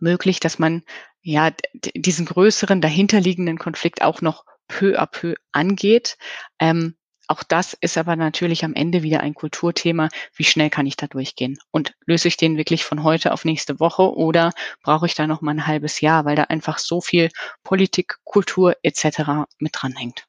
möglich, 0.00 0.40
dass 0.40 0.58
man 0.58 0.82
ja 1.22 1.50
diesen 1.94 2.26
größeren 2.26 2.80
dahinterliegenden 2.80 3.58
Konflikt 3.58 4.02
auch 4.02 4.20
noch 4.20 4.44
peu 4.68 4.98
à 4.98 5.06
peu 5.06 5.34
angeht. 5.52 6.16
Ähm, 6.58 6.96
auch 7.28 7.42
das 7.42 7.74
ist 7.74 7.96
aber 7.96 8.16
natürlich 8.16 8.64
am 8.64 8.74
Ende 8.74 9.02
wieder 9.02 9.20
ein 9.20 9.34
Kulturthema. 9.34 10.08
Wie 10.34 10.44
schnell 10.44 10.70
kann 10.70 10.86
ich 10.86 10.96
da 10.96 11.06
durchgehen? 11.06 11.58
Und 11.70 11.94
löse 12.04 12.28
ich 12.28 12.36
den 12.36 12.56
wirklich 12.56 12.84
von 12.84 13.04
heute 13.04 13.32
auf 13.32 13.44
nächste 13.44 13.80
Woche 13.80 14.14
oder 14.14 14.52
brauche 14.82 15.06
ich 15.06 15.14
da 15.14 15.26
noch 15.26 15.40
mal 15.40 15.52
ein 15.52 15.66
halbes 15.66 16.00
Jahr, 16.00 16.24
weil 16.24 16.36
da 16.36 16.44
einfach 16.44 16.78
so 16.78 17.00
viel 17.00 17.30
Politik, 17.62 18.18
Kultur 18.24 18.76
etc. 18.82 19.46
mit 19.58 19.72
dranhängt? 19.72 20.26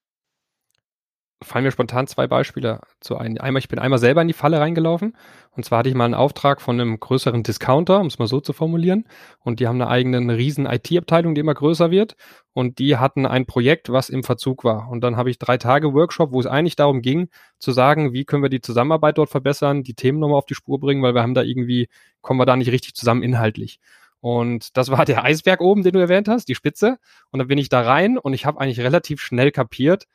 Fallen 1.44 1.64
mir 1.66 1.72
spontan 1.72 2.08
zwei 2.08 2.28
Beispiele 2.28 2.82
zu 3.00 3.18
ein. 3.18 3.38
Einmal, 3.38 3.60
ich 3.60 3.68
bin 3.68 3.80
einmal 3.80 4.00
selber 4.00 4.22
in 4.22 4.28
die 4.28 4.34
Falle 4.34 4.60
reingelaufen. 4.60 5.16
Und 5.52 5.66
zwar 5.66 5.80
hatte 5.80 5.90
ich 5.90 5.96
mal 5.96 6.06
einen 6.06 6.14
Auftrag 6.14 6.62
von 6.62 6.80
einem 6.80 7.00
größeren 7.00 7.44
Discounter, 7.44 8.00
um 8.00 8.08
es 8.08 8.20
mal 8.20 8.28
so 8.28 8.40
zu 8.40 8.54
formulieren. 8.54 9.06
Und 9.40 9.60
die 9.60 9.68
haben 9.68 9.82
eine 9.82 9.90
eigene 9.90 10.36
riesen 10.36 10.66
IT-Abteilung, 10.66 11.36
die 11.36 11.42
immer 11.42 11.54
größer 11.54 11.92
wird. 11.92 12.16
Und 12.54 12.80
die 12.80 12.98
hatten 12.98 13.26
ein 13.26 13.46
Projekt, 13.46 13.92
was 13.92 14.10
im 14.10 14.24
Verzug 14.24 14.64
war. 14.64 14.90
Und 14.90 15.02
dann 15.02 15.18
habe 15.18 15.30
ich 15.30 15.40
drei 15.40 15.58
Tage 15.58 15.94
Workshop, 15.94 16.32
wo 16.32 16.40
es 16.40 16.48
eigentlich 16.48 16.76
darum 16.76 17.02
ging, 17.02 17.30
zu 17.60 17.72
sagen, 17.72 18.14
wie 18.14 18.26
können 18.26 18.44
wir 18.44 18.50
die 18.50 18.62
Zusammenarbeit 18.62 19.18
dort 19.18 19.30
verbessern, 19.30 19.84
die 19.84 19.94
Themen 19.94 20.20
nochmal 20.20 20.38
auf 20.38 20.46
die 20.46 20.56
Spur 20.56 20.80
bringen, 20.80 21.04
weil 21.04 21.16
wir 21.16 21.22
haben 21.22 21.34
da 21.34 21.44
irgendwie, 21.44 21.90
kommen 22.22 22.40
wir 22.40 22.46
da 22.46 22.56
nicht 22.56 22.72
richtig 22.72 22.96
zusammen 22.96 23.24
inhaltlich. 23.24 23.80
Und 24.24 24.78
das 24.78 24.90
war 24.90 25.04
der 25.04 25.26
Eisberg 25.26 25.60
oben, 25.60 25.84
den 25.84 25.92
du 25.92 26.00
erwähnt 26.00 26.30
hast, 26.30 26.48
die 26.48 26.56
Spitze. 26.56 26.98
Und 27.32 27.40
dann 27.40 27.50
bin 27.50 27.58
ich 27.58 27.68
da 27.68 27.82
rein 27.82 28.18
und 28.18 28.32
ich 28.32 28.46
habe 28.46 28.58
eigentlich 28.62 28.80
relativ 28.80 29.20
schnell 29.20 29.52
kapiert, 29.52 30.06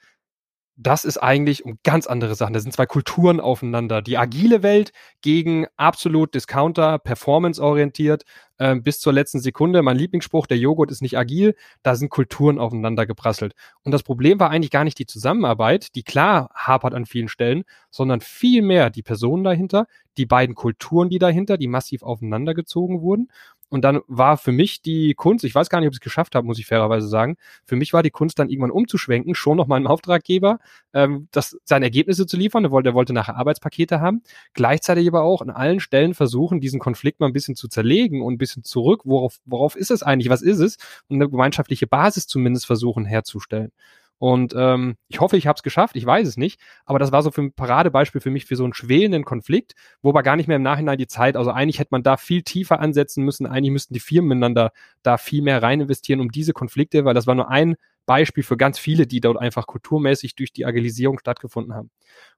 das 0.81 1.05
ist 1.05 1.19
eigentlich 1.19 1.64
um 1.64 1.79
ganz 1.83 2.07
andere 2.07 2.37
Sachen. 2.37 2.53
Da 2.53 2.61
sind 2.61 2.73
zwei 2.73 2.87
Kulturen 2.87 3.41
aufeinander. 3.41 4.01
Die 4.01 4.17
agile 4.17 4.62
Welt 4.62 4.93
gegen 5.23 5.67
absolut 5.77 6.35
Discounter, 6.35 7.01
performance-orientiert, 7.01 8.23
äh, 8.59 8.77
bis 8.77 9.01
zur 9.01 9.12
letzten 9.12 9.41
Sekunde. 9.41 9.83
Mein 9.83 9.97
Lieblingsspruch, 9.97 10.47
der 10.47 10.59
Joghurt 10.59 10.93
ist 10.93 11.03
nicht 11.03 11.19
agil. 11.19 11.57
Da 11.83 11.97
sind 11.97 12.11
Kulturen 12.11 12.61
aufeinander 12.61 13.07
geprasselt. 13.07 13.55
Und 13.83 13.91
das 13.91 14.05
Problem 14.05 14.38
war 14.38 14.51
eigentlich 14.51 14.71
gar 14.71 14.85
nicht 14.85 15.01
die 15.01 15.07
Zusammenarbeit, 15.07 15.97
die 15.97 16.05
klar 16.05 16.49
hapert 16.55 16.95
an 16.95 17.07
vielen 17.07 17.29
Stellen, 17.29 17.64
sondern 17.91 18.21
vielmehr 18.21 18.91
die 18.91 19.03
Personen 19.03 19.43
dahinter, 19.43 19.87
die 20.17 20.27
beiden 20.27 20.55
Kulturen, 20.55 21.09
die 21.09 21.19
dahinter, 21.19 21.59
die 21.59 21.69
massiv 21.69 22.05
aufeinander 22.05 22.55
gezogen 22.55 23.03
wurden. 23.03 23.29
Und 23.68 23.83
dann 23.83 24.00
war 24.07 24.37
für 24.38 24.52
mich 24.52 24.83
die 24.83 25.14
Kunst, 25.14 25.44
ich 25.44 25.54
weiß 25.54 25.68
gar 25.68 25.81
nicht, 25.81 25.88
ob 25.88 25.92
ich 25.92 25.98
es 25.98 26.02
geschafft 26.02 26.35
habe, 26.35 26.46
muss 26.46 26.59
ich 26.59 26.66
fairerweise 26.66 27.09
sagen, 27.09 27.37
für 27.64 27.76
mich 27.76 27.92
war 27.92 28.02
die 28.02 28.11
Kunst 28.11 28.38
dann 28.38 28.48
irgendwann 28.48 28.70
umzuschwenken, 28.70 29.35
schon 29.35 29.57
noch 29.57 29.66
meinem 29.66 29.87
Auftraggeber, 29.87 30.59
ähm, 30.94 31.28
das, 31.33 31.59
seine 31.64 31.87
Ergebnisse 31.87 32.26
zu 32.26 32.37
liefern. 32.37 32.62
Der 32.62 32.72
wollte, 32.72 32.85
der 32.88 32.94
wollte 32.94 33.12
nachher 33.12 33.37
Arbeitspakete 33.37 34.00
haben, 34.00 34.22
gleichzeitig 34.54 35.07
aber 35.09 35.22
auch 35.22 35.42
an 35.42 35.50
allen 35.50 35.81
Stellen 35.81 36.14
versuchen, 36.14 36.61
diesen 36.61 36.81
Konflikt 36.81 37.20
mal 37.20 37.26
ein 37.26 37.33
bisschen 37.33 37.57
zu 37.57 37.68
zerlegen 37.68 38.22
und 38.22 38.35
ein 38.35 38.38
bisschen 38.38 38.64
zurück, 38.64 39.02
worauf, 39.04 39.38
worauf 39.44 39.77
ist 39.77 39.90
es 39.90 40.02
eigentlich, 40.02 40.31
was 40.31 40.42
ist 40.42 40.60
es? 40.60 40.79
Und 41.08 41.16
eine 41.16 41.29
gemeinschaftliche 41.29 41.87
Basis 41.87 42.27
zumindest 42.27 42.66
versuchen 42.66 43.04
herzustellen. 43.04 43.73
Und 44.19 44.52
ähm, 44.56 44.96
ich 45.08 45.21
hoffe, 45.21 45.37
ich 45.37 45.46
habe 45.46 45.56
es 45.56 45.62
geschafft, 45.62 45.94
ich 45.96 46.04
weiß 46.04 46.27
es 46.27 46.37
nicht, 46.37 46.60
aber 46.85 46.98
das 46.98 47.12
war 47.12 47.23
so 47.23 47.31
für 47.31 47.42
ein 47.42 47.52
Paradebeispiel 47.52 48.21
für 48.21 48.31
mich 48.31 48.46
für 48.46 48.56
so 48.56 48.64
einen 48.64 48.75
schwelenden 48.75 49.25
Konflikt, 49.25 49.75
wo 50.02 50.10
aber 50.10 50.23
gar 50.23 50.37
nicht 50.37 50.48
mehr 50.48 50.56
im 50.56 50.62
Nachhinein 50.62 50.98
die 50.98 51.06
Zeit, 51.06 51.37
also 51.37 51.50
eigentlich 51.50 51.79
hätte 51.79 51.90
man 51.92 52.02
da 52.02 52.16
viel 52.16 52.42
tiefer 52.42 52.81
ansetzen 52.81 53.25
müssen, 53.25 53.46
eigentlich 53.46 53.73
müssten 53.73 53.94
die 53.94 54.00
Firmen 54.00 54.29
miteinander 54.29 54.73
da 55.02 55.19
viel 55.19 55.42
mehr 55.42 55.62
rein 55.62 55.81
investieren, 55.81 56.21
um 56.21 56.31
diese 56.33 56.52
Konflikte, 56.52 57.04
weil 57.04 57.14
das 57.14 57.27
war 57.27 57.37
nur 57.37 57.48
ein 57.48 57.77
Beispiel 58.06 58.42
für 58.42 58.56
ganz 58.56 58.79
viele, 58.79 59.06
die 59.06 59.21
dort 59.21 59.37
einfach 59.37 59.66
kulturmäßig 59.66 60.35
durch 60.35 60.50
die 60.50 60.64
Agilisierung 60.64 61.19
stattgefunden 61.19 61.75
haben. 61.75 61.90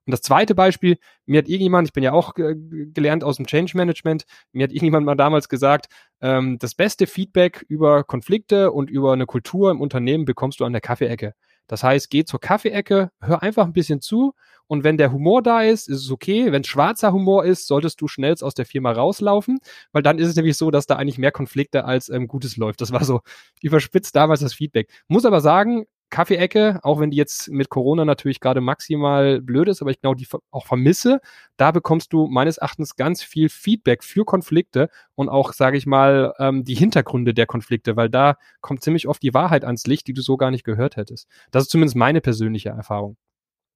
Und 0.05 0.11
das 0.11 0.21
zweite 0.21 0.53
Beispiel, 0.53 0.97
mir 1.25 1.39
hat 1.39 1.47
irgendjemand, 1.47 1.87
ich 1.87 1.93
bin 1.93 2.03
ja 2.03 2.11
auch 2.11 2.33
gelernt 2.35 3.23
aus 3.23 3.37
dem 3.37 3.47
Change 3.47 3.77
Management, 3.77 4.25
mir 4.51 4.65
hat 4.65 4.71
irgendjemand 4.71 5.05
mal 5.05 5.15
damals 5.15 5.47
gesagt, 5.47 5.87
ähm, 6.19 6.59
das 6.59 6.75
beste 6.75 7.07
Feedback 7.07 7.65
über 7.69 8.03
Konflikte 8.03 8.71
und 8.71 8.89
über 8.89 9.13
eine 9.13 9.25
Kultur 9.25 9.71
im 9.71 9.79
Unternehmen 9.79 10.25
bekommst 10.25 10.59
du 10.59 10.65
an 10.65 10.73
der 10.73 10.81
Kaffeeecke. 10.81 11.33
Das 11.67 11.83
heißt, 11.83 12.09
geh 12.09 12.25
zur 12.25 12.39
Kaffeeecke, 12.39 13.11
hör 13.21 13.41
einfach 13.41 13.65
ein 13.65 13.73
bisschen 13.73 14.01
zu 14.01 14.33
und 14.71 14.85
wenn 14.85 14.95
der 14.97 15.11
Humor 15.11 15.41
da 15.41 15.63
ist, 15.63 15.89
ist 15.89 16.03
es 16.05 16.11
okay. 16.11 16.53
Wenn 16.53 16.63
schwarzer 16.63 17.11
Humor 17.11 17.43
ist, 17.43 17.67
solltest 17.67 17.99
du 17.99 18.07
schnellst 18.07 18.41
aus 18.41 18.53
der 18.53 18.65
Firma 18.65 18.93
rauslaufen, 18.93 19.59
weil 19.91 20.01
dann 20.01 20.17
ist 20.17 20.29
es 20.29 20.37
nämlich 20.37 20.55
so, 20.55 20.71
dass 20.71 20.87
da 20.87 20.95
eigentlich 20.95 21.17
mehr 21.17 21.33
Konflikte 21.33 21.83
als 21.83 22.07
ähm, 22.07 22.25
Gutes 22.27 22.55
läuft. 22.55 22.79
Das 22.79 22.93
war 22.93 23.03
so 23.03 23.19
überspitzt 23.61 24.15
damals 24.15 24.39
das 24.39 24.53
Feedback. 24.53 24.89
Muss 25.09 25.25
aber 25.25 25.41
sagen, 25.41 25.87
Kaffeeecke, 26.11 26.79
auch 26.83 26.99
wenn 26.99 27.09
die 27.09 27.17
jetzt 27.17 27.49
mit 27.49 27.69
Corona 27.69 28.05
natürlich 28.05 28.39
gerade 28.39 28.61
maximal 28.61 29.41
blöd 29.41 29.67
ist, 29.67 29.81
aber 29.81 29.89
ich 29.89 30.01
genau 30.01 30.13
die 30.13 30.27
auch 30.51 30.67
vermisse, 30.67 31.19
da 31.57 31.71
bekommst 31.71 32.13
du 32.13 32.27
meines 32.27 32.57
Erachtens 32.59 32.95
ganz 32.95 33.23
viel 33.23 33.49
Feedback 33.49 34.03
für 34.03 34.25
Konflikte 34.25 34.89
und 35.15 35.29
auch, 35.29 35.53
sage 35.53 35.77
ich 35.77 35.87
mal, 35.87 36.33
ähm, 36.37 36.63
die 36.63 36.75
Hintergründe 36.75 37.33
der 37.33 37.47
Konflikte, 37.47 37.95
weil 37.95 38.09
da 38.09 38.35
kommt 38.59 38.83
ziemlich 38.83 39.07
oft 39.07 39.23
die 39.23 39.33
Wahrheit 39.33 39.65
ans 39.65 39.87
Licht, 39.87 40.05
die 40.07 40.13
du 40.13 40.21
so 40.21 40.37
gar 40.37 40.51
nicht 40.51 40.63
gehört 40.63 40.97
hättest. 40.97 41.27
Das 41.49 41.63
ist 41.63 41.71
zumindest 41.71 41.95
meine 41.95 42.21
persönliche 42.21 42.69
Erfahrung. 42.69 43.17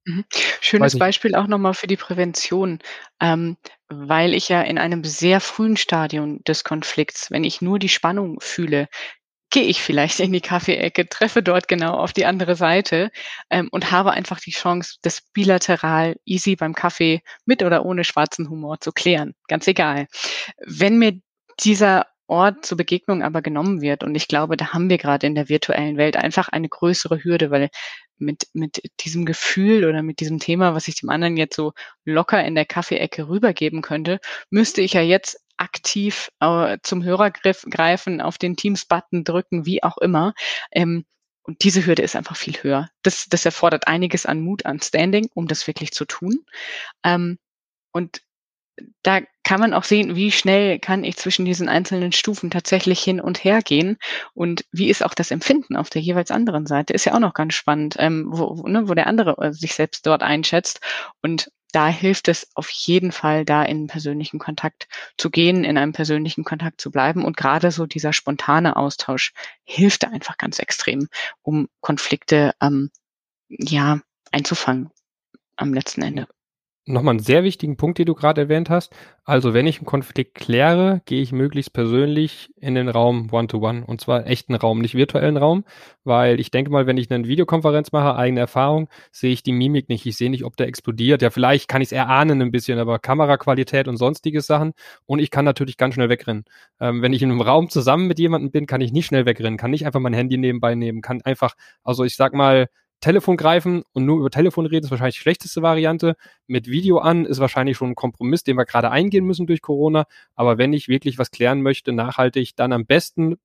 Mhm. 0.06 0.24
Schönes 0.60 0.96
Beispiel 0.96 1.34
auch 1.34 1.48
nochmal 1.48 1.74
für 1.74 1.88
die 1.88 1.96
Prävention, 1.96 2.78
ähm, 3.20 3.56
weil 3.88 4.34
ich 4.34 4.48
ja 4.48 4.62
in 4.62 4.78
einem 4.78 5.02
sehr 5.02 5.40
frühen 5.40 5.76
Stadium 5.76 6.42
des 6.44 6.62
Konflikts, 6.62 7.30
wenn 7.32 7.42
ich 7.42 7.60
nur 7.60 7.80
die 7.80 7.88
Spannung 7.88 8.38
fühle, 8.40 8.88
gehe 9.50 9.64
ich 9.64 9.80
vielleicht 9.80 10.20
in 10.20 10.32
die 10.32 10.40
Kaffeeecke, 10.40 11.08
treffe 11.08 11.42
dort 11.42 11.68
genau 11.68 11.94
auf 11.94 12.12
die 12.12 12.26
andere 12.26 12.56
Seite 12.56 13.10
ähm, 13.50 13.68
und 13.70 13.90
habe 13.90 14.12
einfach 14.12 14.40
die 14.40 14.50
Chance, 14.50 14.96
das 15.02 15.22
bilateral 15.32 16.16
easy 16.24 16.56
beim 16.56 16.74
Kaffee 16.74 17.22
mit 17.44 17.62
oder 17.62 17.84
ohne 17.84 18.04
schwarzen 18.04 18.50
Humor 18.50 18.80
zu 18.80 18.92
klären. 18.92 19.34
Ganz 19.48 19.66
egal. 19.68 20.06
Wenn 20.58 20.98
mir 20.98 21.20
dieser 21.60 22.06
Ort 22.28 22.66
zur 22.66 22.76
Begegnung 22.76 23.22
aber 23.22 23.40
genommen 23.40 23.80
wird. 23.80 24.02
Und 24.02 24.14
ich 24.16 24.26
glaube, 24.26 24.56
da 24.56 24.72
haben 24.72 24.90
wir 24.90 24.98
gerade 24.98 25.26
in 25.26 25.36
der 25.36 25.48
virtuellen 25.48 25.96
Welt 25.96 26.16
einfach 26.16 26.48
eine 26.48 26.68
größere 26.68 27.22
Hürde, 27.22 27.50
weil 27.50 27.70
mit, 28.18 28.48
mit 28.52 28.82
diesem 29.00 29.26
Gefühl 29.26 29.84
oder 29.84 30.02
mit 30.02 30.20
diesem 30.20 30.40
Thema, 30.40 30.74
was 30.74 30.88
ich 30.88 31.00
dem 31.00 31.10
anderen 31.10 31.36
jetzt 31.36 31.54
so 31.54 31.72
locker 32.04 32.42
in 32.44 32.54
der 32.54 32.64
Kaffeeecke 32.64 33.28
rübergeben 33.28 33.82
könnte, 33.82 34.18
müsste 34.50 34.82
ich 34.82 34.94
ja 34.94 35.02
jetzt 35.02 35.38
aktiv 35.58 36.30
äh, 36.40 36.78
zum 36.82 37.02
Hörer 37.02 37.30
greifen, 37.30 38.20
auf 38.20 38.38
den 38.38 38.56
Teams-Button 38.56 39.24
drücken, 39.24 39.66
wie 39.66 39.82
auch 39.82 39.98
immer. 39.98 40.34
Ähm, 40.72 41.04
und 41.42 41.62
diese 41.62 41.86
Hürde 41.86 42.02
ist 42.02 42.16
einfach 42.16 42.36
viel 42.36 42.54
höher. 42.62 42.88
Das, 43.02 43.26
das 43.28 43.44
erfordert 43.44 43.86
einiges 43.86 44.26
an 44.26 44.40
Mut, 44.40 44.66
an 44.66 44.80
Standing, 44.80 45.28
um 45.34 45.46
das 45.46 45.66
wirklich 45.66 45.92
zu 45.92 46.04
tun. 46.04 46.44
Ähm, 47.04 47.38
und 47.92 48.20
da 49.02 49.20
kann 49.42 49.60
man 49.60 49.72
auch 49.72 49.84
sehen, 49.84 50.16
wie 50.16 50.32
schnell 50.32 50.78
kann 50.78 51.04
ich 51.04 51.16
zwischen 51.16 51.44
diesen 51.44 51.68
einzelnen 51.68 52.12
Stufen 52.12 52.50
tatsächlich 52.50 53.02
hin 53.02 53.20
und 53.20 53.42
her 53.42 53.62
gehen 53.62 53.96
und 54.34 54.64
wie 54.72 54.90
ist 54.90 55.04
auch 55.04 55.14
das 55.14 55.30
Empfinden 55.30 55.76
auf 55.76 55.88
der 55.88 56.02
jeweils 56.02 56.30
anderen 56.30 56.66
Seite. 56.66 56.92
Ist 56.92 57.06
ja 57.06 57.14
auch 57.14 57.20
noch 57.20 57.34
ganz 57.34 57.54
spannend, 57.54 57.96
ähm, 57.98 58.26
wo, 58.28 58.58
wo, 58.58 58.68
ne, 58.68 58.88
wo 58.88 58.94
der 58.94 59.06
andere 59.06 59.36
äh, 59.38 59.52
sich 59.52 59.74
selbst 59.74 60.06
dort 60.06 60.22
einschätzt. 60.22 60.80
Und 61.22 61.50
da 61.76 61.88
hilft 61.88 62.28
es 62.28 62.48
auf 62.54 62.70
jeden 62.70 63.12
Fall, 63.12 63.44
da 63.44 63.62
in 63.62 63.86
persönlichen 63.86 64.38
Kontakt 64.38 64.88
zu 65.18 65.28
gehen, 65.28 65.62
in 65.62 65.76
einem 65.76 65.92
persönlichen 65.92 66.42
Kontakt 66.42 66.80
zu 66.80 66.90
bleiben. 66.90 67.22
Und 67.22 67.36
gerade 67.36 67.70
so 67.70 67.84
dieser 67.84 68.14
spontane 68.14 68.76
Austausch 68.76 69.34
hilft 69.62 70.02
da 70.02 70.08
einfach 70.08 70.38
ganz 70.38 70.58
extrem, 70.58 71.10
um 71.42 71.68
Konflikte 71.82 72.54
ähm, 72.62 72.90
ja 73.48 74.00
einzufangen 74.32 74.90
am 75.56 75.74
letzten 75.74 76.00
Ende 76.00 76.26
nochmal 76.86 77.12
einen 77.12 77.20
sehr 77.20 77.42
wichtigen 77.42 77.76
Punkt, 77.76 77.98
den 77.98 78.06
du 78.06 78.14
gerade 78.14 78.42
erwähnt 78.42 78.70
hast. 78.70 78.94
Also 79.24 79.52
wenn 79.54 79.66
ich 79.66 79.78
einen 79.78 79.86
Konflikt 79.86 80.34
kläre, 80.36 81.02
gehe 81.04 81.20
ich 81.20 81.32
möglichst 81.32 81.72
persönlich 81.72 82.50
in 82.60 82.76
den 82.76 82.88
Raum 82.88 83.28
One-to-One 83.32 83.80
-one, 83.80 83.84
und 83.84 84.00
zwar 84.00 84.26
echten 84.26 84.54
Raum, 84.54 84.80
nicht 84.80 84.94
virtuellen 84.94 85.36
Raum, 85.36 85.64
weil 86.04 86.38
ich 86.38 86.52
denke 86.52 86.70
mal, 86.70 86.86
wenn 86.86 86.96
ich 86.96 87.10
eine 87.10 87.26
Videokonferenz 87.26 87.90
mache, 87.90 88.16
eigene 88.16 88.40
Erfahrung, 88.40 88.88
sehe 89.10 89.32
ich 89.32 89.42
die 89.42 89.52
Mimik 89.52 89.88
nicht. 89.88 90.06
Ich 90.06 90.16
sehe 90.16 90.30
nicht, 90.30 90.44
ob 90.44 90.56
der 90.56 90.68
explodiert. 90.68 91.22
Ja, 91.22 91.30
vielleicht 91.30 91.68
kann 91.68 91.82
ich 91.82 91.88
es 91.88 91.92
erahnen 91.92 92.40
ein 92.40 92.52
bisschen, 92.52 92.78
aber 92.78 93.00
Kameraqualität 93.00 93.88
und 93.88 93.96
sonstige 93.96 94.40
Sachen 94.40 94.72
und 95.06 95.18
ich 95.18 95.30
kann 95.32 95.44
natürlich 95.44 95.76
ganz 95.76 95.94
schnell 95.94 96.08
wegrennen. 96.08 96.44
Ähm, 96.80 97.02
wenn 97.02 97.12
ich 97.12 97.22
in 97.22 97.30
einem 97.30 97.40
Raum 97.40 97.68
zusammen 97.68 98.06
mit 98.06 98.20
jemandem 98.20 98.52
bin, 98.52 98.66
kann 98.66 98.80
ich 98.80 98.92
nicht 98.92 99.06
schnell 99.06 99.26
wegrennen, 99.26 99.58
kann 99.58 99.72
nicht 99.72 99.86
einfach 99.86 100.00
mein 100.00 100.14
Handy 100.14 100.38
nebenbei 100.38 100.76
nehmen, 100.76 101.02
kann 101.02 101.20
einfach, 101.22 101.54
also 101.82 102.04
ich 102.04 102.14
sag 102.14 102.32
mal, 102.32 102.68
Telefon 103.00 103.36
greifen 103.36 103.82
und 103.92 104.04
nur 104.04 104.18
über 104.18 104.30
Telefon 104.30 104.66
reden, 104.66 104.84
ist 104.84 104.90
wahrscheinlich 104.90 105.16
die 105.16 105.22
schlechteste 105.22 105.62
Variante. 105.62 106.16
Mit 106.46 106.66
Video 106.66 106.98
an 106.98 107.24
ist 107.24 107.38
wahrscheinlich 107.38 107.76
schon 107.76 107.90
ein 107.90 107.94
Kompromiss, 107.94 108.42
den 108.42 108.56
wir 108.56 108.64
gerade 108.64 108.90
eingehen 108.90 109.24
müssen 109.24 109.46
durch 109.46 109.62
Corona. 109.62 110.06
Aber 110.34 110.58
wenn 110.58 110.72
ich 110.72 110.88
wirklich 110.88 111.18
was 111.18 111.30
klären 111.30 111.62
möchte, 111.62 111.92
nachhaltig, 111.92 112.56
dann 112.56 112.72
am 112.72 112.86
besten 112.86 113.36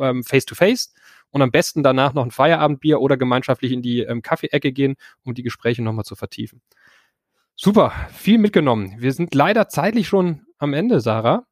ähm, 0.00 0.22
face 0.24 0.44
to 0.44 0.54
face 0.54 0.92
und 1.30 1.42
am 1.42 1.50
besten 1.50 1.82
danach 1.82 2.12
noch 2.12 2.24
ein 2.24 2.30
Feierabendbier 2.30 3.00
oder 3.00 3.16
gemeinschaftlich 3.16 3.72
in 3.72 3.82
die 3.82 4.00
ähm, 4.00 4.22
Kaffeeecke 4.22 4.72
gehen, 4.72 4.96
um 5.24 5.34
die 5.34 5.42
Gespräche 5.42 5.82
nochmal 5.82 6.04
zu 6.04 6.16
vertiefen. 6.16 6.60
Super, 7.56 7.92
viel 8.12 8.38
mitgenommen. 8.38 8.96
Wir 8.98 9.12
sind 9.12 9.34
leider 9.34 9.68
zeitlich 9.68 10.08
schon 10.08 10.46
am 10.58 10.72
Ende, 10.72 11.00
Sarah. 11.00 11.46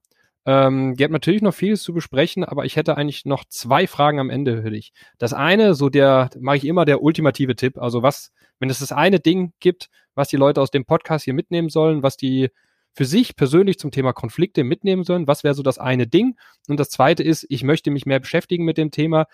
Ähm, 0.46 0.94
ihr 0.98 1.04
habt 1.04 1.12
natürlich 1.12 1.42
noch 1.42 1.54
vieles 1.54 1.82
zu 1.82 1.92
besprechen, 1.92 2.44
aber 2.44 2.64
ich 2.64 2.76
hätte 2.76 2.96
eigentlich 2.96 3.24
noch 3.24 3.44
zwei 3.44 3.86
Fragen 3.86 4.18
am 4.18 4.30
Ende 4.30 4.62
für 4.62 4.70
dich. 4.70 4.92
Das 5.18 5.32
eine, 5.32 5.74
so 5.74 5.88
der, 5.88 6.30
mache 6.38 6.56
ich 6.56 6.66
immer 6.66 6.84
der 6.84 7.02
ultimative 7.02 7.56
Tipp. 7.56 7.78
Also 7.78 8.02
was, 8.02 8.32
wenn 8.58 8.70
es 8.70 8.78
das 8.78 8.92
eine 8.92 9.20
Ding 9.20 9.52
gibt, 9.60 9.88
was 10.14 10.28
die 10.28 10.36
Leute 10.36 10.60
aus 10.60 10.70
dem 10.70 10.84
Podcast 10.84 11.24
hier 11.24 11.34
mitnehmen 11.34 11.68
sollen, 11.68 12.02
was 12.02 12.16
die 12.16 12.50
für 12.94 13.04
sich 13.04 13.36
persönlich 13.36 13.78
zum 13.78 13.92
Thema 13.92 14.12
Konflikte 14.12 14.64
mitnehmen 14.64 15.04
sollen, 15.04 15.28
was 15.28 15.44
wäre 15.44 15.54
so 15.54 15.62
das 15.62 15.78
eine 15.78 16.06
Ding? 16.06 16.36
Und 16.66 16.80
das 16.80 16.90
zweite 16.90 17.22
ist, 17.22 17.46
ich 17.48 17.62
möchte 17.62 17.90
mich 17.90 18.06
mehr 18.06 18.18
beschäftigen 18.18 18.64
mit 18.64 18.76
dem 18.76 18.90
Thema 18.90 19.26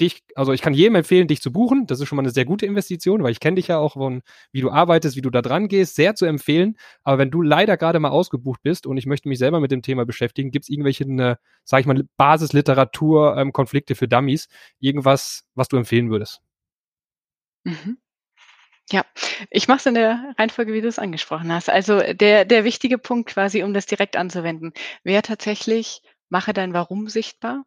dich, 0.00 0.22
also 0.34 0.52
ich 0.52 0.62
kann 0.62 0.74
jedem 0.74 0.94
empfehlen, 0.96 1.28
dich 1.28 1.40
zu 1.40 1.52
buchen. 1.52 1.86
Das 1.86 2.00
ist 2.00 2.08
schon 2.08 2.16
mal 2.16 2.22
eine 2.22 2.30
sehr 2.30 2.44
gute 2.44 2.66
Investition, 2.66 3.22
weil 3.22 3.32
ich 3.32 3.40
kenne 3.40 3.56
dich 3.56 3.68
ja 3.68 3.78
auch 3.78 3.94
von, 3.94 4.22
wie 4.52 4.60
du 4.60 4.70
arbeitest, 4.70 5.16
wie 5.16 5.22
du 5.22 5.30
da 5.30 5.42
dran 5.42 5.68
gehst, 5.68 5.96
sehr 5.96 6.14
zu 6.14 6.26
empfehlen. 6.26 6.76
Aber 7.02 7.18
wenn 7.18 7.30
du 7.30 7.42
leider 7.42 7.76
gerade 7.76 8.00
mal 8.00 8.10
ausgebucht 8.10 8.62
bist 8.62 8.86
und 8.86 8.96
ich 8.96 9.06
möchte 9.06 9.28
mich 9.28 9.38
selber 9.38 9.60
mit 9.60 9.70
dem 9.70 9.82
Thema 9.82 10.04
beschäftigen, 10.04 10.50
gibt 10.50 10.64
es 10.64 10.68
irgendwelche, 10.68 11.04
eine, 11.04 11.38
sag 11.64 11.80
ich 11.80 11.86
mal, 11.86 12.02
Basisliteratur, 12.16 13.36
ähm, 13.36 13.52
Konflikte 13.52 13.94
für 13.94 14.08
Dummies, 14.08 14.48
irgendwas, 14.80 15.44
was 15.54 15.68
du 15.68 15.76
empfehlen 15.76 16.10
würdest? 16.10 16.40
Mhm. 17.64 17.98
Ja, 18.92 19.04
ich 19.50 19.66
mache 19.66 19.78
es 19.78 19.86
in 19.86 19.94
der 19.94 20.34
Reihenfolge, 20.38 20.72
wie 20.72 20.80
du 20.80 20.86
es 20.86 21.00
angesprochen 21.00 21.52
hast. 21.52 21.68
Also 21.68 22.00
der, 22.00 22.44
der 22.44 22.64
wichtige 22.64 22.98
Punkt 22.98 23.30
quasi, 23.30 23.64
um 23.64 23.74
das 23.74 23.86
direkt 23.86 24.16
anzuwenden, 24.16 24.72
wäre 25.02 25.22
tatsächlich, 25.22 26.02
mache 26.28 26.52
dein 26.52 26.72
Warum 26.72 27.08
sichtbar. 27.08 27.64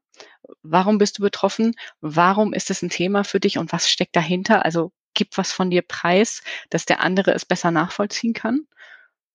Warum 0.63 0.97
bist 0.97 1.17
du 1.17 1.21
betroffen? 1.21 1.75
Warum 2.01 2.53
ist 2.53 2.69
es 2.69 2.81
ein 2.81 2.89
Thema 2.89 3.23
für 3.23 3.39
dich 3.39 3.57
und 3.57 3.71
was 3.71 3.89
steckt 3.89 4.15
dahinter? 4.15 4.65
Also 4.65 4.91
gib 5.13 5.37
was 5.37 5.51
von 5.51 5.69
dir 5.69 5.81
preis, 5.81 6.41
dass 6.69 6.85
der 6.85 7.01
andere 7.01 7.31
es 7.33 7.45
besser 7.45 7.71
nachvollziehen 7.71 8.33
kann. 8.33 8.67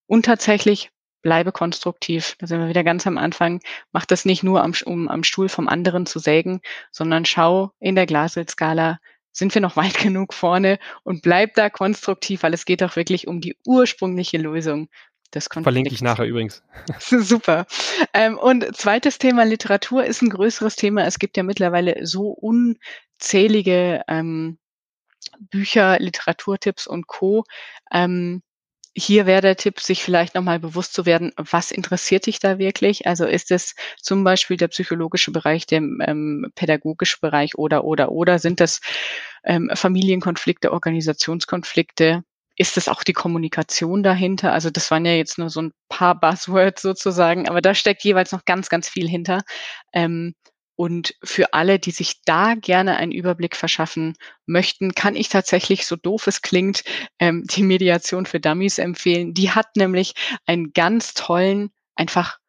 Und 0.07 0.25
tatsächlich 0.25 0.91
bleibe 1.21 1.51
konstruktiv. 1.51 2.35
Da 2.37 2.47
sind 2.47 2.59
wir 2.59 2.69
wieder 2.69 2.83
ganz 2.83 3.07
am 3.07 3.17
Anfang. 3.17 3.59
Mach 3.91 4.05
das 4.05 4.25
nicht 4.25 4.43
nur, 4.43 4.63
am, 4.63 4.73
um 4.85 5.07
am 5.07 5.23
Stuhl 5.23 5.49
vom 5.49 5.67
anderen 5.67 6.05
zu 6.05 6.19
sägen, 6.19 6.61
sondern 6.91 7.25
schau 7.25 7.71
in 7.79 7.95
der 7.95 8.05
Glaswildskala, 8.05 8.99
sind 9.31 9.53
wir 9.53 9.61
noch 9.61 9.75
weit 9.75 9.97
genug 9.97 10.33
vorne 10.33 10.77
und 11.03 11.23
bleib 11.23 11.55
da 11.55 11.69
konstruktiv, 11.69 12.43
weil 12.43 12.53
es 12.53 12.65
geht 12.65 12.81
doch 12.81 12.95
wirklich 12.95 13.27
um 13.27 13.41
die 13.41 13.57
ursprüngliche 13.65 14.37
Lösung 14.37 14.87
Konflikts. 15.49 15.65
Verlinke 15.65 15.93
ich 15.93 16.01
nachher 16.01 16.25
übrigens. 16.25 16.63
Super. 16.99 17.65
Ähm, 18.13 18.37
und 18.37 18.75
zweites 18.75 19.17
Thema 19.17 19.43
Literatur 19.43 20.05
ist 20.05 20.21
ein 20.21 20.29
größeres 20.29 20.75
Thema. 20.75 21.05
Es 21.05 21.19
gibt 21.19 21.37
ja 21.37 21.43
mittlerweile 21.43 22.05
so 22.05 22.29
unzählige 22.29 24.03
ähm, 24.07 24.57
Bücher, 25.39 25.99
Literaturtipps 25.99 26.87
und 26.87 27.07
Co. 27.07 27.43
Ähm, 27.91 28.41
hier 28.97 29.25
wäre 29.25 29.41
der 29.41 29.57
Tipp, 29.57 29.81
sich 29.81 30.03
vielleicht 30.03 30.35
nochmal 30.35 30.59
bewusst 30.59 30.93
zu 30.93 31.05
werden, 31.05 31.33
was 31.35 31.71
interessiert 31.71 32.27
dich 32.27 32.39
da 32.39 32.57
wirklich? 32.57 33.05
Also 33.05 33.25
ist 33.25 33.51
es 33.51 33.75
zum 34.01 34.23
Beispiel 34.23 34.55
der 34.55 34.69
psychologische 34.69 35.31
Bereich, 35.31 35.65
der 35.65 35.79
ähm, 35.79 36.49
pädagogische 36.55 37.17
Bereich 37.19 37.57
oder, 37.57 37.83
oder, 37.83 38.11
oder 38.13 38.39
sind 38.39 38.61
das 38.61 38.79
ähm, 39.43 39.69
Familienkonflikte, 39.73 40.71
Organisationskonflikte? 40.71 42.23
Ist 42.57 42.77
es 42.77 42.87
auch 42.87 43.03
die 43.03 43.13
Kommunikation 43.13 44.03
dahinter? 44.03 44.53
Also 44.53 44.69
das 44.69 44.91
waren 44.91 45.05
ja 45.05 45.13
jetzt 45.13 45.37
nur 45.37 45.49
so 45.49 45.61
ein 45.61 45.71
paar 45.89 46.19
Buzzwords 46.19 46.81
sozusagen, 46.81 47.47
aber 47.49 47.61
da 47.61 47.75
steckt 47.75 48.03
jeweils 48.03 48.31
noch 48.31 48.45
ganz, 48.45 48.69
ganz 48.69 48.89
viel 48.89 49.07
hinter. 49.09 49.41
Ähm, 49.93 50.35
Und 50.77 51.15
für 51.23 51.53
alle, 51.53 51.79
die 51.79 51.91
sich 51.91 52.21
da 52.25 52.55
gerne 52.55 52.97
einen 52.97 53.13
Überblick 53.13 53.55
verschaffen 53.55 54.15
möchten, 54.45 54.93
kann 54.93 55.15
ich 55.15 55.29
tatsächlich, 55.29 55.85
so 55.85 55.95
doof 55.95 56.27
es 56.27 56.41
klingt, 56.41 56.83
ähm, 57.19 57.43
die 57.49 57.63
Mediation 57.63 58.25
für 58.25 58.41
Dummies 58.41 58.77
empfehlen. 58.79 59.33
Die 59.33 59.51
hat 59.51 59.75
nämlich 59.77 60.13
einen 60.45 60.73
ganz 60.73 61.13
tollen, 61.13 61.71
einfach 61.95 62.39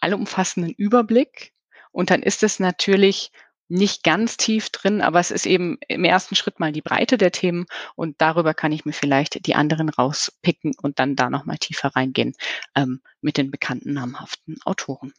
allumfassenden 0.00 0.74
Überblick. 0.76 1.52
Und 1.90 2.10
dann 2.10 2.22
ist 2.22 2.42
es 2.42 2.60
natürlich 2.60 3.30
nicht 3.72 4.04
ganz 4.04 4.36
tief 4.36 4.68
drin, 4.68 5.00
aber 5.00 5.18
es 5.18 5.30
ist 5.30 5.46
eben 5.46 5.78
im 5.88 6.04
ersten 6.04 6.34
Schritt 6.34 6.60
mal 6.60 6.72
die 6.72 6.82
Breite 6.82 7.16
der 7.16 7.32
Themen 7.32 7.64
und 7.96 8.16
darüber 8.20 8.52
kann 8.52 8.70
ich 8.70 8.84
mir 8.84 8.92
vielleicht 8.92 9.46
die 9.46 9.54
anderen 9.54 9.88
rauspicken 9.88 10.74
und 10.80 10.98
dann 10.98 11.16
da 11.16 11.30
nochmal 11.30 11.56
tiefer 11.56 11.88
reingehen 11.96 12.34
ähm, 12.76 13.00
mit 13.22 13.38
den 13.38 13.50
bekannten 13.50 13.94
namhaften 13.94 14.58
Autoren. 14.66 15.14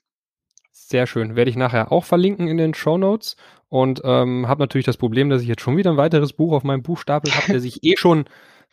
Sehr 0.72 1.08
schön. 1.08 1.36
Werde 1.36 1.49
ich 1.49 1.58
nachher 1.58 1.91
auch 1.91 2.04
verlinken 2.04 2.47
in 2.47 2.58
den 2.58 2.74
Show 2.76 2.97
Notes 2.97 3.38
und 3.70 4.01
ähm, 4.04 4.47
habe 4.47 4.62
natürlich 4.62 4.86
das 4.86 4.97
Problem, 4.97 5.30
dass 5.30 5.41
ich 5.41 5.47
jetzt 5.47 5.62
schon 5.62 5.78
wieder 5.78 5.89
ein 5.89 5.97
weiteres 5.97 6.34
Buch 6.34 6.54
auf 6.54 6.64
meinem 6.64 6.84
Buchstapel 6.84 7.34
habe, 7.34 7.47
der 7.47 7.60
sich 7.60 7.80
eh 7.84 7.97
schon 7.97 8.26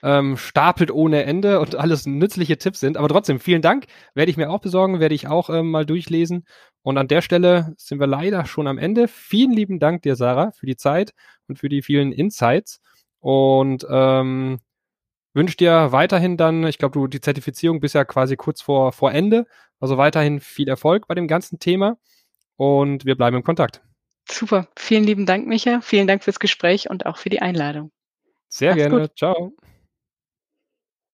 ähm, 0.02 0.36
stapelt 0.36 0.90
ohne 0.90 1.24
Ende 1.24 1.60
und 1.60 1.74
alles 1.76 2.06
nützliche 2.06 2.58
Tipps 2.58 2.80
sind. 2.80 2.96
Aber 2.96 3.08
trotzdem, 3.08 3.40
vielen 3.40 3.62
Dank. 3.62 3.86
Werde 4.14 4.30
ich 4.30 4.36
mir 4.36 4.50
auch 4.50 4.60
besorgen, 4.60 5.00
werde 5.00 5.14
ich 5.14 5.28
auch 5.28 5.50
ähm, 5.50 5.70
mal 5.70 5.86
durchlesen. 5.86 6.44
Und 6.82 6.98
an 6.98 7.08
der 7.08 7.20
Stelle 7.20 7.74
sind 7.76 8.00
wir 8.00 8.06
leider 8.06 8.46
schon 8.46 8.66
am 8.66 8.78
Ende. 8.78 9.08
Vielen 9.08 9.52
lieben 9.52 9.78
Dank 9.78 10.02
dir, 10.02 10.16
Sarah, 10.16 10.52
für 10.52 10.66
die 10.66 10.76
Zeit 10.76 11.12
und 11.48 11.58
für 11.58 11.68
die 11.68 11.82
vielen 11.82 12.12
Insights. 12.12 12.80
Und 13.20 13.86
ähm, 13.90 14.60
wünsche 15.34 15.56
dir 15.56 15.92
weiterhin 15.92 16.36
dann, 16.36 16.64
ich 16.66 16.78
glaube, 16.78 16.98
du 16.98 17.06
die 17.06 17.20
Zertifizierung 17.20 17.80
bist 17.80 17.94
ja 17.94 18.04
quasi 18.04 18.36
kurz 18.36 18.62
vor, 18.62 18.92
vor 18.92 19.12
Ende. 19.12 19.46
Also 19.78 19.98
weiterhin 19.98 20.40
viel 20.40 20.68
Erfolg 20.68 21.06
bei 21.06 21.14
dem 21.14 21.28
ganzen 21.28 21.58
Thema 21.58 21.98
und 22.56 23.04
wir 23.04 23.16
bleiben 23.16 23.36
im 23.36 23.44
Kontakt. 23.44 23.82
Super. 24.30 24.68
Vielen 24.76 25.04
lieben 25.04 25.26
Dank, 25.26 25.46
Micha. 25.46 25.80
Vielen 25.80 26.06
Dank 26.06 26.22
fürs 26.22 26.38
Gespräch 26.38 26.88
und 26.88 27.06
auch 27.06 27.16
für 27.16 27.30
die 27.30 27.40
Einladung. 27.40 27.90
Sehr 28.48 28.70
Mach's 28.70 28.82
gerne. 28.82 29.00
Gut. 29.00 29.16
Ciao. 29.16 29.52